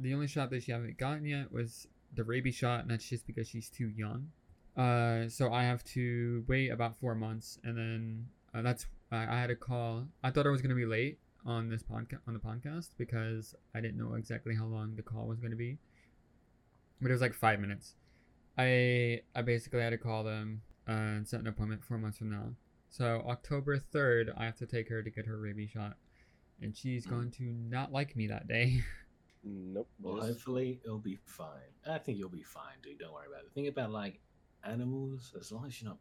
the 0.00 0.14
only 0.14 0.26
shot 0.26 0.50
that 0.50 0.64
she 0.64 0.72
hasn't 0.72 0.98
gotten 0.98 1.24
yet 1.24 1.52
was 1.52 1.86
the 2.14 2.24
rabies 2.24 2.56
shot, 2.56 2.80
and 2.80 2.90
that's 2.90 3.08
just 3.08 3.26
because 3.26 3.48
she's 3.48 3.68
too 3.68 3.88
young. 3.88 4.30
Uh, 4.76 5.28
so 5.28 5.52
I 5.52 5.64
have 5.64 5.84
to 5.84 6.44
wait 6.48 6.70
about 6.70 6.96
four 6.98 7.14
months, 7.14 7.58
and 7.64 7.76
then 7.76 8.26
uh, 8.54 8.62
that's 8.62 8.86
I, 9.10 9.36
I 9.36 9.40
had 9.40 9.50
a 9.50 9.56
call. 9.56 10.06
I 10.22 10.30
thought 10.30 10.46
I 10.46 10.50
was 10.50 10.62
gonna 10.62 10.74
be 10.74 10.86
late 10.86 11.18
on 11.44 11.68
this 11.68 11.82
podcast 11.82 12.20
on 12.26 12.34
the 12.34 12.40
podcast 12.40 12.90
because 12.96 13.54
I 13.74 13.80
didn't 13.80 13.96
know 13.96 14.14
exactly 14.14 14.54
how 14.54 14.66
long 14.66 14.94
the 14.96 15.02
call 15.02 15.26
was 15.26 15.38
gonna 15.40 15.56
be, 15.56 15.78
but 17.00 17.10
it 17.10 17.14
was 17.14 17.20
like 17.22 17.34
five 17.34 17.60
minutes. 17.60 17.94
I 18.56 19.20
I 19.34 19.42
basically 19.42 19.80
had 19.80 19.90
to 19.90 19.98
call 19.98 20.24
them 20.24 20.62
uh, 20.88 20.92
and 20.92 21.28
set 21.28 21.40
an 21.40 21.46
appointment 21.46 21.84
four 21.84 21.98
months 21.98 22.18
from 22.18 22.30
now. 22.30 22.54
So 22.90 23.22
October 23.28 23.78
third, 23.78 24.32
I 24.36 24.44
have 24.44 24.56
to 24.56 24.66
take 24.66 24.88
her 24.88 25.02
to 25.02 25.10
get 25.10 25.26
her 25.26 25.38
rabies 25.38 25.70
shot, 25.70 25.96
and 26.60 26.76
she's 26.76 27.06
Mm. 27.06 27.10
going 27.10 27.30
to 27.32 27.44
not 27.44 27.92
like 27.92 28.16
me 28.16 28.26
that 28.28 28.48
day. 28.48 28.82
Nope. 29.44 29.88
well, 30.00 30.20
hopefully 30.20 30.80
it'll 30.84 30.98
be 30.98 31.16
fine. 31.24 31.70
I 31.88 31.98
think 31.98 32.18
you'll 32.18 32.28
be 32.28 32.42
fine, 32.42 32.74
dude. 32.82 32.98
Don't 32.98 33.12
worry 33.14 33.28
about 33.28 33.44
it. 33.44 33.52
Think 33.54 33.68
about 33.68 33.92
like 33.92 34.18
animals. 34.64 35.32
As 35.38 35.52
long 35.52 35.64
as 35.66 35.80
you're 35.80 35.90
not 35.90 35.98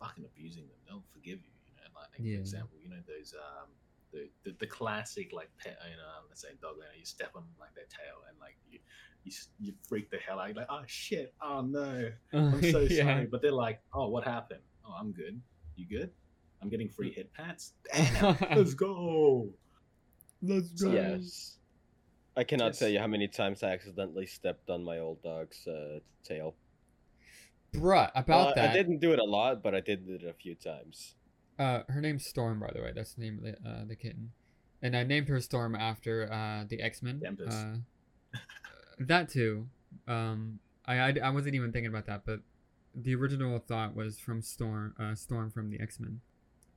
fucking 0.00 0.24
abusing 0.24 0.62
them, 0.66 0.76
they'll 0.86 1.04
forgive 1.12 1.38
you. 1.44 1.52
You 1.66 1.74
know, 1.76 2.00
like 2.00 2.08
Yeah. 2.18 2.36
for 2.36 2.40
example, 2.40 2.78
you 2.82 2.88
know 2.88 3.02
those 3.06 3.34
um. 3.34 3.68
The, 4.10 4.30
the, 4.42 4.56
the 4.58 4.66
classic 4.66 5.34
like 5.34 5.50
pet 5.62 5.78
owner, 5.84 6.08
let's 6.30 6.40
say 6.40 6.48
dog 6.62 6.76
owner, 6.78 6.88
you 6.98 7.04
step 7.04 7.32
on 7.36 7.44
like 7.60 7.74
their 7.74 7.84
tail 7.92 8.24
and 8.26 8.38
like 8.40 8.56
you 8.70 8.78
you, 9.28 9.66
you 9.68 9.72
freak 9.88 10.10
the 10.10 10.18
hell 10.18 10.38
out. 10.40 10.48
You're 10.48 10.56
like, 10.56 10.66
oh 10.70 10.82
shit, 10.86 11.34
oh 11.42 11.60
no, 11.62 12.10
I'm 12.32 12.62
so 12.62 12.80
Yeah. 12.80 13.04
sorry. 13.04 13.26
But 13.26 13.42
they're 13.42 13.52
like, 13.52 13.80
oh, 13.92 14.08
what 14.08 14.24
happened? 14.24 14.60
Oh, 14.86 14.94
I'm 14.98 15.12
good. 15.12 15.40
You 15.76 15.86
good? 15.86 16.10
I'm 16.62 16.68
getting 16.68 16.88
free 16.88 17.12
hit 17.12 17.32
pats. 17.34 17.72
Damn, 17.94 18.36
let's 18.56 18.74
go. 18.74 19.48
Let's 20.42 20.70
go. 20.70 20.92
Yes. 20.92 21.56
I 22.36 22.44
cannot 22.44 22.66
Yes. 22.66 22.78
tell 22.78 22.88
you 22.88 22.98
how 23.00 23.06
many 23.06 23.28
times 23.28 23.62
I 23.62 23.70
accidentally 23.70 24.26
stepped 24.26 24.70
on 24.70 24.84
my 24.84 24.98
old 24.98 25.22
dog's 25.22 25.66
uh, 25.66 25.98
tail. 26.24 26.54
Bruh, 27.74 28.10
about 28.14 28.52
Uh, 28.52 28.54
that. 28.54 28.70
I 28.70 28.72
didn't 28.72 28.98
do 29.00 29.12
it 29.12 29.18
a 29.18 29.24
lot, 29.24 29.62
but 29.62 29.74
I 29.74 29.80
did 29.80 30.08
it 30.08 30.24
a 30.24 30.32
few 30.32 30.54
times. 30.54 31.14
Uh, 31.58 31.82
her 31.88 32.00
name's 32.00 32.24
Storm, 32.26 32.60
by 32.60 32.70
the 32.74 32.80
way. 32.80 32.92
That's 32.94 33.14
the 33.14 33.22
name 33.22 33.38
of 33.38 33.44
the, 33.44 33.68
uh, 33.68 33.84
the 33.86 33.96
kitten, 33.96 34.30
and 34.80 34.96
I 34.96 35.02
named 35.02 35.28
her 35.28 35.40
Storm 35.40 35.74
after 35.74 36.32
uh, 36.32 36.64
the 36.68 36.80
X 36.80 37.02
Men. 37.02 37.20
Tempest. 37.20 37.56
Uh, 37.56 37.76
that 39.00 39.28
too. 39.28 39.66
Um, 40.06 40.58
I, 40.86 40.98
I 40.98 41.14
I 41.24 41.30
wasn't 41.30 41.54
even 41.54 41.72
thinking 41.72 41.90
about 41.90 42.06
that, 42.06 42.22
but 42.26 42.40
the 42.94 43.14
original 43.14 43.58
thought 43.58 43.94
was 43.94 44.18
from 44.18 44.42
Storm. 44.42 44.94
Uh, 44.98 45.14
Storm 45.14 45.50
from 45.50 45.70
the 45.70 45.80
X 45.80 46.00
Men. 46.00 46.20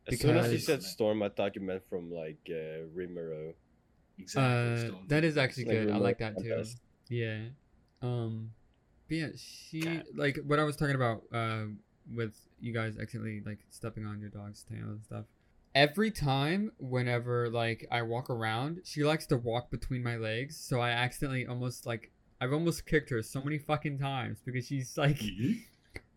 As 0.07 0.19
soon 0.19 0.35
as 0.37 0.51
you 0.51 0.57
said 0.57 0.81
storm, 0.81 1.21
I 1.21 1.29
thought 1.29 1.55
you 1.55 1.61
meant 1.61 1.83
from 1.89 2.11
like 2.11 2.39
uh, 2.49 2.85
Rimuru. 2.97 3.53
Exactly. 4.17 4.89
Uh, 4.89 4.93
that 5.07 5.23
is 5.23 5.37
actually 5.37 5.65
Like 5.65 5.73
good. 5.77 5.91
I 5.91 5.97
like 5.97 6.17
that 6.19 6.37
too. 6.37 6.49
Tempest. 6.49 6.77
Yeah. 7.07 7.39
Um 8.01 8.51
but 9.07 9.17
yeah, 9.17 9.27
she 9.35 9.81
Cat. 9.81 10.07
like 10.15 10.39
what 10.45 10.59
I 10.59 10.63
was 10.63 10.75
talking 10.75 10.95
about 10.95 11.23
uh 11.31 11.65
with 12.13 12.33
you 12.59 12.73
guys 12.73 12.97
accidentally 12.99 13.41
like 13.45 13.59
stepping 13.69 14.05
on 14.05 14.19
your 14.19 14.29
dog's 14.29 14.63
tail 14.63 14.85
and 14.85 15.03
stuff. 15.03 15.25
Every 15.73 16.11
time 16.11 16.71
whenever 16.79 17.49
like 17.49 17.87
I 17.91 18.01
walk 18.01 18.29
around, 18.29 18.81
she 18.83 19.03
likes 19.03 19.25
to 19.27 19.37
walk 19.37 19.71
between 19.71 20.03
my 20.03 20.17
legs, 20.17 20.57
so 20.57 20.81
I 20.81 20.89
accidentally 20.91 21.47
almost 21.47 21.85
like 21.85 22.11
I've 22.41 22.51
almost 22.51 22.85
kicked 22.85 23.09
her 23.11 23.21
so 23.21 23.41
many 23.41 23.57
fucking 23.57 23.99
times 23.99 24.41
because 24.43 24.67
she's 24.67 24.97
like 24.97 25.17
Yeet. 25.19 25.61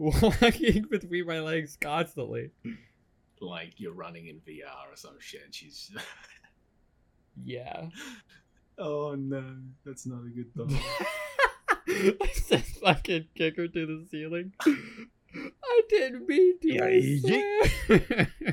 Mm-hmm. 0.00 0.26
walking 0.42 0.84
between 0.90 1.26
my 1.26 1.40
legs 1.40 1.76
constantly. 1.80 2.50
like 3.40 3.74
you're 3.76 3.92
running 3.92 4.26
in 4.26 4.36
VR 4.36 4.90
or 4.92 4.96
some 4.96 5.16
shit. 5.20 5.42
and 5.44 5.54
She's. 5.54 5.90
Yeah. 7.42 7.88
oh 8.78 9.14
no, 9.14 9.56
that's 9.84 10.06
not 10.06 10.22
a 10.24 10.30
good 10.30 10.52
thought. 10.56 10.72
I 11.88 12.28
said 12.32 12.64
fucking 12.64 13.28
kick 13.34 13.56
her 13.56 13.68
to 13.68 13.86
the 13.86 14.06
ceiling. 14.10 14.52
I 14.66 15.82
didn't 15.88 16.26
mean 16.26 16.58
to. 16.60 17.68
Yeah. 17.88 18.52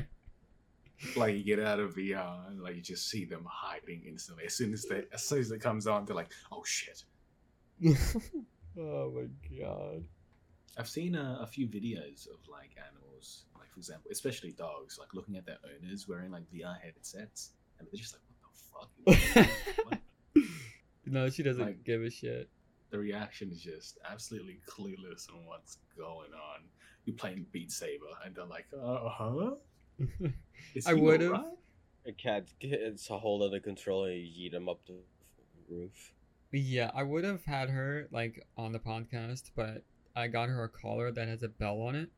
Like 1.16 1.34
you 1.34 1.42
get 1.44 1.60
out 1.60 1.80
of 1.80 1.94
VR 1.94 2.48
and 2.48 2.60
like 2.62 2.76
you 2.76 2.82
just 2.82 3.08
see 3.10 3.24
them 3.24 3.44
hiding 3.48 4.02
instantly. 4.06 4.44
As 4.46 4.54
soon 4.54 4.72
as 4.72 4.84
they, 4.84 5.04
as 5.12 5.22
soon 5.24 5.40
as 5.40 5.50
it 5.50 5.60
comes 5.60 5.86
on, 5.86 6.04
they're 6.04 6.16
like, 6.16 6.30
"Oh 6.50 6.62
shit!" 6.64 7.04
oh 8.78 9.10
my 9.10 9.26
god. 9.58 10.04
I've 10.78 10.88
seen 10.88 11.14
a, 11.14 11.38
a 11.42 11.46
few 11.46 11.66
videos 11.66 12.26
of 12.28 12.38
like 12.50 12.70
animals, 12.88 13.44
like 13.58 13.70
for 13.72 13.78
example, 13.78 14.10
especially 14.10 14.52
dogs, 14.52 14.98
like 14.98 15.12
looking 15.14 15.36
at 15.36 15.44
their 15.44 15.58
owners 15.76 16.08
wearing 16.08 16.30
like 16.30 16.44
VR 16.52 16.80
headsets, 16.80 17.50
and 17.78 17.86
they're 17.90 18.00
just 18.00 18.14
like, 18.14 18.22
"What 18.72 18.88
the 19.04 19.16
fuck?" 19.16 19.48
What? 19.84 20.44
no, 21.06 21.28
she 21.28 21.42
doesn't 21.42 21.62
Like- 21.64 21.84
give 21.84 22.02
a 22.02 22.10
shit. 22.10 22.48
the 22.90 22.98
reaction 22.98 23.50
is 23.50 23.60
just 23.60 23.98
absolutely 24.10 24.60
clueless 24.68 25.28
on 25.30 25.44
what's 25.46 25.78
going 25.96 26.32
on. 26.32 26.60
You're 27.04 27.16
playing 27.16 27.44
Beat 27.52 27.70
Saber, 27.72 28.06
and 28.24 28.34
they're 28.34 28.44
like, 28.46 28.66
"Uh 28.72 29.08
huh." 29.10 29.50
Is 30.74 30.86
I 30.86 30.94
would've- 30.94 31.34
A 32.04 32.12
cat 32.12 32.46
gets 32.58 33.08
a 33.10 33.18
hold 33.18 33.42
of 33.42 33.52
the 33.52 33.60
controller 33.60 34.10
and 34.10 34.20
you 34.26 34.50
yeet 34.50 34.54
him 34.54 34.68
up 34.68 34.80
the 34.86 34.94
roof. 35.68 36.12
yeah, 36.50 36.90
I 36.94 37.02
would 37.04 37.24
have 37.24 37.44
had 37.44 37.70
her 37.70 38.08
like 38.10 38.44
on 38.56 38.72
the 38.72 38.78
podcast, 38.80 39.50
but 39.54 39.84
I 40.16 40.26
got 40.26 40.48
her 40.48 40.64
a 40.64 40.68
collar 40.68 41.12
that 41.12 41.28
has 41.28 41.42
a 41.42 41.48
bell 41.48 41.80
on 41.82 41.94
it. 41.94 42.10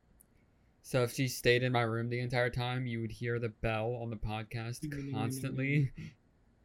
So 0.81 1.03
if 1.03 1.13
she 1.13 1.27
stayed 1.27 1.63
in 1.63 1.71
my 1.71 1.81
room 1.81 2.09
the 2.09 2.19
entire 2.19 2.49
time, 2.49 2.85
you 2.85 3.01
would 3.01 3.11
hear 3.11 3.39
the 3.39 3.49
bell 3.49 3.97
on 4.01 4.09
the 4.09 4.15
podcast 4.17 4.81
constantly. 5.11 5.91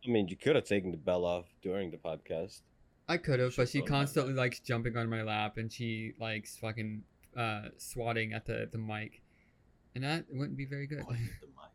I 0.04 0.08
mean, 0.10 0.28
you 0.28 0.36
could 0.36 0.56
have 0.56 0.64
taken 0.64 0.90
the 0.90 0.96
bell 0.96 1.24
off 1.24 1.46
during 1.62 1.90
the 1.90 1.96
podcast. 1.98 2.60
I 3.08 3.16
could 3.18 3.40
have, 3.40 3.54
but 3.56 3.68
she 3.68 3.82
constantly 3.82 4.32
likes 4.34 4.60
jumping 4.60 4.96
on 4.96 5.08
my 5.10 5.22
lap 5.22 5.56
and 5.58 5.70
she 5.72 6.12
likes 6.18 6.56
fucking 6.56 7.02
uh 7.36 7.68
swatting 7.76 8.32
at 8.32 8.46
the 8.46 8.68
the 8.70 8.78
mic. 8.78 9.20
And 9.94 10.04
that 10.04 10.24
wouldn't 10.30 10.56
be 10.56 10.64
very 10.66 10.86
good. 10.86 11.00
Squatting 11.00 11.24
at 11.24 11.40
the 11.40 11.46
mic. 11.46 11.70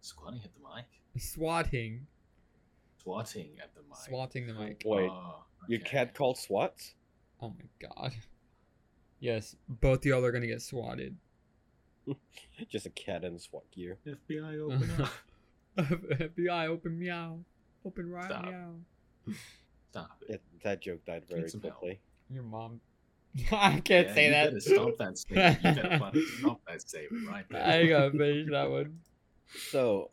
Squatting 0.00 0.40
at 0.44 0.52
the 0.54 0.60
mic. 0.60 1.22
Swatting. 1.22 2.06
Swatting 3.02 3.50
at 3.62 3.74
the 3.74 3.80
mic. 3.88 3.98
Swatting 3.98 4.46
the 4.46 4.54
mic. 4.54 4.82
Wait, 4.84 5.10
Oh, 5.10 5.44
Your 5.68 5.80
cat 5.80 6.14
called 6.14 6.38
SWAT? 6.38 6.74
Oh 7.40 7.50
my 7.50 7.88
god. 7.88 8.12
Yes, 9.20 9.56
both 9.68 10.04
y'all 10.04 10.24
are 10.24 10.32
gonna 10.32 10.46
get 10.46 10.62
swatted. 10.62 11.16
Just 12.68 12.86
a 12.86 12.90
cat 12.90 13.24
in 13.24 13.38
SWAT 13.38 13.64
gear. 13.70 13.98
FBI 14.06 14.60
open 14.60 14.90
up. 15.02 15.12
FBI, 15.78 16.66
open 16.68 16.98
meow. 16.98 17.38
Open 17.84 18.10
right 18.10 18.24
Stop. 18.24 18.44
meow. 18.46 18.74
Stop 19.90 20.18
it. 20.28 20.34
It, 20.34 20.42
that 20.62 20.80
joke 20.82 21.04
died 21.04 21.24
very 21.28 21.48
some 21.48 21.60
help. 21.62 21.74
quickly. 21.78 22.00
Your 22.30 22.42
mom. 22.42 22.80
I 23.52 23.80
can't 23.80 24.08
Yeah, 24.08 24.14
say 24.14 24.24
you 24.26 24.30
that. 24.32 24.44
Better 24.48 24.60
stop 24.60 24.96
that 24.98 25.18
statement. 25.18 25.58
You 25.64 25.72
better 25.74 25.98
fucking 25.98 26.26
stop 26.38 26.60
that 26.68 26.82
statement 26.82 27.28
right 27.28 27.44
there. 27.50 27.66
I 27.66 27.86
gotta 27.86 28.10
finish 28.12 28.48
that 28.50 28.70
one. 28.70 29.00
So, 29.70 30.10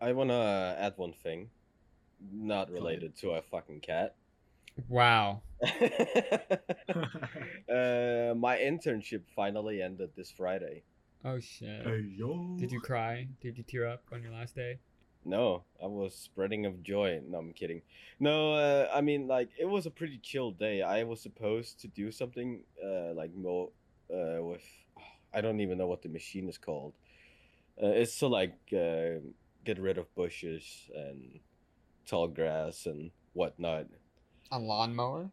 I 0.00 0.12
want 0.12 0.30
to 0.30 0.76
add 0.78 0.94
one 0.96 1.12
thing. 1.12 1.50
Not 2.32 2.70
related 2.70 3.16
to 3.18 3.30
a 3.32 3.42
fucking 3.42 3.80
cat. 3.80 4.14
Wow. 4.88 5.42
uh, 5.62 5.68
my 8.36 8.56
internship 8.58 9.22
finally 9.34 9.82
ended 9.82 10.10
this 10.16 10.30
Friday. 10.30 10.84
Oh 11.24 11.40
shit. 11.40 11.84
Hey, 11.86 12.04
yo. 12.16 12.56
Did 12.58 12.70
you 12.72 12.80
cry? 12.80 13.28
Did 13.40 13.58
you 13.58 13.64
tear 13.64 13.88
up 13.88 14.04
on 14.12 14.22
your 14.22 14.32
last 14.32 14.54
day? 14.54 14.78
No, 15.24 15.64
I 15.82 15.86
was 15.86 16.14
spreading 16.14 16.66
of 16.66 16.82
joy. 16.82 17.20
No, 17.28 17.38
I'm 17.38 17.52
kidding. 17.52 17.82
No, 18.18 18.54
uh, 18.54 18.88
I 18.92 19.00
mean 19.00 19.28
like 19.28 19.50
it 19.58 19.66
was 19.66 19.86
a 19.86 19.90
pretty 19.90 20.18
chill 20.22 20.50
day. 20.50 20.82
I 20.82 21.04
was 21.04 21.20
supposed 21.20 21.80
to 21.80 21.88
do 21.88 22.10
something 22.10 22.64
uh, 22.84 23.14
like 23.14 23.34
mo 23.34 23.72
uh, 24.12 24.42
with 24.42 24.64
I 25.32 25.40
don't 25.40 25.60
even 25.60 25.78
know 25.78 25.86
what 25.86 26.02
the 26.02 26.08
machine 26.08 26.48
is 26.48 26.58
called. 26.58 26.94
Uh, 27.82 27.86
it's 27.86 28.18
to 28.18 28.26
like 28.26 28.58
uh, 28.72 29.22
get 29.64 29.78
rid 29.78 29.98
of 29.98 30.14
bushes 30.14 30.90
and 30.94 31.40
tall 32.06 32.28
grass 32.28 32.86
and 32.86 33.10
whatnot. 33.32 33.86
A 34.50 34.58
lawnmower? 34.58 35.30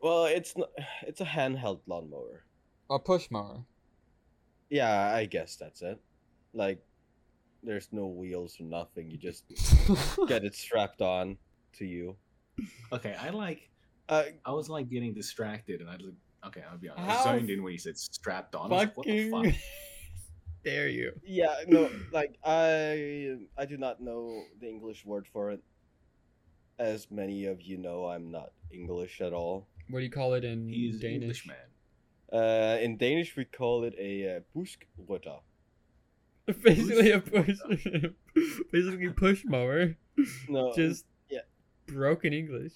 Well, 0.00 0.26
it's 0.26 0.56
not. 0.56 0.70
It's 1.02 1.20
a 1.20 1.24
handheld 1.24 1.80
lawnmower. 1.86 2.44
A 2.88 2.98
push 2.98 3.30
mower. 3.30 3.64
Yeah, 4.70 5.12
I 5.14 5.26
guess 5.26 5.56
that's 5.56 5.82
it. 5.82 6.00
Like, 6.52 6.80
there's 7.66 7.88
no 7.92 8.06
wheels 8.06 8.56
or 8.60 8.64
nothing. 8.64 9.10
You 9.10 9.18
just 9.18 9.44
get 10.28 10.44
it 10.44 10.54
strapped 10.54 11.02
on 11.02 11.36
to 11.74 11.84
you. 11.84 12.16
Okay, 12.92 13.14
I 13.20 13.30
like. 13.30 13.68
Uh, 14.08 14.24
I 14.44 14.52
was 14.52 14.70
like 14.70 14.88
getting 14.88 15.12
distracted, 15.12 15.80
and 15.80 15.90
I 15.90 15.96
was 15.96 16.06
like, 16.06 16.14
okay, 16.46 16.62
I'll 16.70 16.78
be 16.78 16.88
honest. 16.88 17.06
How 17.06 17.32
I 17.32 17.38
zoned 17.38 17.50
in 17.50 17.62
when 17.62 17.72
you 17.72 17.78
said 17.78 17.98
strapped 17.98 18.54
on. 18.54 18.72
I 18.72 18.74
was 18.74 18.84
like, 18.86 18.96
what 18.96 19.06
the 19.06 19.30
Fucking 19.30 19.52
fuck? 19.52 19.60
dare 20.64 20.88
you. 20.88 21.12
yeah, 21.24 21.54
no, 21.66 21.90
like 22.12 22.36
I, 22.44 23.36
I 23.58 23.66
do 23.66 23.76
not 23.76 24.00
know 24.00 24.42
the 24.60 24.68
English 24.68 25.04
word 25.04 25.26
for 25.32 25.50
it. 25.50 25.60
As 26.78 27.10
many 27.10 27.46
of 27.46 27.62
you 27.62 27.78
know, 27.78 28.06
I'm 28.06 28.30
not 28.30 28.52
English 28.70 29.20
at 29.20 29.32
all. 29.32 29.66
What 29.90 30.00
do 30.00 30.04
you 30.04 30.10
call 30.10 30.34
it 30.34 30.44
in 30.44 30.68
He's 30.68 31.00
Danish? 31.00 31.22
English 31.22 31.46
man. 31.46 31.56
Uh, 32.40 32.78
in 32.80 32.96
Danish, 32.96 33.36
we 33.36 33.44
call 33.44 33.84
it 33.84 33.94
a 33.98 34.36
uh, 34.36 34.40
buskrydder. 34.54 35.40
Basically 36.62 37.10
a 37.10 37.20
push 37.20 37.58
basically 38.72 39.08
push 39.10 39.44
mower. 39.44 39.96
No, 40.48 40.72
Just 40.74 41.04
yeah. 41.28 41.40
broken 41.86 42.32
English. 42.32 42.72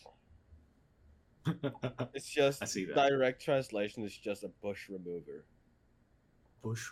it's 2.12 2.28
just 2.28 2.62
I 2.62 2.66
see 2.66 2.84
that. 2.86 2.96
direct 2.96 3.42
translation 3.42 4.04
is 4.04 4.16
just 4.16 4.42
a 4.42 4.48
bush 4.60 4.88
remover. 4.88 5.44
bush, 6.62 6.90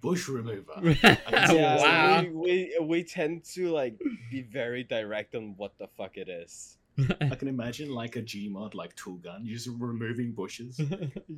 bush 0.00 0.28
remover. 0.28 0.96
Yeah, 1.02 1.76
wow. 1.76 2.22
we, 2.22 2.30
we 2.32 2.76
we 2.80 3.04
tend 3.04 3.44
to 3.54 3.70
like 3.70 3.96
be 4.30 4.42
very 4.42 4.82
direct 4.82 5.36
on 5.36 5.54
what 5.56 5.78
the 5.78 5.86
fuck 5.86 6.16
it 6.16 6.28
is. 6.28 6.78
I 7.20 7.34
can 7.36 7.48
imagine 7.48 7.90
like 7.94 8.16
a 8.16 8.22
Gmod, 8.22 8.74
like 8.74 8.94
tool 8.96 9.16
gun, 9.16 9.42
you're 9.44 9.56
just 9.56 9.70
removing 9.78 10.32
bushes. 10.32 10.80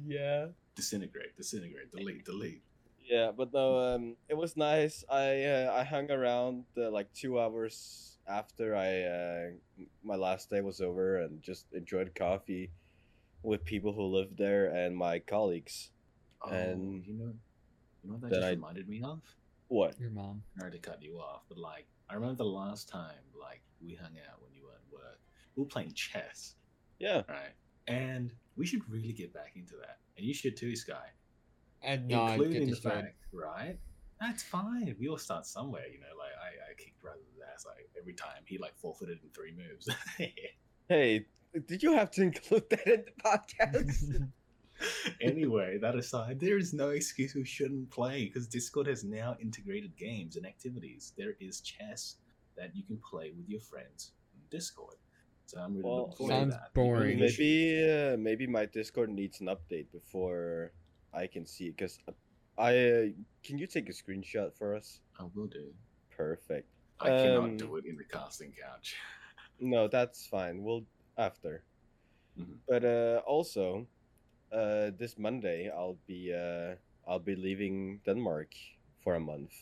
yeah. 0.06 0.46
disintegrate, 0.74 1.36
disintegrate, 1.36 1.92
delete, 1.92 2.24
delete. 2.24 2.62
Yeah, 3.04 3.32
but 3.36 3.52
no, 3.52 3.78
um, 3.94 4.16
it 4.28 4.36
was 4.36 4.56
nice. 4.56 5.04
I 5.10 5.44
uh, 5.44 5.72
I 5.76 5.84
hung 5.84 6.10
around 6.10 6.64
uh, 6.76 6.90
like 6.90 7.12
two 7.12 7.38
hours 7.38 8.16
after 8.26 8.74
I 8.74 9.02
uh, 9.02 9.84
my 10.02 10.16
last 10.16 10.48
day 10.48 10.62
was 10.62 10.80
over 10.80 11.18
and 11.20 11.42
just 11.42 11.66
enjoyed 11.72 12.14
coffee 12.14 12.70
with 13.42 13.62
people 13.64 13.92
who 13.92 14.04
lived 14.06 14.38
there 14.38 14.72
and 14.74 14.96
my 14.96 15.18
colleagues. 15.18 15.90
Oh, 16.42 16.50
And 16.50 17.04
you 17.04 17.12
know, 17.14 17.32
you 18.02 18.08
know 18.08 18.14
what 18.14 18.22
that 18.22 18.30
then 18.30 18.40
just 18.40 18.46
I- 18.46 18.50
reminded 18.56 18.88
me 18.88 19.02
of. 19.04 19.20
What? 19.68 19.98
Your 20.00 20.10
mom. 20.10 20.42
Sorry 20.58 20.70
to 20.72 20.78
cut 20.78 21.02
you 21.02 21.16
off, 21.18 21.42
but 21.48 21.58
like 21.58 21.86
I 22.08 22.14
remember 22.14 22.36
the 22.36 22.44
last 22.44 22.88
time 22.88 23.24
like 23.38 23.62
we 23.82 23.94
hung 23.94 24.12
out 24.30 24.40
when 24.42 24.52
you 24.54 24.62
were 24.64 24.72
at 24.72 24.84
work. 24.92 25.20
We 25.56 25.62
were 25.62 25.68
playing 25.68 25.92
chess, 25.92 26.54
Yeah, 26.98 27.22
right? 27.28 27.52
And 27.86 28.32
we 28.56 28.66
should 28.66 28.88
really 28.90 29.12
get 29.12 29.32
back 29.34 29.52
into 29.56 29.74
that. 29.80 29.98
And 30.16 30.24
you 30.26 30.32
should 30.34 30.56
too, 30.56 30.74
Sky. 30.76 31.08
And 31.84 32.08
not 32.08 32.32
Including 32.32 32.70
the 32.70 32.76
fact, 32.76 33.16
right? 33.32 33.78
That's 34.20 34.42
fine. 34.42 34.94
We 34.98 35.08
all 35.08 35.18
start 35.18 35.46
somewhere, 35.46 35.86
you 35.92 36.00
know. 36.00 36.06
Like 36.18 36.32
I, 36.40 36.70
I 36.70 36.74
kicked 36.74 37.00
Brad's 37.02 37.20
ass 37.54 37.66
like 37.66 37.88
every 37.98 38.14
time. 38.14 38.42
He 38.46 38.58
like 38.58 38.76
forfeited 38.76 39.18
in 39.22 39.30
three 39.30 39.52
moves. 39.52 39.88
Hey, 40.86 41.24
did 41.66 41.82
you 41.82 41.94
have 41.94 42.10
to 42.10 42.22
include 42.22 42.68
that 42.68 42.86
in 42.86 43.04
the 43.06 43.22
podcast? 43.24 44.28
anyway, 45.20 45.78
that 45.78 45.94
aside, 45.96 46.40
there 46.40 46.58
is 46.58 46.72
no 46.72 46.90
excuse 46.90 47.34
we 47.34 47.44
shouldn't 47.44 47.90
play 47.90 48.26
because 48.26 48.46
Discord 48.46 48.86
has 48.86 49.04
now 49.04 49.36
integrated 49.40 49.96
games 49.96 50.36
and 50.36 50.44
activities. 50.46 51.12
There 51.16 51.36
is 51.40 51.60
chess 51.60 52.16
that 52.56 52.74
you 52.74 52.82
can 52.82 52.98
play 52.98 53.32
with 53.36 53.48
your 53.48 53.60
friends 53.60 54.12
in 54.34 54.40
Discord. 54.56 54.96
So 55.46 55.60
I'm 55.60 55.74
really 55.76 55.88
Well, 55.88 55.98
looking 56.00 56.16
forward 56.16 56.32
sounds 56.32 56.54
to 56.54 56.60
that. 56.60 56.74
boring. 56.74 57.18
maybe 57.20 57.90
uh, 57.90 58.16
maybe 58.16 58.46
my 58.46 58.66
Discord 58.66 59.10
needs 59.10 59.40
an 59.40 59.46
update 59.46 59.86
before 59.92 60.72
I 61.14 61.26
can 61.26 61.46
see 61.46 61.66
it. 61.68 61.78
Cause 61.78 61.98
I 62.58 62.70
uh, 62.78 63.06
can 63.44 63.58
you 63.58 63.66
take 63.66 63.88
a 63.88 63.92
screenshot 63.92 64.54
for 64.56 64.74
us? 64.74 65.00
I 65.18 65.24
will 65.34 65.46
do. 65.46 65.72
Perfect. 66.16 66.68
I 67.00 67.10
cannot 67.10 67.50
Um, 67.50 67.56
do 67.56 67.76
it 67.76 67.84
in 67.86 67.96
the 67.96 68.04
casting 68.04 68.52
couch. 68.52 68.96
No, 69.60 69.86
that's 69.88 70.26
fine. 70.26 70.62
We'll 70.64 70.84
after. 71.16 71.62
Mhm. 72.38 72.58
But 72.66 72.84
uh, 72.84 73.22
also, 73.26 73.86
uh, 74.52 74.90
this 74.98 75.18
Monday 75.18 75.70
I'll 75.70 75.98
be 76.06 76.34
uh, 76.34 76.74
I'll 77.06 77.22
be 77.22 77.36
leaving 77.36 78.00
Denmark 78.04 78.54
for 79.02 79.14
a 79.14 79.20
month. 79.20 79.52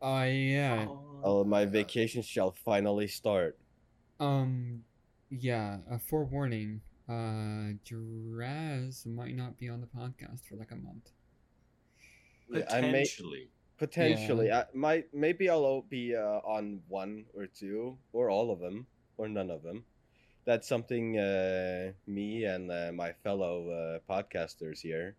Oh 0.00 0.22
yeah. 0.24 0.88
Oh, 1.24 1.44
my 1.44 1.62
yeah. 1.62 1.70
vacation 1.70 2.22
shall 2.22 2.52
finally 2.52 3.06
start. 3.08 3.58
Um 4.20 4.84
yeah, 5.30 5.78
a 5.90 5.98
forewarning. 5.98 6.80
Uh 7.12 7.74
Draz 7.84 9.06
might 9.06 9.36
not 9.36 9.58
be 9.58 9.68
on 9.68 9.80
the 9.80 9.86
podcast 9.86 10.44
for 10.46 10.56
like 10.56 10.70
a 10.72 10.76
month. 10.76 11.10
Yeah, 12.48 12.64
I 12.70 12.80
may 12.80 13.04
Potentially. 13.04 13.50
potentially. 13.78 14.52
I 14.52 14.66
might 14.74 15.12
maybe 15.12 15.48
I'll 15.50 15.82
be 15.82 16.14
uh, 16.16 16.40
on 16.44 16.82
one 16.88 17.26
or 17.34 17.46
two 17.46 17.98
or 18.12 18.30
all 18.30 18.50
of 18.50 18.60
them 18.60 18.86
or 19.16 19.28
none 19.28 19.50
of 19.50 19.62
them. 19.62 19.84
That's 20.44 20.68
something 20.68 21.18
uh, 21.18 21.92
me 22.06 22.44
and 22.44 22.70
uh, 22.70 22.92
my 22.92 23.12
fellow 23.12 23.70
uh, 23.70 23.98
podcasters 24.12 24.80
here, 24.80 25.16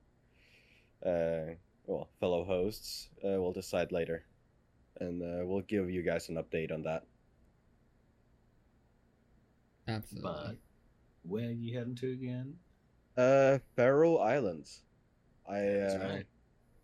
uh, 1.05 1.55
well, 1.85 2.09
fellow 2.19 2.43
hosts, 2.45 3.09
uh, 3.23 3.39
will 3.41 3.53
decide 3.53 3.91
later. 3.91 4.25
and 4.99 5.21
uh, 5.21 5.45
we'll 5.45 5.61
give 5.61 5.89
you 5.89 6.03
guys 6.03 6.29
an 6.29 6.35
update 6.35 6.71
on 6.71 6.83
that. 6.83 7.05
Absolutely. 9.87 10.31
But 10.31 10.57
where 11.23 11.47
are 11.47 11.51
you 11.51 11.77
heading 11.77 11.95
to 11.95 12.11
again? 12.11 12.55
Uh, 13.17 13.59
Faroe 13.75 14.17
Islands. 14.17 14.83
I 15.47 15.59
uh, 15.59 15.97
right. 15.99 16.25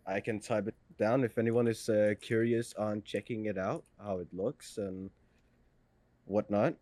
I 0.06 0.20
can 0.20 0.40
type 0.40 0.68
it 0.68 0.74
down 0.98 1.24
if 1.24 1.38
anyone 1.38 1.66
is 1.66 1.88
uh, 1.88 2.14
curious 2.20 2.74
on 2.74 3.02
checking 3.02 3.46
it 3.46 3.58
out, 3.58 3.84
how 4.02 4.18
it 4.18 4.28
looks 4.32 4.78
and 4.78 5.10
whatnot. 6.26 6.74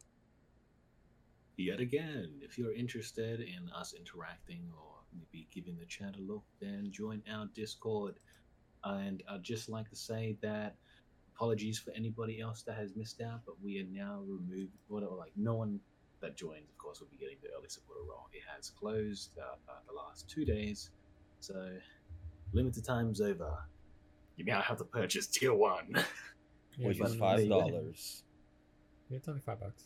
Yet 1.56 1.80
again, 1.80 2.30
if 2.40 2.56
you're 2.56 2.74
interested 2.74 3.40
in 3.40 3.68
us 3.74 3.94
interacting 3.94 4.70
or 4.76 5.00
maybe 5.12 5.48
giving 5.52 5.76
the 5.76 5.86
chat 5.86 6.14
a 6.16 6.20
look, 6.20 6.44
then 6.60 6.88
join 6.90 7.22
our 7.32 7.46
Discord. 7.54 8.14
And 8.84 9.22
I'd 9.28 9.42
just 9.42 9.68
like 9.68 9.88
to 9.90 9.96
say 9.96 10.36
that 10.40 10.76
apologies 11.34 11.78
for 11.78 11.90
anybody 11.92 12.40
else 12.40 12.62
that 12.62 12.76
has 12.76 12.94
missed 12.94 13.20
out, 13.20 13.40
but 13.44 13.56
we 13.62 13.80
are 13.80 13.86
now 13.90 14.20
removed. 14.26 14.72
Well, 14.88 15.16
like 15.18 15.32
no 15.36 15.54
one 15.54 15.80
that 16.20 16.36
joins, 16.36 16.68
of 16.70 16.78
course, 16.78 17.00
will 17.00 17.08
be 17.08 17.16
getting 17.16 17.36
the 17.42 17.48
early 17.56 17.68
supporter 17.68 18.02
role. 18.08 18.28
It 18.32 18.42
has 18.54 18.70
closed 18.70 19.30
uh, 19.38 19.56
uh, 19.70 19.78
the 19.86 19.94
last 19.94 20.28
two 20.28 20.44
days, 20.44 20.90
so 21.40 21.68
limited 22.52 22.84
time's 22.84 23.20
over. 23.20 23.52
You 24.36 24.44
now 24.44 24.60
have 24.60 24.78
to 24.78 24.84
purchase 24.84 25.26
tier 25.26 25.54
one. 25.54 26.04
Yeah, 26.76 26.88
which 26.88 27.00
is 27.00 27.16
five 27.16 27.48
dollars. 27.48 28.22
Yeah, 29.10 29.16
it's 29.16 29.28
only 29.28 29.40
five 29.40 29.58
bucks. 29.58 29.84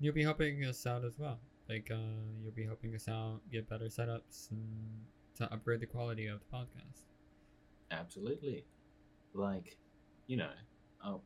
You'll 0.00 0.14
be 0.14 0.24
helping 0.24 0.64
us 0.64 0.84
out 0.86 1.04
as 1.04 1.16
well. 1.18 1.38
Like, 1.68 1.90
uh, 1.92 1.96
you'll 2.42 2.52
be 2.52 2.64
helping 2.64 2.94
us 2.94 3.08
out 3.08 3.40
get 3.52 3.68
better 3.68 3.86
setups 3.86 4.50
and 4.50 4.66
to 5.36 5.52
upgrade 5.52 5.80
the 5.80 5.86
quality 5.86 6.26
of 6.26 6.40
the 6.40 6.56
podcast. 6.56 7.04
Absolutely. 7.90 8.64
Like, 9.32 9.76
you 10.26 10.36
know, 10.36 10.50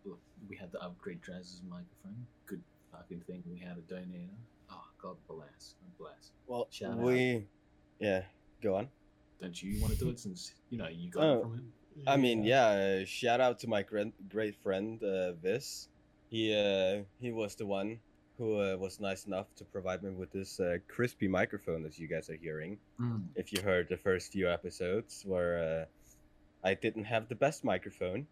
look, 0.04 0.20
we 0.48 0.56
had 0.56 0.72
the 0.72 0.80
upgrade 0.80 1.20
Draz's 1.20 1.62
microphone. 1.68 2.26
Good 2.46 2.62
fucking 2.93 3.20
thing. 3.26 3.43
We 3.51 3.59
had 3.59 3.76
a 3.78 3.93
donator. 3.93 4.28
Oh, 4.70 4.84
God 5.01 5.16
bless. 5.28 5.74
God 5.80 5.99
bless. 5.99 6.30
Well, 6.47 6.66
Shout 6.70 6.93
out. 6.93 6.99
we, 6.99 7.47
yeah, 8.01 8.22
go 8.62 8.76
on. 8.76 8.89
Don't 9.41 9.61
you 9.62 9.80
want 9.80 9.93
to 9.93 9.99
do 9.99 10.09
it 10.11 10.18
since, 10.18 10.53
you 10.70 10.78
know, 10.78 10.89
you 10.89 11.11
got 11.11 11.22
Oh. 11.24 11.39
it 11.39 11.43
from 11.43 11.55
him? 11.55 11.72
I 12.07 12.16
mean, 12.16 12.45
yeah. 12.45 12.66
Uh, 13.01 13.05
shout 13.05 13.41
out 13.41 13.59
to 13.61 13.68
my 13.68 13.82
great 13.82 14.12
great 14.28 14.55
friend 14.62 15.03
uh, 15.03 15.32
Vis. 15.32 15.89
He 16.30 16.55
uh, 16.55 17.03
he 17.20 17.32
was 17.32 17.57
the 17.57 17.66
one 17.66 17.99
who 18.36 18.61
uh, 18.61 18.76
was 18.76 19.01
nice 19.01 19.26
enough 19.26 19.47
to 19.57 19.64
provide 19.64 20.05
me 20.05 20.11
with 20.11 20.30
this 20.30 20.61
uh, 20.61 20.78
crispy 20.86 21.26
microphone 21.26 21.82
that 21.82 21.99
you 21.99 22.07
guys 22.07 22.30
are 22.30 22.36
hearing. 22.36 22.78
Mm. 23.01 23.24
If 23.34 23.53
you 23.53 23.61
heard 23.62 23.89
the 23.89 23.97
first 23.97 24.30
few 24.30 24.49
episodes 24.49 25.24
where 25.26 25.59
uh, 26.62 26.68
I 26.68 26.74
didn't 26.74 27.05
have 27.05 27.28
the 27.28 27.34
best 27.34 27.64
microphone, 27.64 28.28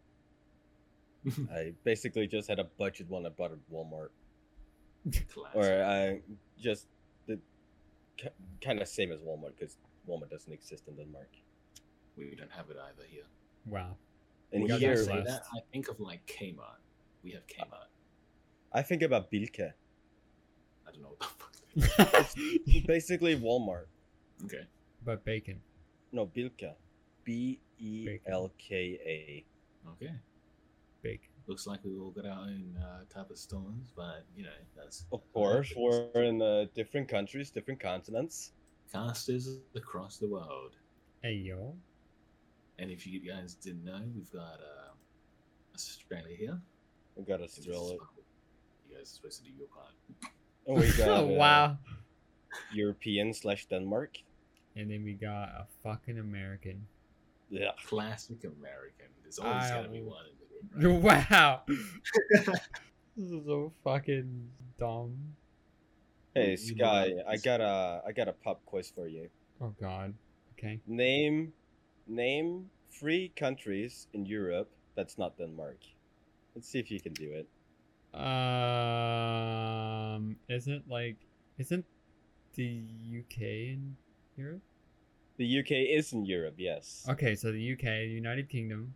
I 1.52 1.72
basically 1.82 2.28
just 2.28 2.48
had 2.48 2.60
a 2.60 2.64
budget 2.78 3.08
one 3.08 3.26
I 3.26 3.30
bought 3.30 3.50
at 3.50 3.58
Walmart, 3.72 4.10
Classic. 4.10 4.25
Or 5.54 5.64
I 5.84 6.20
just 6.60 6.86
the 7.26 7.38
kind 8.60 8.80
of 8.80 8.88
same 8.88 9.12
as 9.12 9.20
Walmart 9.20 9.56
because 9.58 9.76
Walmart 10.08 10.30
doesn't 10.30 10.52
exist 10.52 10.88
in 10.88 10.96
Denmark. 10.96 11.28
We 12.16 12.34
don't 12.36 12.52
have 12.52 12.70
it 12.70 12.76
either 12.88 13.06
here. 13.08 13.24
Wow. 13.66 13.96
And 14.52 14.62
We 14.62 14.68
When 14.68 14.68
that 14.68 14.80
you 14.80 14.88
here, 14.88 14.96
say 14.96 15.22
that, 15.22 15.42
I 15.54 15.60
think 15.72 15.88
of 15.88 16.00
like 16.00 16.26
Kmart. 16.26 16.80
We 17.22 17.32
have 17.32 17.46
Kmart. 17.46 17.90
I 18.72 18.82
think 18.82 19.02
about 19.02 19.30
Bilka. 19.30 19.72
I 20.86 20.90
don't 20.92 21.02
know 21.02 21.16
what 21.16 21.20
the 21.76 21.82
fuck. 21.82 22.86
Basically, 22.86 23.36
Walmart. 23.36 23.86
Okay. 24.44 24.66
but 25.04 25.24
bacon. 25.24 25.60
No, 26.12 26.26
Bilka. 26.26 26.74
B 27.24 27.60
E 27.78 28.18
L 28.26 28.50
K 28.58 28.98
A. 29.04 29.44
Okay. 29.90 30.12
Bacon. 31.02 31.30
Looks 31.46 31.66
like 31.66 31.80
we 31.84 31.96
all 31.96 32.10
got 32.10 32.26
our 32.26 32.40
own 32.40 32.76
uh, 32.82 33.04
type 33.12 33.30
of 33.30 33.38
stores, 33.38 33.92
but 33.94 34.24
you 34.36 34.42
know 34.44 34.50
that's 34.76 35.04
Of 35.12 35.20
course, 35.32 35.72
we're 35.76 36.22
in 36.22 36.42
uh, 36.42 36.64
different 36.74 37.08
countries, 37.08 37.50
different 37.50 37.78
continents. 37.80 38.52
casters 38.92 39.58
across 39.74 40.18
the 40.18 40.26
world. 40.28 40.72
Hey 41.22 41.34
yo. 41.34 41.74
And 42.78 42.90
if 42.90 43.06
you 43.06 43.20
guys 43.20 43.54
didn't 43.54 43.84
know, 43.84 44.02
we've 44.14 44.30
got 44.32 44.60
uh, 44.60 44.92
Australia 45.74 46.36
here. 46.36 46.60
We 47.16 47.24
got 47.24 47.40
This 47.40 47.58
Australia. 47.58 47.96
You 48.88 48.96
guys 48.96 49.02
are 49.04 49.06
supposed 49.06 49.44
to 49.44 49.50
do 49.50 49.56
your 49.56 49.68
part. 49.68 49.94
And 50.66 50.78
we 50.78 50.92
got 51.04 51.24
uh, 51.24 51.26
wow. 51.26 51.78
European 52.72 53.32
slash 53.32 53.66
Denmark. 53.66 54.18
And 54.74 54.90
then 54.90 55.04
we 55.04 55.14
got 55.14 55.48
a 55.48 55.66
fucking 55.82 56.18
American. 56.18 56.86
Yeah. 57.48 57.70
Classic 57.86 58.44
American. 58.44 59.06
There's 59.22 59.38
always 59.38 59.70
got 59.70 59.82
to 59.82 59.88
be 59.88 60.02
one 60.02 60.24
in 60.26 60.32
the 60.32 60.35
group. 60.35 60.35
Wow. 60.78 61.62
this 61.66 62.48
is 63.16 63.46
so 63.46 63.72
fucking 63.82 64.48
dumb. 64.78 65.16
Hey 66.34 66.56
Sky. 66.56 67.14
I 67.26 67.36
got 67.38 67.60
a 67.62 68.02
I 68.06 68.12
got 68.12 68.28
a 68.28 68.32
pop 68.32 68.60
quiz 68.66 68.90
for 68.90 69.08
you. 69.08 69.30
Oh 69.60 69.74
god. 69.80 70.12
Okay. 70.58 70.80
Name 70.86 71.52
name 72.06 72.70
three 72.90 73.32
countries 73.36 74.06
in 74.12 74.26
Europe 74.26 74.70
that's 74.96 75.18
not 75.18 75.38
Denmark. 75.38 75.78
Let's 76.54 76.68
see 76.68 76.78
if 76.78 76.90
you 76.90 77.00
can 77.00 77.12
do 77.12 77.32
it. 77.32 77.46
Um, 78.18 78.26
isn't 80.48 80.88
like 80.88 81.16
isn't 81.58 81.84
the 82.54 82.82
UK 83.20 83.40
in 83.40 83.96
Europe? 84.36 84.62
The 85.36 85.60
UK 85.60 85.70
is 85.70 86.12
in 86.14 86.24
Europe, 86.24 86.54
yes. 86.56 87.04
Okay, 87.08 87.34
so 87.34 87.52
the 87.52 87.72
UK, 87.72 88.08
United 88.08 88.48
Kingdom. 88.48 88.94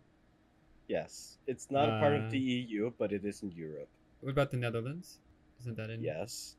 Yes. 0.91 1.37
It's 1.47 1.71
not 1.71 1.87
a 1.87 1.99
part 2.03 2.13
Uh, 2.13 2.17
of 2.25 2.31
the 2.31 2.37
EU, 2.39 2.91
but 2.99 3.13
it 3.13 3.23
is 3.23 3.43
in 3.43 3.51
Europe. 3.51 3.87
What 4.19 4.29
about 4.31 4.51
the 4.51 4.57
Netherlands? 4.57 5.19
Isn't 5.61 5.77
that 5.77 5.89
in? 5.89 6.03
Yes. 6.03 6.57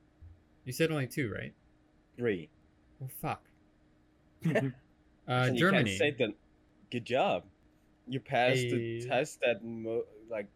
You 0.65 0.73
said 0.73 0.91
only 0.91 1.07
two, 1.07 1.31
right? 1.31 1.53
Three. 2.17 2.49
Well, 2.99 3.11
fuck. 3.21 3.43
right? 4.47 4.73
Uh, 5.29 5.53
And 5.53 5.55
you 5.55 5.61
Germany. 5.61 5.91
can't 5.91 5.99
say 5.99 6.11
that. 6.25 6.33
Good 6.91 7.05
job. 7.05 7.45
You 8.09 8.21
passed 8.21 8.63
the 8.73 9.05
test 9.07 9.41
that 9.45 9.63
mo- 9.65 10.05
like 10.31 10.49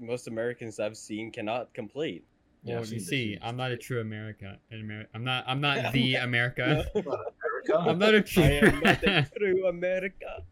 most 0.00 0.26
Americans 0.26 0.80
I've 0.80 0.96
seen 0.96 1.30
cannot 1.30 1.72
complete. 1.74 2.24
Yeah, 2.64 2.74
well, 2.74 2.82
I've 2.84 2.92
you 2.92 2.98
see, 3.00 3.38
I'm 3.42 3.56
not 3.56 3.70
a 3.72 3.76
true 3.76 4.00
America. 4.00 4.58
An 4.70 4.82
Ameri- 4.82 5.06
I'm 5.14 5.22
not. 5.24 5.44
I'm 5.46 5.60
not 5.60 5.92
the 5.92 6.16
America. 6.16 6.84
America. 6.94 7.78
I'm 7.78 7.98
not 7.98 8.14
a 8.14 8.22
true. 8.22 8.42
I 8.42 8.50
am 8.72 8.80
not 8.80 9.02
a 9.04 9.28
true 9.38 9.66
America. 9.68 10.42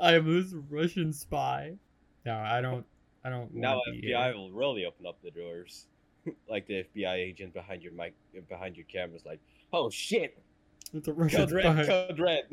I 0.00 0.14
am 0.14 0.32
this 0.32 0.52
Russian 0.70 1.12
spy. 1.12 1.76
No, 2.24 2.36
I 2.36 2.60
don't. 2.60 2.84
I 3.24 3.30
don't. 3.30 3.54
Now 3.54 3.80
FBI 3.92 4.02
here. 4.02 4.34
will 4.34 4.50
really 4.50 4.84
open 4.84 5.06
up 5.06 5.18
the 5.22 5.30
doors. 5.30 5.86
like 6.50 6.66
the 6.66 6.84
FBI 6.84 7.14
agent 7.14 7.54
behind 7.54 7.82
your 7.82 7.92
mic, 7.92 8.14
behind 8.48 8.76
your 8.76 8.86
camera 8.86 9.16
is 9.16 9.24
like, 9.24 9.40
"Oh 9.72 9.90
shit, 9.90 10.38
It's 10.92 11.08
a 11.08 11.12
Russian 11.12 11.40
code 11.40 11.52
red, 11.52 11.86
code 11.86 12.18
red." 12.18 12.44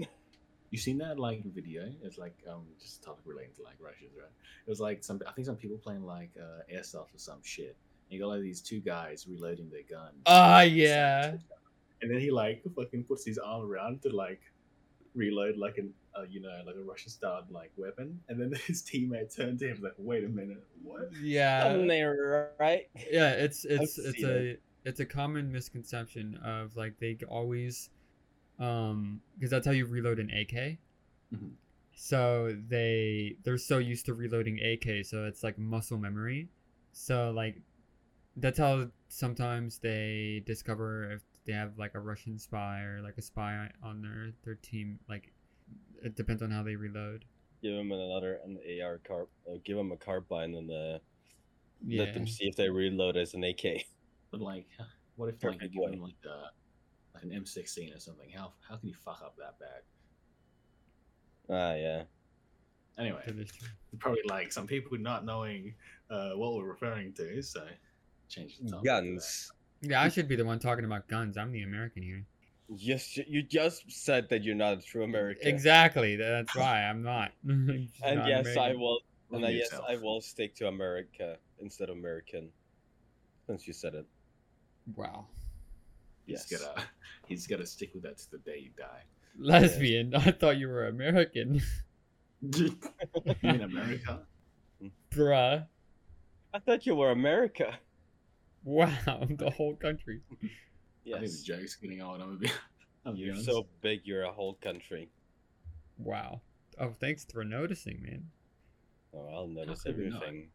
You 0.74 0.80
seen 0.80 0.98
that 1.00 1.20
like 1.20 1.44
video? 1.44 1.92
It's 2.02 2.18
like 2.18 2.36
um 2.50 2.64
just 2.82 3.02
a 3.02 3.06
topic 3.06 3.22
relating 3.26 3.54
to 3.58 3.64
like 3.64 3.76
Russians, 3.80 4.12
right? 4.18 4.32
It 4.66 4.70
was 4.70 4.80
like 4.80 5.04
some 5.04 5.22
I 5.28 5.32
think 5.32 5.46
some 5.46 5.56
people 5.56 5.78
playing 5.78 6.04
like 6.04 6.32
uh 6.40 6.62
airsoft 6.74 7.14
or 7.14 7.18
some 7.18 7.40
shit. 7.44 7.76
And 8.10 8.18
you 8.18 8.20
got 8.20 8.30
like 8.30 8.42
these 8.42 8.62
two 8.62 8.80
guys 8.80 9.28
reloading 9.28 9.70
their 9.70 9.84
guns. 9.90 10.24
Ah, 10.26 10.62
yeah. 10.62 11.36
And 12.02 12.12
then 12.12 12.20
he 12.20 12.32
like 12.32 12.64
fucking 12.76 13.04
puts 13.04 13.24
his 13.24 13.38
arm 13.38 13.70
around 13.70 14.02
to 14.02 14.10
like 14.10 14.42
reload 15.14 15.58
like 15.58 15.78
an 15.78 15.94
uh, 16.18 16.24
you 16.30 16.40
know 16.42 16.50
like 16.66 16.76
a 16.76 16.82
Russian 16.82 17.10
style 17.12 17.46
like 17.50 17.72
weapon. 17.78 18.20
And 18.30 18.40
then 18.40 18.54
his 18.68 18.84
teammate 18.84 19.36
turned 19.36 19.60
to 19.60 19.68
him 19.70 19.82
like, 19.82 19.94
wait 19.98 20.24
a 20.24 20.30
minute, 20.30 20.64
what? 20.84 21.10
Yeah. 21.22 21.66
I'm 21.66 21.88
there, 21.88 22.52
right? 22.60 22.88
yeah 23.12 23.32
it's 23.32 23.66
it's 23.66 24.00
I've 24.00 24.06
it's 24.06 24.18
seen 24.20 24.30
a 24.30 24.58
it's 24.86 25.00
a 25.00 25.06
common 25.06 25.52
misconception 25.52 26.38
of 26.44 26.76
like 26.76 27.00
they 27.00 27.18
always 27.30 27.90
um 28.60 29.22
because 29.36 29.50
that's 29.52 29.66
how 29.66 29.72
you 29.74 29.86
reload 29.86 30.20
an 30.20 30.30
ak 30.32 30.78
Mhm. 31.34 31.54
so 31.96 32.56
they 32.70 33.38
they're 33.44 33.58
so 33.58 33.78
used 33.80 34.06
to 34.06 34.14
reloading 34.14 34.60
ak 34.60 35.04
so 35.06 35.26
it's 35.26 35.44
like 35.44 35.58
muscle 35.58 35.98
memory 35.98 36.50
so 36.92 37.32
like 37.32 37.62
that's 38.38 38.60
how 38.60 38.88
sometimes 39.10 39.80
they 39.80 40.44
discover 40.46 41.12
if 41.12 41.22
they 41.46 41.54
have 41.54 41.78
like 41.78 41.96
a 41.96 42.00
russian 42.00 42.40
spy 42.40 42.82
or 42.82 43.02
like 43.02 43.18
a 43.18 43.22
spy 43.22 43.70
on 43.84 44.02
their 44.02 44.32
their 44.44 44.56
team 44.56 45.00
like 45.10 45.33
it 46.04 46.16
depends 46.16 46.42
on 46.42 46.52
how 46.52 46.64
they 46.64 46.76
reload 46.76 47.26
Give 47.62 47.76
him 47.78 47.92
another 47.94 48.40
an 48.44 48.60
AR 48.84 48.98
car. 49.08 49.28
Uh, 49.50 49.56
give 49.64 49.78
him 49.78 49.92
a 49.94 49.96
carbine 49.98 50.54
and 50.56 50.70
uh, 50.70 51.00
yeah 51.86 52.04
let 52.04 52.14
them 52.14 52.28
see 52.28 52.46
if 52.46 52.56
they 52.58 52.70
reload 52.70 53.16
as 53.16 53.34
an 53.34 53.44
AK. 53.44 53.86
But 54.32 54.42
like 54.42 54.66
what 55.16 55.30
if 55.30 55.36
like 55.36 55.44
you 55.44 55.50
Perfect 55.60 55.74
give 55.74 55.84
way. 55.84 55.94
him 55.94 56.02
like 56.02 56.22
the 56.22 56.42
like 57.14 57.24
an 57.24 57.32
M 57.32 57.46
sixteen 57.46 57.94
or 57.94 58.00
something? 58.00 58.30
How 58.36 58.52
how 58.68 58.76
can 58.78 58.90
you 58.90 58.96
fuck 59.06 59.22
up 59.24 59.36
that 59.38 59.60
bad? 59.60 59.84
Ah, 61.50 61.76
yeah. 61.76 62.04
Anyway, 62.98 63.22
that 63.26 63.38
is 63.38 63.52
true. 63.52 63.68
probably 64.00 64.22
like 64.28 64.52
some 64.52 64.68
people 64.68 64.98
not 64.98 65.24
knowing 65.26 65.74
uh, 66.10 66.32
what 66.32 66.56
we're 66.56 66.68
referring 66.68 67.14
to, 67.14 67.42
so 67.42 67.64
change 68.30 68.58
the 68.58 68.72
topic. 68.72 68.86
Guns. 68.86 69.52
yeah 69.82 70.02
i 70.02 70.08
should 70.10 70.28
be 70.28 70.36
the 70.36 70.46
one 70.46 70.58
talking 70.58 70.86
about 70.86 71.08
guns 71.08 71.38
i'm 71.38 71.52
the 71.52 71.62
american 71.62 72.02
here 72.02 72.26
Yes, 72.78 73.18
you 73.28 73.44
just 73.44 73.90
said 73.92 74.30
that 74.30 74.44
you're 74.44 74.56
not 74.56 74.78
a 74.78 74.82
true 74.82 75.04
American. 75.04 75.48
Exactly. 75.48 76.16
That's 76.16 76.56
why 76.56 76.84
I'm 76.84 77.02
not. 77.04 77.32
And 77.48 77.88
yes, 78.04 78.56
I 78.58 78.74
will 78.74 79.00
And 79.32 79.44
On 79.44 79.50
I 79.50 79.54
guess. 79.54 79.74
I 79.88 79.96
will 79.98 80.22
stick 80.22 80.56
to 80.56 80.68
America 80.68 81.38
instead 81.60 81.90
of 81.90 81.98
American, 81.98 82.50
since 83.48 83.68
you 83.68 83.74
said 83.74 83.94
it. 83.96 84.06
Wow. 84.96 85.26
He's 86.26 86.46
Yes. 86.52 86.62
gotta 86.62 86.82
he's 87.28 87.48
gotta 87.48 87.66
stick 87.66 87.94
with 87.94 88.04
that 88.04 88.18
to 88.20 88.32
the 88.32 88.38
day 88.40 88.60
you 88.60 88.70
die. 88.78 89.04
Lesbian. 89.38 90.14
I 90.16 90.32
thought 90.32 90.58
you 90.58 90.68
were 90.68 90.88
American. 90.88 91.62
in 92.42 93.62
America. 93.62 94.22
Bruh. 95.12 95.66
I 96.54 96.60
thought 96.60 96.86
you 96.86 96.96
were 96.96 97.12
America. 97.12 97.74
Wow. 98.64 99.26
The 99.30 99.50
whole 99.50 99.76
country. 99.76 100.22
I 101.06 101.20
think 101.20 101.22
the 101.22 101.28
Yes. 101.28 101.42
joke's 101.42 101.76
getting 101.76 102.02
old. 102.02 102.22
I'm 102.22 102.34
a 102.34 102.36
bit. 102.36 102.52
I'm 103.06 103.16
You're 103.16 103.34
honest. 103.34 103.46
so 103.48 103.68
big, 103.82 104.02
you're 104.06 104.24
a 104.24 104.32
whole 104.32 104.54
country. 104.56 105.10
Wow. 105.98 106.42
Oh, 106.80 106.94
thanks 107.00 107.26
for 107.26 107.44
noticing, 107.44 108.02
man. 108.02 108.30
Oh, 109.14 109.28
I'll 109.34 109.48
notice 109.48 109.84
could 109.84 109.98
we 109.98 110.10
not? 110.10 110.24
everything. 110.24 110.50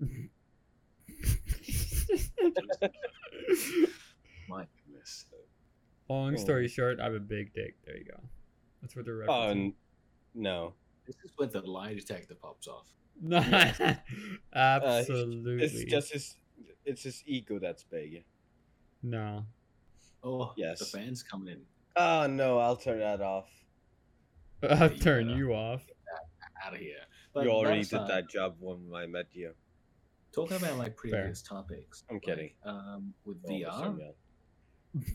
My 4.48 4.66
goodness. 4.86 5.26
Long 6.08 6.34
Oh. 6.34 6.38
story 6.38 6.68
short, 6.68 7.00
I 7.00 7.04
have 7.04 7.14
a 7.14 7.20
big 7.20 7.54
dick. 7.54 7.76
There 7.84 7.96
you 7.96 8.04
go. 8.04 8.20
That's 8.80 8.96
what 8.96 9.04
they're 9.04 9.22
Oh, 9.24 9.28
referencing. 9.28 9.50
n- 9.66 9.74
no. 10.34 10.74
This 11.06 11.16
is 11.24 11.32
when 11.36 11.50
the 11.50 11.60
lie 11.62 11.94
detector 11.94 12.34
pops 12.34 12.66
off. 12.68 12.86
No, 13.20 13.38
Uh, 13.78 13.94
absolutely. 14.52 15.64
It's 15.64 15.84
just 15.90 16.12
his. 16.12 16.36
It's 16.84 17.02
his 17.04 17.22
ego 17.26 17.58
that's 17.60 17.84
big. 17.84 18.24
No. 19.02 19.44
Oh, 20.24 20.52
Yes. 20.56 20.78
The 20.78 20.84
fans 20.98 21.22
coming 21.22 21.54
in 21.54 21.60
Oh 21.96 22.26
no, 22.26 22.58
I'll 22.58 22.76
turn 22.76 23.00
that 23.00 23.20
off. 23.20 23.48
I'll 24.68 24.92
you 24.92 24.98
turn 24.98 25.26
gotta- 25.28 25.38
you 25.38 25.52
off. 25.52 25.82
out 26.64 26.74
of 26.74 26.80
here. 26.80 26.96
But 27.34 27.44
you 27.44 27.50
already 27.50 27.82
did 27.84 28.06
that 28.08 28.28
job 28.30 28.56
when 28.60 28.90
I 28.94 29.06
met 29.06 29.26
you. 29.32 29.52
Talking 30.32 30.56
about 30.58 30.78
like 30.78 30.96
previous 30.96 31.42
topics. 31.42 32.04
I'm 32.08 32.16
like, 32.16 32.22
kidding. 32.22 32.50
um, 32.64 33.12
with 33.24 33.38
Oh, 33.46 33.50
Mr. 33.50 33.64
VR, 33.66 33.98
Mel. 33.98 34.14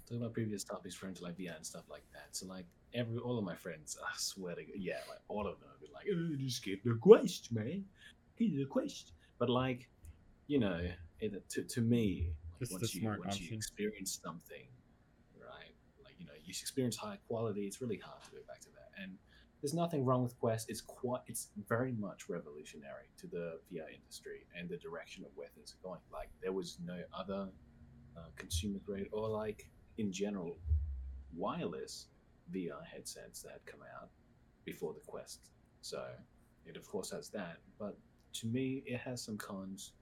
talking 0.05 0.17
about 0.17 0.33
previous 0.33 0.63
topics 0.63 0.93
for 0.95 1.07
into 1.07 1.23
like 1.23 1.37
VR 1.37 1.55
and 1.55 1.65
stuff 1.65 1.83
like 1.89 2.03
that. 2.13 2.35
So 2.35 2.45
like 2.47 2.65
every 2.93 3.17
all 3.19 3.37
of 3.39 3.43
my 3.45 3.55
friends, 3.55 3.97
I 4.03 4.11
swear 4.17 4.55
to 4.55 4.63
God, 4.63 4.75
yeah, 4.77 4.99
like 5.09 5.19
all 5.27 5.47
of 5.47 5.59
them 5.59 5.69
have 5.71 5.79
been 5.79 5.91
like, 5.93 6.05
oh, 6.11 6.35
just 6.37 6.63
get 6.63 6.83
the 6.83 6.95
quest, 7.01 7.51
man, 7.51 7.85
get 8.37 8.55
the 8.55 8.65
quest. 8.65 9.13
But 9.39 9.49
like, 9.49 9.87
you 10.47 10.59
know, 10.59 10.79
it, 11.19 11.49
to 11.49 11.63
to 11.63 11.81
me, 11.81 12.29
like, 12.29 12.33
Just 12.59 12.71
the 12.71 12.77
once 12.77 12.95
you 12.95 13.01
smart 13.01 13.19
once 13.19 13.39
you 13.39 13.55
experience 13.55 14.19
something, 14.23 14.67
right? 15.39 15.73
Like 16.03 16.15
you 16.19 16.25
know, 16.25 16.33
you 16.43 16.49
experience 16.49 16.95
high 16.95 17.17
quality. 17.27 17.65
It's 17.65 17.81
really 17.81 17.97
hard 17.97 18.21
to 18.23 18.31
go 18.31 18.37
back 18.47 18.61
to 18.61 18.69
that. 18.71 19.01
And 19.01 19.17
there's 19.61 19.73
nothing 19.73 20.05
wrong 20.05 20.23
with 20.23 20.39
Quest. 20.39 20.69
It's 20.69 20.81
quite, 20.81 21.21
it's 21.27 21.49
very 21.67 21.93
much 21.93 22.29
revolutionary 22.29 23.09
to 23.17 23.27
the 23.27 23.59
VR 23.71 23.93
industry 23.93 24.45
and 24.57 24.69
the 24.69 24.77
direction 24.77 25.23
of 25.25 25.31
where 25.35 25.47
things 25.55 25.73
are 25.73 25.87
going. 25.87 26.01
Like 26.11 26.29
there 26.41 26.53
was 26.53 26.77
no 26.85 27.01
other 27.17 27.47
uh, 28.15 28.21
consumer 28.35 28.79
grade 28.85 29.07
or 29.11 29.27
like 29.27 29.69
in 29.97 30.11
general 30.11 30.57
wireless 31.35 32.07
VR 32.53 32.83
headsets 32.85 33.41
that 33.43 33.51
had 33.53 33.65
come 33.65 33.81
out 33.99 34.09
before 34.63 34.93
the 34.93 35.01
Quest. 35.05 35.49
So 35.81 36.03
it 36.65 36.77
of 36.77 36.87
course 36.87 37.11
has 37.11 37.29
that, 37.29 37.57
but 37.79 37.97
to 38.33 38.47
me 38.47 38.83
it 38.85 38.99
has 38.99 39.23
some 39.23 39.37
cons 39.37 39.93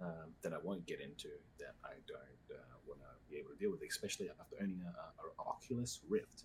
um, 0.00 0.34
that 0.42 0.52
I 0.52 0.58
won't 0.62 0.84
get 0.86 1.00
into 1.00 1.28
that 1.58 1.74
I 1.84 1.94
don't 2.06 2.56
uh, 2.58 2.76
want 2.86 3.00
to 3.00 3.06
be 3.30 3.38
able 3.38 3.50
to 3.50 3.56
deal 3.56 3.70
with, 3.70 3.80
especially 3.88 4.28
after 4.28 4.56
owning 4.62 4.80
a, 4.84 4.88
a, 4.88 5.44
a 5.44 5.48
Oculus 5.48 6.00
Rift, 6.08 6.44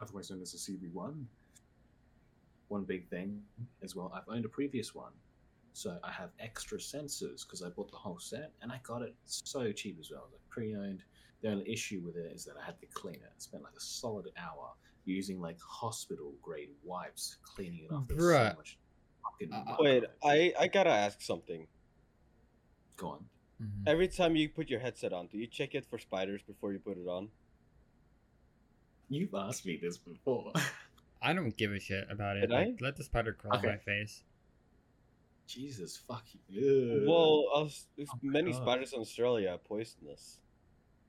otherwise 0.00 0.30
known 0.30 0.42
as 0.42 0.54
a 0.54 0.56
CV1. 0.56 1.24
One 2.68 2.84
big 2.84 3.08
thing 3.08 3.42
as 3.82 3.94
well, 3.94 4.10
I've 4.14 4.28
owned 4.34 4.44
a 4.44 4.48
previous 4.48 4.94
one, 4.94 5.12
so 5.72 5.98
I 6.02 6.10
have 6.10 6.30
extra 6.40 6.78
sensors 6.78 7.44
because 7.46 7.62
I 7.62 7.68
bought 7.68 7.90
the 7.90 7.96
whole 7.96 8.18
set 8.18 8.52
and 8.62 8.72
I 8.72 8.80
got 8.82 9.02
it 9.02 9.14
so 9.26 9.70
cheap 9.72 9.98
as 10.00 10.10
well, 10.10 10.28
like 10.32 10.40
pre-owned. 10.48 11.02
The 11.42 11.50
only 11.50 11.70
issue 11.70 12.00
with 12.04 12.16
it 12.16 12.32
is 12.34 12.44
that 12.46 12.54
I 12.60 12.64
had 12.64 12.80
to 12.80 12.86
clean 12.94 13.16
it. 13.16 13.26
I 13.26 13.38
spent 13.38 13.62
like 13.62 13.74
a 13.76 13.80
solid 13.80 14.30
hour 14.38 14.70
using 15.04 15.40
like 15.40 15.58
hospital 15.60 16.32
grade 16.42 16.70
wipes 16.82 17.36
cleaning 17.42 17.84
it 17.84 17.92
off. 17.92 18.08
There 18.08 18.16
was 18.16 18.24
so 18.34 18.54
much 18.56 18.78
fucking 19.22 19.52
Uh, 19.52 19.76
Wait. 19.78 20.04
I 20.24 20.54
I 20.58 20.68
gotta 20.68 20.90
ask 20.90 21.20
something. 21.20 21.66
Go 22.96 23.08
on. 23.08 23.28
Mhm. 23.62 23.82
Every 23.86 24.08
time 24.08 24.36
you 24.36 24.48
put 24.48 24.68
your 24.68 24.80
headset 24.80 25.12
on, 25.12 25.26
do 25.28 25.38
you 25.38 25.46
check 25.46 25.74
it 25.74 25.84
for 25.86 25.98
spiders 25.98 26.42
before 26.42 26.72
you 26.72 26.78
put 26.78 26.98
it 26.98 27.06
on? 27.06 27.30
You've 29.08 29.34
asked 29.34 29.64
me 29.66 29.76
this 29.80 29.98
before. 29.98 30.52
I 31.22 31.32
don't 31.32 31.56
give 31.56 31.72
a 31.72 31.80
shit 31.80 32.06
about 32.10 32.36
it. 32.36 32.42
Did 32.42 32.50
Like, 32.50 32.80
let 32.80 32.96
the 32.96 33.04
spider 33.04 33.32
crawl 33.32 33.56
Okay. 33.58 33.68
my 33.68 33.76
face. 33.78 34.24
Jesus, 35.46 35.96
fuck 35.96 36.24
you. 36.48 37.04
Well, 37.06 37.48
Aus- 37.52 37.86
there's 37.96 38.08
Oh 38.12 38.18
many 38.22 38.52
God. 38.52 38.62
spiders 38.62 38.92
in 38.92 39.00
Australia 39.00 39.50
are 39.50 39.58
poisonous. 39.58 40.40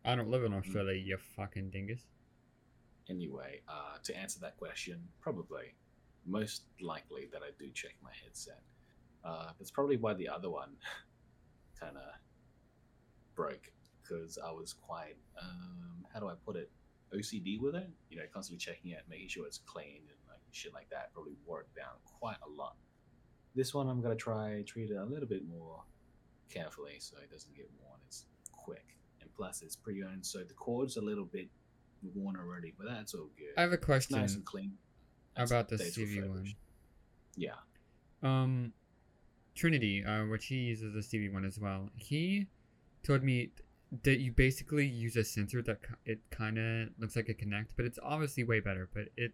I 0.03 0.15
don't 0.15 0.29
live 0.29 0.43
in 0.43 0.51
Mm. 0.51 0.59
Australia, 0.59 0.93
you 0.93 1.17
fucking 1.17 1.71
dingus. 1.71 2.05
Anyway, 3.09 3.61
uh, 3.67 3.97
to 4.03 4.15
answer 4.15 4.39
that 4.41 4.57
question, 4.57 5.07
probably, 5.19 5.73
most 6.25 6.63
likely 6.81 7.27
that 7.27 7.41
I 7.43 7.51
do 7.57 7.71
check 7.71 7.95
my 8.01 8.11
headset. 8.23 8.61
Uh, 9.23 9.53
that's 9.57 9.71
probably 9.71 9.97
why 9.97 10.13
the 10.13 10.27
other 10.29 10.49
one 10.49 10.77
kind 11.79 11.97
of 11.97 12.03
broke 13.35 13.71
because 14.01 14.37
I 14.37 14.51
was 14.51 14.73
quite, 14.73 15.15
um, 15.41 16.05
how 16.13 16.19
do 16.19 16.27
I 16.29 16.33
put 16.45 16.55
it, 16.55 16.69
OCD 17.13 17.59
with 17.61 17.75
it. 17.75 17.89
You 18.09 18.17
know, 18.17 18.23
constantly 18.33 18.57
checking 18.59 18.91
it, 18.91 19.03
making 19.09 19.29
sure 19.29 19.45
it's 19.45 19.59
clean 19.59 19.97
and 20.09 20.17
like 20.27 20.39
shit 20.51 20.73
like 20.73 20.89
that. 20.89 21.13
Probably 21.13 21.33
wore 21.45 21.61
it 21.61 21.67
down 21.75 21.93
quite 22.03 22.37
a 22.45 22.49
lot. 22.49 22.75
This 23.55 23.73
one 23.73 23.87
I'm 23.87 24.01
gonna 24.01 24.15
try 24.15 24.63
treat 24.65 24.89
it 24.91 24.95
a 24.97 25.05
little 25.05 25.27
bit 25.27 25.47
more 25.47 25.83
carefully 26.49 26.95
so 26.99 27.17
it 27.23 27.31
doesn't 27.31 27.55
get 27.55 27.69
worn. 27.81 27.99
as 28.09 28.25
quick 28.51 28.97
and 29.21 29.31
plus 29.33 29.61
it's 29.61 29.75
pre-owned, 29.75 30.25
so 30.25 30.39
the 30.39 30.53
cord's 30.55 30.97
a 30.97 31.01
little 31.01 31.25
bit 31.25 31.47
worn 32.13 32.35
already, 32.35 32.73
but 32.77 32.87
that's 32.87 33.13
all 33.13 33.29
good. 33.37 33.53
I 33.57 33.61
have 33.61 33.71
a 33.71 33.75
It's 33.75 33.85
question 33.85 34.19
nice 34.19 34.35
and 34.35 34.43
clean. 34.45 34.73
about 35.37 35.69
the 35.69 35.77
CV 35.77 36.27
one. 36.27 36.53
Yeah. 37.35 37.51
Um, 38.23 38.73
Trinity, 39.55 40.03
uh, 40.03 40.25
which 40.25 40.45
he 40.47 40.55
uses 40.55 40.93
the 40.93 40.99
CV 40.99 41.31
one 41.31 41.45
as 41.45 41.59
well. 41.59 41.89
He 41.95 42.47
told 43.03 43.23
me 43.23 43.51
that 44.03 44.19
you 44.19 44.31
basically 44.31 44.85
use 44.85 45.15
a 45.15 45.23
sensor 45.23 45.61
that 45.61 45.79
it 46.05 46.19
kind 46.31 46.57
of 46.57 46.89
looks 46.99 47.15
like 47.15 47.29
a 47.29 47.33
Kinect, 47.33 47.67
but 47.77 47.85
it's 47.85 47.99
obviously 48.03 48.43
way 48.43 48.59
better. 48.59 48.89
But 48.93 49.05
it, 49.15 49.31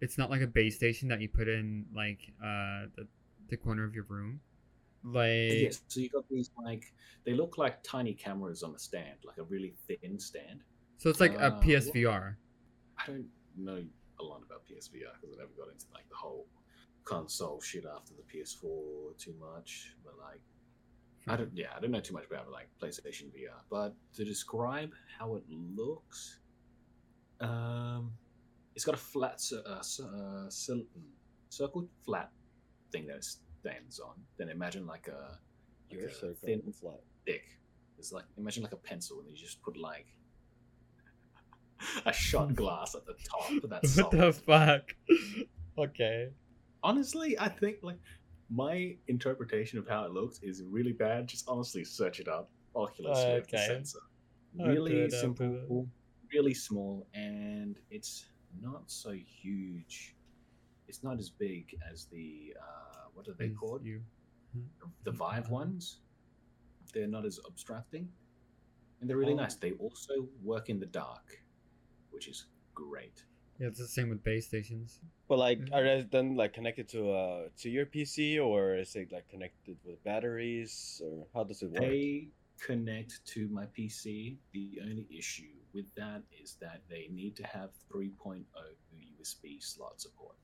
it's 0.00 0.18
not 0.18 0.30
like 0.30 0.42
a 0.42 0.46
base 0.46 0.76
station 0.76 1.08
that 1.08 1.20
you 1.20 1.28
put 1.28 1.48
in 1.48 1.86
like 1.94 2.20
uh 2.42 2.86
the, 2.96 3.06
the 3.48 3.56
corner 3.56 3.84
of 3.84 3.94
your 3.94 4.04
room. 4.08 4.40
Like 5.04 5.52
Yes, 5.52 5.80
so 5.88 6.00
you 6.00 6.10
got 6.10 6.28
these 6.28 6.50
like 6.62 6.92
they 7.24 7.32
look 7.34 7.56
like 7.56 7.82
tiny 7.82 8.12
cameras 8.14 8.62
on 8.62 8.74
a 8.74 8.78
stand, 8.78 9.16
like 9.24 9.38
a 9.38 9.44
really 9.44 9.74
thin 9.86 10.18
stand. 10.18 10.60
so, 10.98 11.08
it's 11.08 11.20
like 11.20 11.34
a 11.34 11.46
Uh, 11.46 11.50
what- 11.54 11.62
PSVR. 11.62 12.36
I 12.98 13.06
don't 13.06 13.26
know 13.56 13.82
a 14.20 14.22
lot 14.24 14.42
about 14.44 14.66
PSVR 14.66 15.14
because 15.20 15.36
I 15.36 15.38
never 15.38 15.52
got 15.56 15.72
into 15.72 15.86
like 15.94 16.08
the 16.10 16.16
whole 16.16 16.46
console 17.08 17.60
shit 17.60 17.84
after 17.86 18.12
the 18.14 18.22
PS4 18.22 19.18
too 19.18 19.34
much. 19.40 19.94
But 20.04 20.14
like, 20.18 20.40
I 21.26 21.36
don't, 21.36 21.50
yeah, 21.54 21.68
I 21.76 21.80
don't 21.80 21.90
know 21.90 22.00
too 22.00 22.14
much 22.14 22.26
about 22.30 22.50
like 22.50 22.68
PlayStation 22.82 23.26
VR. 23.34 23.60
But 23.70 23.94
to 24.14 24.24
describe 24.24 24.90
how 25.18 25.36
it 25.36 25.44
looks, 25.48 26.40
um, 27.40 28.12
it's 28.74 28.84
got 28.84 28.94
a 28.94 28.98
flat, 28.98 29.40
uh, 29.52 29.80
uh, 29.80 30.50
circle 31.48 31.88
flat 32.04 32.30
thing 32.92 33.06
that 33.06 33.16
it 33.16 33.26
stands 33.60 34.00
on. 34.00 34.14
Then 34.36 34.48
imagine 34.50 34.86
like 34.86 35.08
a 35.08 35.38
like 35.90 36.04
a 36.04 36.14
circle 36.14 36.34
thin 36.44 36.62
and 36.64 36.74
flat. 36.74 37.00
thick. 37.26 37.44
It's 37.98 38.12
like 38.12 38.24
imagine 38.36 38.62
like 38.62 38.72
a 38.72 38.76
pencil, 38.76 39.20
and 39.20 39.28
you 39.28 39.36
just 39.36 39.62
put 39.62 39.76
like 39.76 40.06
a 42.06 42.12
shot 42.12 42.54
glass 42.60 42.94
at 42.94 43.06
the 43.06 43.14
top. 43.24 43.70
That's 43.70 43.96
what 43.96 44.10
the 44.10 44.32
fuck? 44.32 44.94
okay. 45.78 46.28
Honestly, 46.82 47.38
I 47.38 47.48
think 47.48 47.78
like 47.82 47.98
my 48.50 48.96
interpretation 49.08 49.78
of 49.78 49.86
how 49.88 50.04
it 50.04 50.12
looks 50.12 50.40
is 50.42 50.62
really 50.62 50.92
bad. 50.92 51.26
Just 51.26 51.48
honestly 51.48 51.84
search 51.84 52.20
it 52.20 52.28
up. 52.28 52.50
Oculus 52.74 53.18
Oh, 53.20 53.34
Rift 53.34 53.52
okay. 53.54 53.66
sensor. 53.66 53.98
Really 54.58 55.00
it, 55.00 55.12
simple, 55.12 55.86
really 56.32 56.54
small, 56.54 57.06
and 57.14 57.76
it's 57.90 58.26
not 58.62 58.82
so 58.86 59.12
huge. 59.12 60.16
It's 60.88 61.02
not 61.04 61.18
as 61.18 61.28
big 61.30 61.76
as 61.90 62.06
the 62.06 62.54
uh, 62.60 63.08
what 63.14 63.28
are 63.28 63.34
they 63.34 63.50
called? 63.50 63.84
You. 63.84 64.00
The 65.04 65.10
Vive 65.12 65.50
ones. 65.50 66.00
They're 66.94 67.06
not 67.06 67.26
as 67.26 67.38
obstructing, 67.46 68.08
and 69.00 69.08
they're 69.10 69.18
really 69.18 69.34
Oh. 69.34 69.36
nice. 69.44 69.54
They 69.54 69.72
also 69.72 70.26
work 70.42 70.70
in 70.70 70.80
the 70.80 70.86
dark, 70.86 71.42
which 72.10 72.26
is 72.28 72.46
great. 72.74 73.24
Yeah, 73.58 73.68
it's 73.68 73.78
the 73.80 73.88
same 73.88 74.08
with 74.10 74.22
base 74.22 74.46
stations. 74.46 75.00
But 75.28 75.38
like, 75.38 75.60
are 75.72 75.82
they 75.82 76.06
then 76.10 76.36
like 76.36 76.52
connected 76.54 76.88
to 76.90 77.10
uh 77.10 77.48
to 77.58 77.68
your 77.68 77.86
PC 77.86 78.38
or 78.38 78.76
is 78.76 78.94
it 78.96 79.12
like 79.12 79.28
connected 79.28 79.76
with 79.84 80.02
batteries 80.04 81.02
or 81.04 81.26
how 81.34 81.44
does 81.44 81.62
it 81.62 81.70
work? 81.70 81.82
They 81.82 82.28
connect 82.60 83.24
to 83.34 83.48
my 83.48 83.66
PC. 83.66 84.38
The 84.52 84.80
only 84.82 85.06
issue 85.10 85.54
with 85.74 85.92
that 85.96 86.22
is 86.42 86.56
that 86.60 86.82
they 86.88 87.08
need 87.10 87.36
to 87.36 87.42
have 87.46 87.70
3.0 87.92 88.44
USB 88.94 89.60
slot 89.60 90.00
support. 90.00 90.36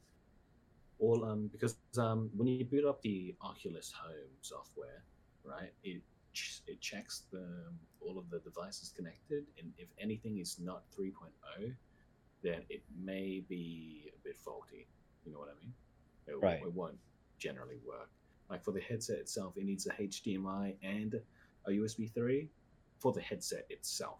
all 0.98 1.24
um 1.24 1.48
because 1.52 1.76
um 1.98 2.30
when 2.36 2.46
you 2.46 2.64
boot 2.64 2.84
up 2.84 3.00
the 3.02 3.34
Oculus 3.42 3.92
Home 3.92 4.32
software, 4.40 5.02
right? 5.44 5.72
It 5.82 6.02
ch- 6.32 6.62
it 6.66 6.80
checks 6.80 7.22
the 7.32 7.44
all 8.00 8.18
of 8.18 8.30
the 8.30 8.38
devices 8.40 8.92
connected, 8.96 9.44
and 9.58 9.72
if 9.78 9.88
anything 9.98 10.38
is 10.38 10.58
not 10.58 10.82
3.0, 10.96 11.74
then 12.44 12.60
it 12.68 12.82
may 13.02 13.42
be 13.48 14.12
a 14.14 14.18
bit 14.22 14.38
faulty. 14.38 14.86
You 15.24 15.32
know 15.32 15.38
what 15.38 15.48
I 15.48 15.58
mean? 15.58 15.72
It, 16.28 16.36
Right. 16.40 16.60
it 16.62 16.72
won't 16.72 16.98
generally 17.38 17.78
work. 17.84 18.10
Like 18.50 18.62
for 18.62 18.72
the 18.72 18.80
headset 18.80 19.18
itself, 19.18 19.56
it 19.56 19.64
needs 19.64 19.86
a 19.86 19.92
HDMI 19.94 20.76
and 20.82 21.14
a 21.66 21.70
USB 21.70 22.12
3 22.12 22.48
for 22.98 23.12
the 23.12 23.20
headset 23.22 23.64
itself. 23.70 24.18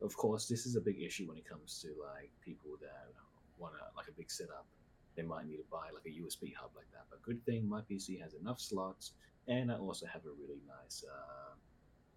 Of 0.00 0.16
course, 0.16 0.48
this 0.48 0.64
is 0.64 0.76
a 0.76 0.80
big 0.80 1.00
issue 1.02 1.28
when 1.28 1.36
it 1.36 1.44
comes 1.46 1.78
to 1.82 1.88
like 2.00 2.30
people 2.40 2.70
that 2.80 3.12
want 3.58 3.74
to 3.74 3.80
like 3.96 4.08
a 4.08 4.12
big 4.12 4.30
setup. 4.30 4.66
They 5.14 5.22
might 5.22 5.46
need 5.46 5.58
to 5.58 5.64
buy 5.70 5.90
like 5.92 6.06
a 6.06 6.14
USB 6.22 6.54
hub 6.54 6.70
like 6.74 6.90
that. 6.92 7.04
But 7.10 7.20
good 7.22 7.44
thing 7.44 7.68
my 7.68 7.82
PC 7.82 8.20
has 8.22 8.34
enough 8.34 8.60
slots, 8.60 9.12
and 9.46 9.70
I 9.70 9.74
also 9.76 10.06
have 10.06 10.24
a 10.24 10.30
really 10.40 10.60
nice 10.66 11.04
uh, 11.04 11.54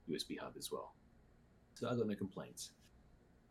USB 0.10 0.40
hub 0.40 0.54
as 0.58 0.72
well. 0.72 0.94
So 1.74 1.90
I 1.90 1.96
got 1.96 2.08
no 2.08 2.16
complaints. 2.16 2.72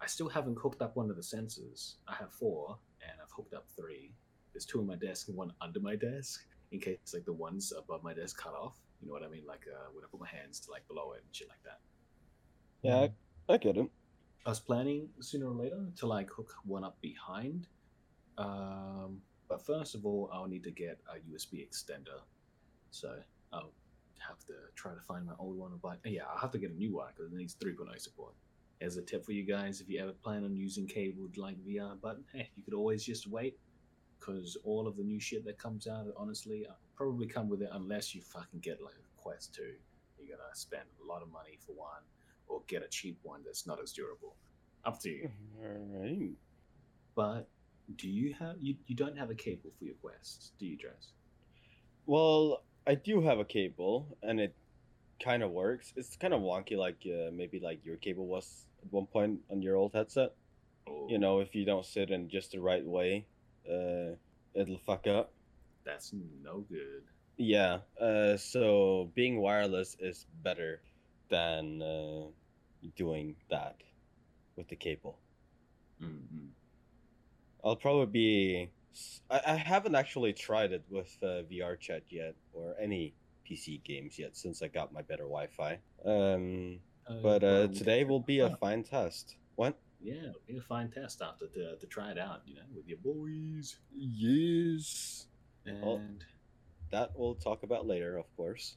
I 0.00 0.06
still 0.06 0.28
haven't 0.28 0.58
hooked 0.58 0.80
up 0.82 0.96
one 0.96 1.10
of 1.10 1.16
the 1.16 1.22
sensors. 1.22 1.94
I 2.08 2.14
have 2.14 2.32
four, 2.32 2.78
and 3.02 3.12
I've 3.22 3.30
hooked 3.30 3.54
up 3.54 3.66
three. 3.76 4.12
There's 4.52 4.64
two 4.64 4.80
on 4.80 4.86
my 4.86 4.96
desk 4.96 5.28
and 5.28 5.36
one 5.36 5.52
under 5.60 5.80
my 5.80 5.94
desk, 5.94 6.44
in 6.72 6.80
case 6.80 6.98
like 7.12 7.24
the 7.24 7.32
ones 7.32 7.72
above 7.76 8.02
my 8.02 8.14
desk 8.14 8.40
cut 8.40 8.54
off. 8.54 8.76
You 9.00 9.08
know 9.08 9.14
what 9.14 9.22
I 9.22 9.28
mean? 9.28 9.44
Like 9.46 9.66
uh, 9.70 9.88
when 9.92 10.04
I 10.04 10.08
put 10.10 10.20
my 10.20 10.28
hands 10.28 10.60
to 10.60 10.70
like 10.70 10.86
below 10.88 11.12
it 11.12 11.22
and 11.24 11.34
shit 11.34 11.48
like 11.48 11.62
that. 11.64 11.80
Yeah, 12.82 13.08
I, 13.48 13.54
I 13.54 13.56
get 13.58 13.76
it. 13.76 13.90
I 14.46 14.48
was 14.48 14.60
planning 14.60 15.08
sooner 15.20 15.48
or 15.48 15.54
later 15.54 15.84
to 15.96 16.06
like 16.06 16.30
hook 16.30 16.54
one 16.64 16.84
up 16.84 17.00
behind. 17.00 17.66
Um, 18.38 19.20
but 19.48 19.64
first 19.64 19.94
of 19.94 20.06
all, 20.06 20.30
I'll 20.32 20.46
need 20.46 20.64
to 20.64 20.70
get 20.70 20.98
a 21.08 21.18
USB 21.30 21.66
extender. 21.66 22.20
So 22.90 23.16
I'll 23.52 23.72
have 24.18 24.38
to 24.46 24.54
try 24.76 24.94
to 24.94 25.00
find 25.00 25.26
my 25.26 25.32
old 25.38 25.58
one. 25.58 25.72
But 25.82 25.98
yeah, 26.04 26.22
I'll 26.32 26.38
have 26.38 26.52
to 26.52 26.58
get 26.58 26.70
a 26.70 26.74
new 26.74 26.94
one 26.94 27.08
because 27.14 27.32
it 27.32 27.36
needs 27.36 27.54
3.0 27.54 28.00
support. 28.00 28.32
As 28.80 28.96
a 28.96 29.02
tip 29.02 29.24
for 29.24 29.32
you 29.32 29.44
guys, 29.44 29.80
if 29.80 29.88
you 29.88 30.00
ever 30.00 30.12
plan 30.12 30.44
on 30.44 30.56
using 30.56 30.86
cabled 30.86 31.36
like 31.36 31.56
VR, 31.66 31.96
but 32.00 32.18
hey, 32.32 32.50
you 32.56 32.62
could 32.62 32.74
always 32.74 33.04
just 33.04 33.26
wait 33.26 33.58
because 34.18 34.56
all 34.64 34.86
of 34.86 34.96
the 34.96 35.02
new 35.02 35.20
shit 35.20 35.44
that 35.44 35.58
comes 35.58 35.86
out, 35.86 36.06
honestly, 36.16 36.66
uh, 36.68 36.72
probably 36.96 37.26
come 37.26 37.48
with 37.48 37.62
it 37.62 37.68
unless 37.72 38.14
you 38.14 38.22
fucking 38.22 38.60
get 38.60 38.82
like 38.82 38.94
a 38.94 39.20
Quest 39.22 39.54
2. 39.54 39.62
You 40.18 40.28
gotta 40.28 40.54
spend 40.54 40.84
a 41.02 41.06
lot 41.06 41.22
of 41.22 41.30
money 41.30 41.58
for 41.64 41.72
one 41.72 42.02
or 42.48 42.62
get 42.68 42.82
a 42.82 42.88
cheap 42.88 43.18
one 43.22 43.42
that's 43.44 43.66
not 43.66 43.82
as 43.82 43.92
durable. 43.92 44.34
Up 44.84 44.98
to 45.00 45.10
you. 45.10 45.30
All 45.62 46.00
right. 46.00 46.32
But 47.14 47.48
do 47.96 48.08
you 48.08 48.34
have 48.38 48.56
you, 48.60 48.76
you 48.86 48.96
don't 48.96 49.18
have 49.18 49.30
a 49.30 49.34
cable 49.34 49.70
for 49.78 49.84
your 49.84 49.94
Quest, 50.02 50.52
do 50.58 50.66
you, 50.66 50.76
Draz? 50.76 51.12
Well, 52.06 52.62
I 52.86 52.94
do 52.94 53.20
have 53.20 53.38
a 53.38 53.44
cable, 53.44 54.16
and 54.22 54.40
it 54.40 54.54
kind 55.22 55.42
of 55.42 55.50
works. 55.50 55.92
It's 55.96 56.16
kind 56.16 56.32
of 56.32 56.40
wonky, 56.40 56.76
like 56.76 57.06
uh, 57.06 57.30
maybe 57.32 57.60
like 57.60 57.84
your 57.84 57.96
cable 57.96 58.26
was 58.26 58.66
at 58.82 58.92
one 58.92 59.06
point 59.06 59.40
on 59.50 59.62
your 59.62 59.76
old 59.76 59.92
headset. 59.94 60.32
Or 60.86 61.08
You 61.10 61.18
know, 61.18 61.40
if 61.40 61.54
you 61.54 61.64
don't 61.64 61.84
sit 61.84 62.10
in 62.10 62.28
just 62.28 62.52
the 62.52 62.60
right 62.60 62.84
way, 62.84 63.26
uh, 63.68 64.14
it'll 64.54 64.78
fuck 64.84 65.06
up. 65.06 65.32
that's 65.84 66.12
no 66.42 66.64
good. 66.68 67.02
Yeah. 67.36 67.78
Uh, 68.00 68.36
so 68.36 69.10
being 69.14 69.40
wireless 69.40 69.96
is 69.98 70.26
better 70.42 70.82
than 71.30 71.80
uh, 71.82 72.26
doing 72.96 73.34
that 73.50 73.76
with 74.56 74.68
the 74.68 74.76
cable. 74.76 75.18
Mm-hmm. 76.02 76.46
I'll 77.64 77.76
probably 77.76 78.06
be. 78.06 78.70
I, 79.30 79.40
I 79.46 79.56
haven't 79.56 79.94
actually 79.94 80.32
tried 80.32 80.72
it 80.72 80.84
with 80.90 81.16
uh, 81.22 81.42
VRChat 81.50 82.02
yet 82.10 82.34
or 82.52 82.74
any 82.80 83.14
PC 83.48 83.82
games 83.84 84.18
yet 84.18 84.36
since 84.36 84.62
I 84.62 84.68
got 84.68 84.92
my 84.92 85.02
better 85.02 85.24
Wi-Fi. 85.24 85.78
Um, 86.04 86.80
but 87.22 87.44
uh, 87.44 87.68
today 87.68 88.04
will 88.04 88.20
be 88.20 88.40
a 88.40 88.50
fine 88.56 88.82
test. 88.84 89.36
What? 89.56 89.76
yeah, 90.02 90.14
it'll 90.14 90.40
be 90.46 90.56
a 90.56 90.62
fine 90.62 90.90
test 90.90 91.20
after 91.20 91.46
to, 91.46 91.76
to 91.76 91.86
try 91.86 92.10
it 92.10 92.18
out, 92.18 92.40
you 92.46 92.54
know, 92.54 92.62
with 92.74 92.86
your 92.88 92.98
boys. 93.04 93.76
Yes. 93.94 95.26
And 95.66 95.84
Oh. 95.84 96.00
That 96.90 97.12
we'll 97.14 97.36
talk 97.36 97.62
about 97.62 97.86
later, 97.86 98.16
of 98.18 98.26
course. 98.36 98.76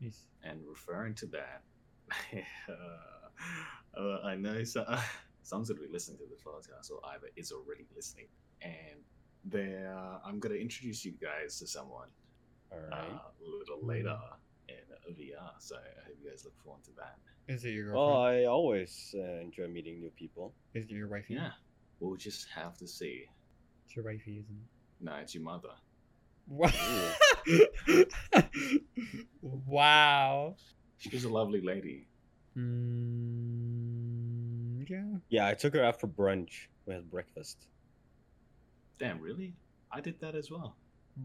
Yes. 0.00 0.24
and 0.42 0.60
referring 0.68 1.14
to 1.14 1.26
that, 1.28 1.62
uh, 2.68 3.98
uh, 3.98 4.20
I 4.22 4.34
know 4.36 4.62
so, 4.64 4.84
someone's 5.42 5.70
gonna 5.70 5.80
be 5.80 5.90
listening 5.90 6.18
to 6.18 6.24
this 6.28 6.40
podcast, 6.44 6.90
or 6.90 7.00
either 7.14 7.28
is 7.36 7.52
already 7.52 7.86
listening, 7.96 8.26
and 8.60 9.00
they 9.44 9.82
uh, 9.86 10.18
I'm 10.26 10.40
gonna 10.40 10.56
introduce 10.56 11.04
you 11.04 11.12
guys 11.12 11.58
to 11.60 11.66
someone 11.66 12.08
All 12.72 12.78
uh, 12.92 12.96
a 12.96 13.58
little 13.58 13.80
later 13.86 14.18
in 14.68 15.14
VR. 15.14 15.52
So 15.58 15.76
I 15.76 16.04
hope 16.06 16.16
you 16.22 16.28
guys 16.28 16.44
look 16.44 16.58
forward 16.62 16.84
to 16.84 16.90
that. 16.96 17.16
Is 17.46 17.64
it 17.64 17.70
your 17.70 17.92
well, 17.92 18.06
girlfriend? 18.06 18.38
I 18.38 18.44
always 18.46 19.14
uh, 19.18 19.40
enjoy 19.40 19.68
meeting 19.68 20.00
new 20.00 20.10
people. 20.10 20.54
Is 20.72 20.84
it 20.84 20.90
your 20.90 21.08
wifey? 21.08 21.34
Yeah, 21.34 21.50
we'll 22.00 22.16
just 22.16 22.48
have 22.54 22.76
to 22.78 22.86
see. 22.86 23.26
It's 23.84 23.94
your 23.94 24.04
wifey, 24.06 24.38
isn't 24.38 24.56
it? 24.56 25.04
No, 25.04 25.14
it's 25.16 25.34
your 25.34 25.42
mother. 25.44 25.68
Wow. 26.48 26.70
wow. 29.66 30.56
She's 30.98 31.24
a 31.24 31.28
lovely 31.28 31.60
lady. 31.60 32.06
Mm, 32.56 33.84
yeah. 34.88 35.18
Yeah, 35.28 35.46
I 35.48 35.54
took 35.54 35.74
her 35.74 35.84
out 35.84 36.00
for 36.00 36.08
brunch. 36.08 36.68
We 36.86 36.94
had 36.94 37.10
breakfast. 37.10 37.66
Damn, 38.98 39.20
really? 39.20 39.54
I 39.92 40.00
did 40.00 40.18
that 40.20 40.34
as 40.34 40.50
well. 40.50 40.76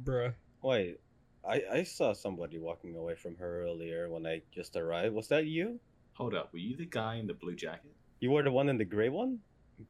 Bruh. 0.03 0.34
Wait, 0.61 0.99
I, 1.47 1.63
I 1.72 1.84
saw 1.84 2.11
somebody 2.13 2.59
walking 2.59 2.95
away 2.95 3.15
from 3.15 3.38
her 3.38 3.63
earlier 3.63 4.09
when 4.09 4.26
I 4.26 4.41
just 4.53 4.76
arrived. 4.76 5.15
Was 5.15 5.30
that 5.30 5.45
you? 5.45 5.80
Hold 6.20 6.36
up, 6.36 6.51
were 6.51 6.59
you 6.59 6.76
the 6.76 6.86
guy 6.86 7.15
in 7.15 7.28
the 7.28 7.34
blue 7.34 7.55
jacket? 7.55 7.95
You 8.20 8.32
were 8.32 8.43
the 8.43 8.51
one 8.51 8.67
in 8.67 8.78
the 8.78 8.84
gray 8.84 9.07
one? 9.07 9.39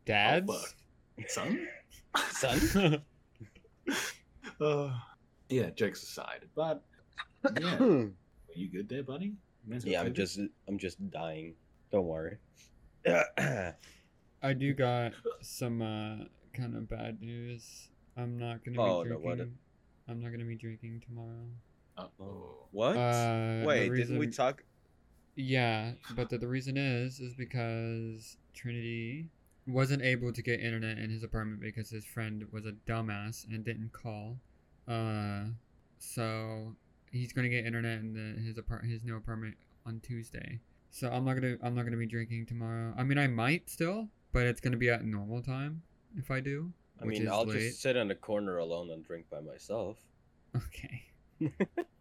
Dads? 0.05 0.45
Oh. 0.47 1.23
Son? 1.27 1.67
Son? 2.30 3.01
uh, 4.61 4.91
yeah, 5.49 5.71
jokes 5.71 6.03
aside. 6.03 6.45
But 6.55 6.84
yeah, 7.59 7.77
yeah, 7.80 7.80
are 7.80 8.11
you 8.53 8.69
good 8.69 8.88
there, 8.88 9.01
buddy? 9.01 9.34
Man's 9.65 9.86
I'm 9.91 10.13
just 10.13 10.39
I'm 10.67 10.77
just 10.77 10.97
dying. 11.09 11.55
Don't 11.91 12.05
worry. 12.05 12.38
I 13.07 14.53
do 14.55 14.73
got 14.75 15.13
some 15.41 15.82
uh, 15.82 16.25
kind 16.53 16.75
of 16.75 16.88
bad 16.88 17.21
news. 17.21 17.89
I'm 18.15 18.38
not 18.38 18.63
gonna 18.63 18.77
be 18.77 18.84
Oh, 18.84 19.01
no, 19.01 19.17
drinking. 19.17 19.23
what? 19.25 19.47
I'm 20.07 20.21
not 20.21 20.32
gonna 20.32 20.45
be 20.45 20.55
drinking 20.55 21.01
tomorrow. 21.07 21.49
Uh-oh. 21.97 22.67
what? 22.69 22.95
Uh, 22.95 23.61
the 23.61 23.63
Wait, 23.65 23.95
didn't 23.95 24.19
we 24.19 24.27
talk? 24.27 24.63
Yeah, 25.42 25.94
but 26.18 26.30
the, 26.30 26.38
the 26.38 26.50
reason 26.50 26.76
is 26.76 27.22
is 27.22 27.34
because 27.34 28.36
Trinity 28.54 29.28
wasn't 29.66 30.02
able 30.02 30.34
to 30.34 30.42
get 30.42 30.60
internet 30.60 30.98
in 30.98 31.10
his 31.10 31.24
apartment 31.24 31.62
because 31.62 31.90
his 31.90 32.04
friend 32.04 32.46
was 32.52 32.66
a 32.66 32.74
dumbass 32.86 33.48
and 33.48 33.64
didn't 33.64 33.94
call. 33.94 34.36
Uh, 34.86 35.44
so 35.98 36.76
he's 37.10 37.32
gonna 37.32 37.48
get 37.48 37.66
internet 37.66 38.00
in 38.00 38.14
the, 38.14 38.42
his 38.42 38.58
apart 38.58 38.84
his 38.84 39.06
new 39.06 39.16
apartment 39.16 39.56
on 39.86 40.02
Tuesday. 40.02 40.60
So 40.92 41.10
I'm 41.10 41.24
not 41.24 41.36
gonna 41.36 41.56
I'm 41.64 41.74
not 41.74 41.86
gonna 41.86 41.96
be 41.96 42.06
drinking 42.06 42.48
tomorrow. 42.48 42.94
I 42.98 43.04
mean 43.04 43.18
I 43.18 43.28
might 43.28 43.70
still, 43.70 44.10
but 44.34 44.46
it's 44.46 44.60
gonna 44.60 44.76
be 44.76 44.90
at 44.90 45.06
normal 45.06 45.42
time 45.42 45.84
if 46.18 46.32
I 46.32 46.42
do. 46.42 46.74
I 47.02 47.06
mean, 47.06 47.30
I'll 47.30 47.46
late. 47.46 47.60
just 47.60 47.82
sit 47.82 47.96
in 47.96 48.10
the 48.10 48.16
corner 48.16 48.58
alone 48.58 48.92
and 48.92 49.06
drink 49.06 49.30
by 49.32 49.40
myself. 49.40 49.96
Okay. 50.56 51.04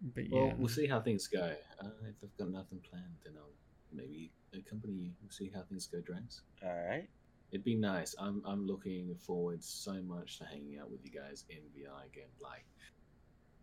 but 0.00 0.24
Well, 0.30 0.46
yeah. 0.46 0.54
we'll 0.58 0.68
see 0.68 0.86
how 0.86 1.00
things 1.00 1.26
go. 1.28 1.54
Uh, 1.80 1.88
if 2.08 2.14
I've 2.22 2.36
got 2.38 2.50
nothing 2.50 2.80
planned, 2.88 3.16
then 3.24 3.34
I'll 3.38 3.52
maybe 3.92 4.30
accompany 4.52 4.92
you. 4.94 5.10
We'll 5.22 5.30
see 5.30 5.50
how 5.54 5.62
things 5.62 5.86
go, 5.86 5.98
Draz. 5.98 6.40
All 6.62 6.86
right. 6.88 7.08
It'd 7.52 7.64
be 7.64 7.76
nice. 7.76 8.14
I'm 8.18 8.42
I'm 8.44 8.66
looking 8.66 9.14
forward 9.14 9.62
so 9.62 10.02
much 10.02 10.38
to 10.38 10.44
hanging 10.44 10.78
out 10.80 10.90
with 10.90 11.00
you 11.04 11.10
guys 11.12 11.44
in 11.50 11.58
VR 11.76 12.04
again. 12.06 12.30
Like 12.42 12.64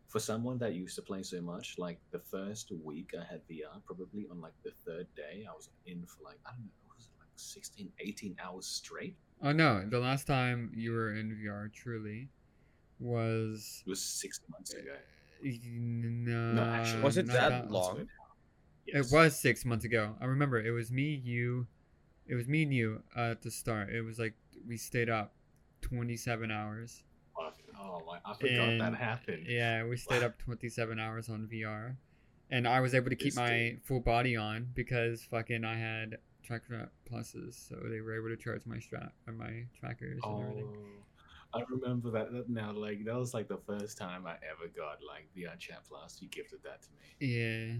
for 0.07 0.19
someone 0.19 0.57
that 0.59 0.73
used 0.73 0.95
to 0.95 1.01
play 1.01 1.23
so 1.23 1.41
much, 1.41 1.75
like 1.77 1.99
the 2.11 2.19
first 2.19 2.71
week 2.83 3.11
I 3.19 3.23
had 3.29 3.41
VR, 3.49 3.83
probably 3.85 4.27
on 4.31 4.39
like 4.39 4.53
the 4.63 4.71
third 4.85 5.07
day, 5.15 5.45
I 5.49 5.53
was 5.53 5.69
in 5.85 6.05
for 6.05 6.23
like 6.23 6.37
I 6.45 6.51
don't 6.51 6.63
know, 6.65 6.93
was 6.95 7.05
it 7.05 7.19
like 7.19 7.27
16, 7.35 7.91
18 7.99 8.35
hours 8.43 8.65
straight? 8.65 9.15
Oh 9.41 9.51
no, 9.51 9.85
the 9.89 9.99
last 9.99 10.25
time 10.27 10.71
you 10.73 10.93
were 10.93 11.13
in 11.15 11.35
VR 11.43 11.71
truly 11.73 12.29
was 12.99 13.83
It 13.85 13.89
was 13.89 14.01
six 14.01 14.39
months 14.49 14.73
ago. 14.73 14.95
No, 15.43 16.53
No, 16.53 16.63
actually, 16.63 17.03
Was 17.03 17.17
it 17.17 17.27
not 17.27 17.49
that 17.49 17.71
long? 17.71 17.93
swear. 17.95 18.07
It 18.87 19.05
was 19.11 19.39
six 19.39 19.63
months 19.63 19.85
ago. 19.85 20.15
I 20.19 20.25
remember 20.25 20.59
it 20.59 20.71
was 20.71 20.91
me, 20.91 21.21
you, 21.23 21.67
it 22.27 22.35
was 22.35 22.47
me 22.47 22.63
and 22.63 22.73
you 22.73 23.03
uh, 23.15 23.31
at 23.31 23.41
the 23.41 23.51
start. 23.51 23.89
It 23.89 24.01
was 24.01 24.19
like 24.19 24.33
we 24.67 24.77
stayed 24.77 25.09
up 25.09 25.33
twenty 25.81 26.17
seven 26.17 26.51
hours. 26.51 27.03
Oh 27.79 28.01
my! 28.05 28.19
I 28.25 28.33
forgot 28.35 28.77
that 28.79 28.95
happened. 28.95 29.45
Yeah, 29.47 29.85
we 29.85 29.97
stayed 29.97 30.23
up 30.23 30.37
twenty 30.37 30.69
seven 30.69 30.99
hours 30.99 31.29
on 31.29 31.47
VR, 31.51 31.95
and 32.49 32.67
I 32.67 32.79
was 32.81 32.93
able 32.93 33.09
to 33.09 33.15
keep 33.15 33.35
my 33.35 33.77
full 33.83 34.01
body 34.01 34.35
on 34.35 34.69
because 34.75 35.23
fucking 35.23 35.63
I 35.63 35.75
had 35.75 36.17
track 36.43 36.63
strap 36.65 36.91
pluses, 37.09 37.67
so 37.69 37.75
they 37.89 38.01
were 38.01 38.15
able 38.15 38.35
to 38.35 38.41
charge 38.41 38.65
my 38.65 38.79
strap 38.79 39.13
or 39.27 39.33
my 39.33 39.65
trackers 39.79 40.19
and 40.23 40.41
everything. 40.43 40.67
I 41.53 41.61
remember 41.69 42.11
that 42.11 42.31
that 42.31 42.49
now. 42.49 42.71
Like 42.71 43.03
that 43.05 43.15
was 43.15 43.33
like 43.33 43.47
the 43.47 43.59
first 43.67 43.97
time 43.97 44.25
I 44.25 44.33
ever 44.49 44.69
got 44.75 44.99
like 45.07 45.27
VRChat 45.35 45.87
Plus. 45.87 46.17
You 46.21 46.29
gifted 46.29 46.59
that 46.63 46.81
to 46.83 46.89
me. 46.91 47.27
Yeah, 47.27 47.73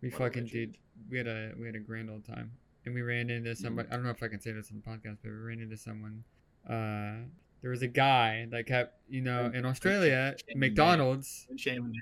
we 0.00 0.08
What 0.10 0.18
fucking 0.18 0.46
did. 0.46 0.76
We 1.10 1.18
had 1.18 1.26
a 1.28 1.52
we 1.58 1.66
had 1.66 1.76
a 1.76 1.80
grand 1.80 2.10
old 2.10 2.24
time, 2.24 2.52
and 2.84 2.94
we 2.94 3.02
ran 3.02 3.30
into 3.30 3.54
somebody. 3.54 3.88
I 3.90 3.94
don't 3.94 4.04
know 4.04 4.10
if 4.10 4.22
I 4.22 4.28
can 4.28 4.40
say 4.40 4.52
this 4.52 4.70
on 4.70 4.82
the 4.84 4.90
podcast, 4.90 5.18
but 5.22 5.30
we 5.30 5.36
ran 5.36 5.60
into 5.60 5.76
someone. 5.76 6.24
Uh, 6.68 7.26
there 7.60 7.70
was 7.70 7.82
a 7.82 7.88
guy 7.88 8.46
that 8.50 8.66
kept, 8.66 8.98
you 9.08 9.20
know, 9.20 9.50
in 9.54 9.64
Australia, 9.64 10.34
McDonald's 10.56 11.46
Shame. 11.56 11.92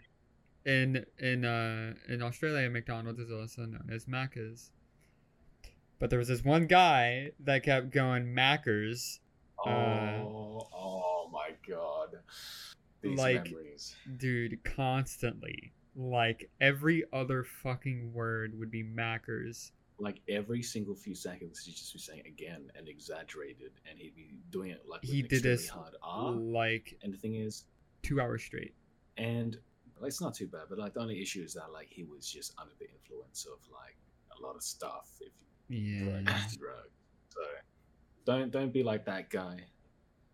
in 0.64 1.04
in 1.18 1.44
uh 1.44 1.94
in 2.08 2.22
Australia, 2.22 2.68
McDonald's 2.70 3.18
is 3.18 3.30
also 3.30 3.62
known 3.66 3.90
as 3.92 4.06
Macca's. 4.06 4.70
But 5.98 6.08
there 6.08 6.18
was 6.18 6.28
this 6.28 6.42
one 6.42 6.66
guy 6.66 7.32
that 7.40 7.62
kept 7.62 7.90
going 7.90 8.34
Oh, 8.34 9.68
Uh, 9.70 10.22
oh. 10.22 10.68
These 13.02 13.18
like- 13.18 13.44
memories. 13.50 13.96
dude, 14.16 14.62
constantly. 14.64 15.72
Like 15.96 16.50
every 16.60 17.04
other 17.12 17.42
fucking 17.44 18.12
word 18.12 18.58
would 18.58 18.70
be 18.70 18.84
Macca's. 18.84 19.72
Like 19.98 20.20
every 20.28 20.62
single 20.62 20.94
few 20.94 21.14
seconds, 21.14 21.64
he'd 21.64 21.72
just 21.76 21.92
be 21.92 21.98
saying 21.98 22.22
again 22.26 22.70
and 22.74 22.88
exaggerated, 22.88 23.72
and 23.88 23.98
he'd 23.98 24.14
be 24.14 24.30
doing 24.50 24.70
it 24.70 24.82
like 24.88 25.02
He 25.04 25.20
did 25.22 25.42
this 25.42 25.68
hard 25.68 25.94
R. 26.02 26.30
like 26.32 26.96
And 27.02 27.12
the 27.12 27.18
thing 27.18 27.34
is, 27.34 27.64
two 28.02 28.20
hours 28.20 28.42
straight. 28.42 28.74
and 29.18 29.58
like, 30.00 30.08
it's 30.08 30.20
not 30.22 30.32
too 30.34 30.46
bad, 30.46 30.62
but 30.70 30.78
like 30.78 30.94
the 30.94 31.00
only 31.00 31.20
issue 31.20 31.42
is 31.42 31.52
that 31.54 31.70
like 31.72 31.88
he 31.90 32.04
was 32.04 32.26
just 32.30 32.54
under 32.58 32.72
the 32.78 32.88
influence 32.90 33.44
of 33.46 33.58
like 33.70 33.96
a 34.38 34.42
lot 34.42 34.56
of 34.56 34.62
stuff. 34.62 35.10
If 35.20 35.32
Yeah. 35.68 36.20
drugs, 36.24 36.58
so 37.28 37.40
don't 38.24 38.50
don't 38.50 38.72
be 38.72 38.82
like 38.82 39.04
that 39.04 39.28
guy. 39.28 39.60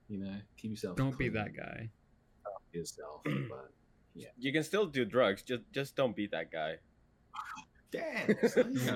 You 0.09 0.19
know, 0.19 0.35
keep 0.57 0.71
yourself. 0.71 0.97
Don't 0.97 1.19
be 1.19 1.29
that 1.31 1.57
guy. 1.57 1.91
yourself. 2.73 3.23
But 3.25 3.71
You 4.39 4.53
can 4.53 4.63
still 4.63 4.87
do 4.87 5.05
drugs. 5.05 5.43
Just 5.43 5.63
just 5.73 5.97
don't 5.97 6.15
be 6.17 6.27
that 6.29 6.51
guy. 6.51 6.77
damn, 7.91 8.37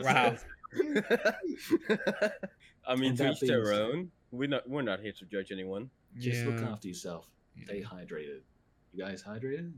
Wow. 0.03 0.37
I 2.87 2.97
mean, 2.97 3.11
And 3.11 3.19
to 3.19 3.31
each 3.33 3.41
their 3.41 3.73
own. 3.73 4.11
We're 4.33 4.49
not 4.49 4.69
we're 4.69 4.83
not 4.83 5.01
here 5.01 5.13
to 5.13 5.25
judge 5.27 5.51
anyone. 5.53 5.91
Just 6.19 6.45
look 6.47 6.63
after 6.63 6.89
yourself. 6.89 7.27
Stay 7.65 7.83
hydrated. 7.83 8.41
You 8.93 9.05
guys 9.05 9.23
hydrated? 9.23 9.73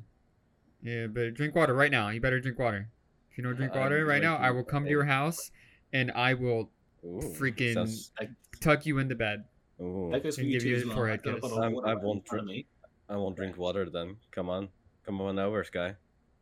Yeah, 0.82 1.06
but 1.06 1.34
drink 1.34 1.54
water 1.54 1.74
right 1.74 1.90
now. 1.90 2.08
You 2.10 2.20
better 2.20 2.40
drink 2.40 2.58
water. 2.58 2.88
If 3.30 3.38
you 3.38 3.44
don't 3.44 3.56
drink 3.56 3.72
I'm 3.74 3.80
water 3.80 4.04
right 4.04 4.22
now, 4.22 4.36
I 4.36 4.50
will 4.50 4.64
come 4.64 4.84
to 4.84 4.90
your 4.90 5.04
house 5.04 5.50
and 5.92 6.10
I 6.12 6.34
will 6.34 6.70
Ooh, 7.04 7.20
Freaking- 7.38 7.74
sounds- 7.74 8.12
That, 8.20 8.30
tuck 8.60 8.86
you 8.86 8.98
into 8.98 9.14
bed. 9.14 9.44
Ooh. 9.82 10.10
that 10.12 10.22
goes 10.22 10.36
for 10.36 10.42
you 10.42 10.52
give 10.52 10.62
too 10.62 10.68
you 10.68 10.86
well. 10.88 10.96
forehead 10.96 11.20
I've 11.20 11.24
got 11.24 11.30
a 11.30 11.34
kiss. 11.34 11.40
bottle 11.42 11.58
of 11.58 11.64
I'm- 11.64 11.72
water 11.74 11.86
I 11.88 11.92
right 11.92 12.00
in 12.00 12.06
won't 12.06 12.26
front 12.28 12.40
of 12.42 12.46
me. 12.48 12.66
I 13.08 13.16
won't 13.16 13.36
drink 13.36 13.56
water 13.58 13.88
then. 13.90 14.16
Come 14.30 14.48
on, 14.48 14.68
come 15.04 15.20
on 15.20 15.38
over, 15.38 15.62
Sky. 15.64 15.96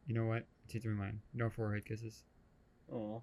You 0.07 0.15
know 0.15 0.27
what? 0.27 0.45
Teach 0.69 0.85
me 0.85 0.93
mine. 0.95 1.21
No 1.35 1.51
forehead 1.51 1.85
kisses. 1.85 2.23
Oh, 2.93 3.23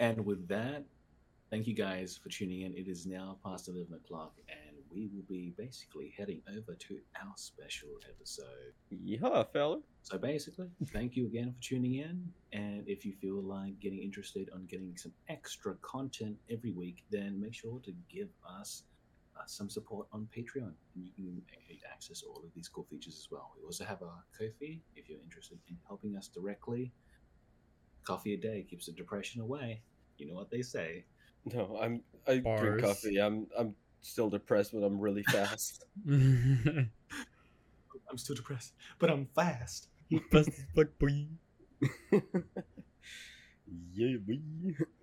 And 0.00 0.24
with 0.24 0.48
that, 0.48 0.84
thank 1.50 1.66
you 1.66 1.74
guys 1.74 2.16
for 2.20 2.28
tuning 2.28 2.62
in. 2.62 2.74
It 2.76 2.88
is 2.88 3.06
now 3.06 3.38
past 3.44 3.68
11 3.68 3.92
o'clock, 3.94 4.34
and 4.48 4.76
we 4.90 5.08
will 5.12 5.22
be 5.28 5.52
basically 5.56 6.12
heading 6.16 6.40
over 6.56 6.74
to 6.74 6.98
our 7.20 7.32
special 7.36 7.88
episode. 8.08 8.72
yeah, 8.90 9.42
fella. 9.52 9.80
So 10.02 10.18
basically, 10.18 10.68
thank 10.92 11.16
you 11.16 11.26
again 11.26 11.52
for 11.52 11.60
tuning 11.62 11.94
in. 11.96 12.28
And 12.52 12.88
if 12.88 13.04
you 13.04 13.12
feel 13.20 13.42
like 13.42 13.78
getting 13.80 14.00
interested 14.02 14.50
on 14.54 14.66
getting 14.66 14.96
some 14.96 15.12
extra 15.28 15.74
content 15.82 16.36
every 16.50 16.70
week, 16.72 17.04
then 17.10 17.40
make 17.40 17.54
sure 17.54 17.80
to 17.84 17.92
give 18.08 18.28
us 18.60 18.82
uh, 19.36 19.42
some 19.46 19.68
support 19.68 20.06
on 20.12 20.28
Patreon. 20.36 20.72
And 20.94 21.04
you 21.04 21.12
can 21.16 21.42
access 21.92 22.22
all 22.22 22.42
of 22.44 22.52
these 22.54 22.68
cool 22.68 22.84
features 22.84 23.16
as 23.16 23.28
well. 23.30 23.52
We 23.56 23.64
also 23.64 23.84
have 23.84 24.02
a 24.02 24.12
Ko-fi 24.36 24.80
if 24.96 25.08
you're 25.08 25.20
interested 25.22 25.58
in 25.68 25.76
helping 25.86 26.16
us 26.16 26.28
directly. 26.28 26.92
Coffee 28.04 28.34
a 28.34 28.36
day 28.36 28.66
keeps 28.68 28.86
the 28.86 28.92
depression 28.92 29.40
away. 29.40 29.82
You 30.18 30.26
know 30.28 30.34
what 30.34 30.50
they 30.50 30.62
say. 30.62 31.04
No, 31.52 31.78
I'm 31.80 32.02
I 32.26 32.38
Bars. 32.38 32.60
drink 32.60 32.82
coffee. 32.82 33.18
I'm 33.18 33.46
I'm 33.58 33.74
still 34.02 34.28
depressed, 34.28 34.72
but 34.72 34.82
I'm 34.82 35.00
really 35.00 35.22
fast. 35.24 35.84
I'm 36.08 36.88
still 38.16 38.36
depressed, 38.36 38.74
but 38.98 39.10
I'm 39.10 39.26
fast. 39.34 39.88
as 40.32 40.48
fuck, 40.74 40.98
boy. 40.98 41.26
yeah, 43.94 44.16
we. 44.26 44.40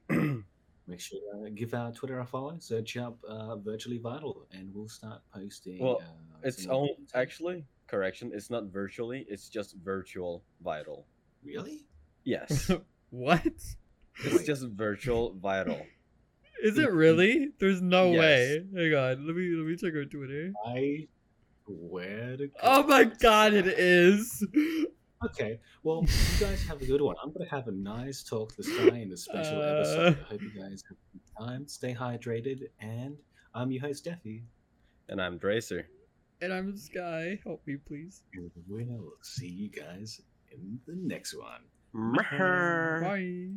Make 0.92 1.00
sure 1.00 1.20
to 1.46 1.50
give 1.52 1.74
our 1.74 1.90
Twitter 1.94 2.20
a 2.20 2.26
follow. 2.26 2.58
Search 2.60 2.98
up 2.98 3.18
uh, 3.26 3.56
Virtually 3.56 3.98
Vital, 3.98 4.46
and 4.52 4.70
we'll 4.76 4.90
start 4.90 5.22
posting. 5.34 5.80
Well, 5.80 6.02
uh, 6.02 6.38
it's 6.44 6.64
some 6.64 6.72
more 6.74 6.82
all 6.82 6.88
content. 6.96 7.12
actually 7.16 7.66
correction. 7.88 8.32
It's 8.34 8.50
not 8.50 8.66
virtually. 8.66 9.26
It's 9.30 9.48
just 9.48 9.78
virtual 9.78 10.44
vital. 10.62 11.06
really. 11.46 11.86
Yes, 12.26 12.70
what? 13.10 13.46
it's 13.46 13.78
Wait. 14.26 14.46
just 14.46 14.64
virtual 14.68 15.34
vital. 15.42 15.80
Is 16.62 16.78
it 16.78 16.92
really? 16.92 17.52
There's 17.58 17.82
no 17.82 18.12
Yes. 18.12 18.20
way. 18.20 18.66
Hang 18.76 18.94
on. 18.94 19.26
Let 19.28 19.36
me 19.38 19.56
let 19.56 19.66
me 19.68 19.78
check 19.78 19.96
our 19.96 20.04
Twitter. 20.04 20.52
I 20.68 21.08
swear 21.66 22.36
to 22.36 22.48
God. 22.48 22.60
Oh 22.62 22.84
my 22.84 23.06
god, 23.06 23.54
it 23.54 23.66
is. 23.68 24.46
Okay, 25.24 25.60
well, 25.84 26.04
you 26.04 26.46
guys 26.46 26.64
have 26.64 26.82
a 26.82 26.86
good 26.86 27.02
one. 27.02 27.16
I'm 27.24 27.32
gonna 27.32 27.50
have 27.50 27.68
a 27.68 27.72
nice 27.72 28.24
talk 28.24 28.56
this 28.56 28.68
guy 28.76 28.98
in 28.98 29.10
the 29.10 29.18
special 29.18 29.62
episode. 29.62 30.14
Uh. 30.14 30.26
I 30.26 30.30
hope 30.32 30.42
you 30.42 30.50
guys 30.50 30.84
have 30.90 30.98
a 30.98 31.18
good 31.18 31.48
time. 31.48 31.68
Stay 31.68 31.94
hydrated, 31.94 32.64
and 32.80 33.18
I'm 33.54 33.72
your 33.72 33.82
host, 33.82 34.06
Steffi. 34.06 34.42
And 35.10 35.22
I'm 35.22 35.38
Dracer. 35.38 35.88
And 36.42 36.52
I'm 36.52 36.76
Sky. 36.76 37.40
Help 37.46 37.62
me, 37.68 37.76
please. 37.88 38.24
And 38.34 38.50
we'll 38.68 39.12
see 39.22 39.48
you 39.48 39.70
guys 39.70 40.22
in 40.52 40.80
the 40.88 40.96
next 40.96 41.36
one. 41.38 41.62
Bye. 41.94 43.00
Bye. 43.02 43.48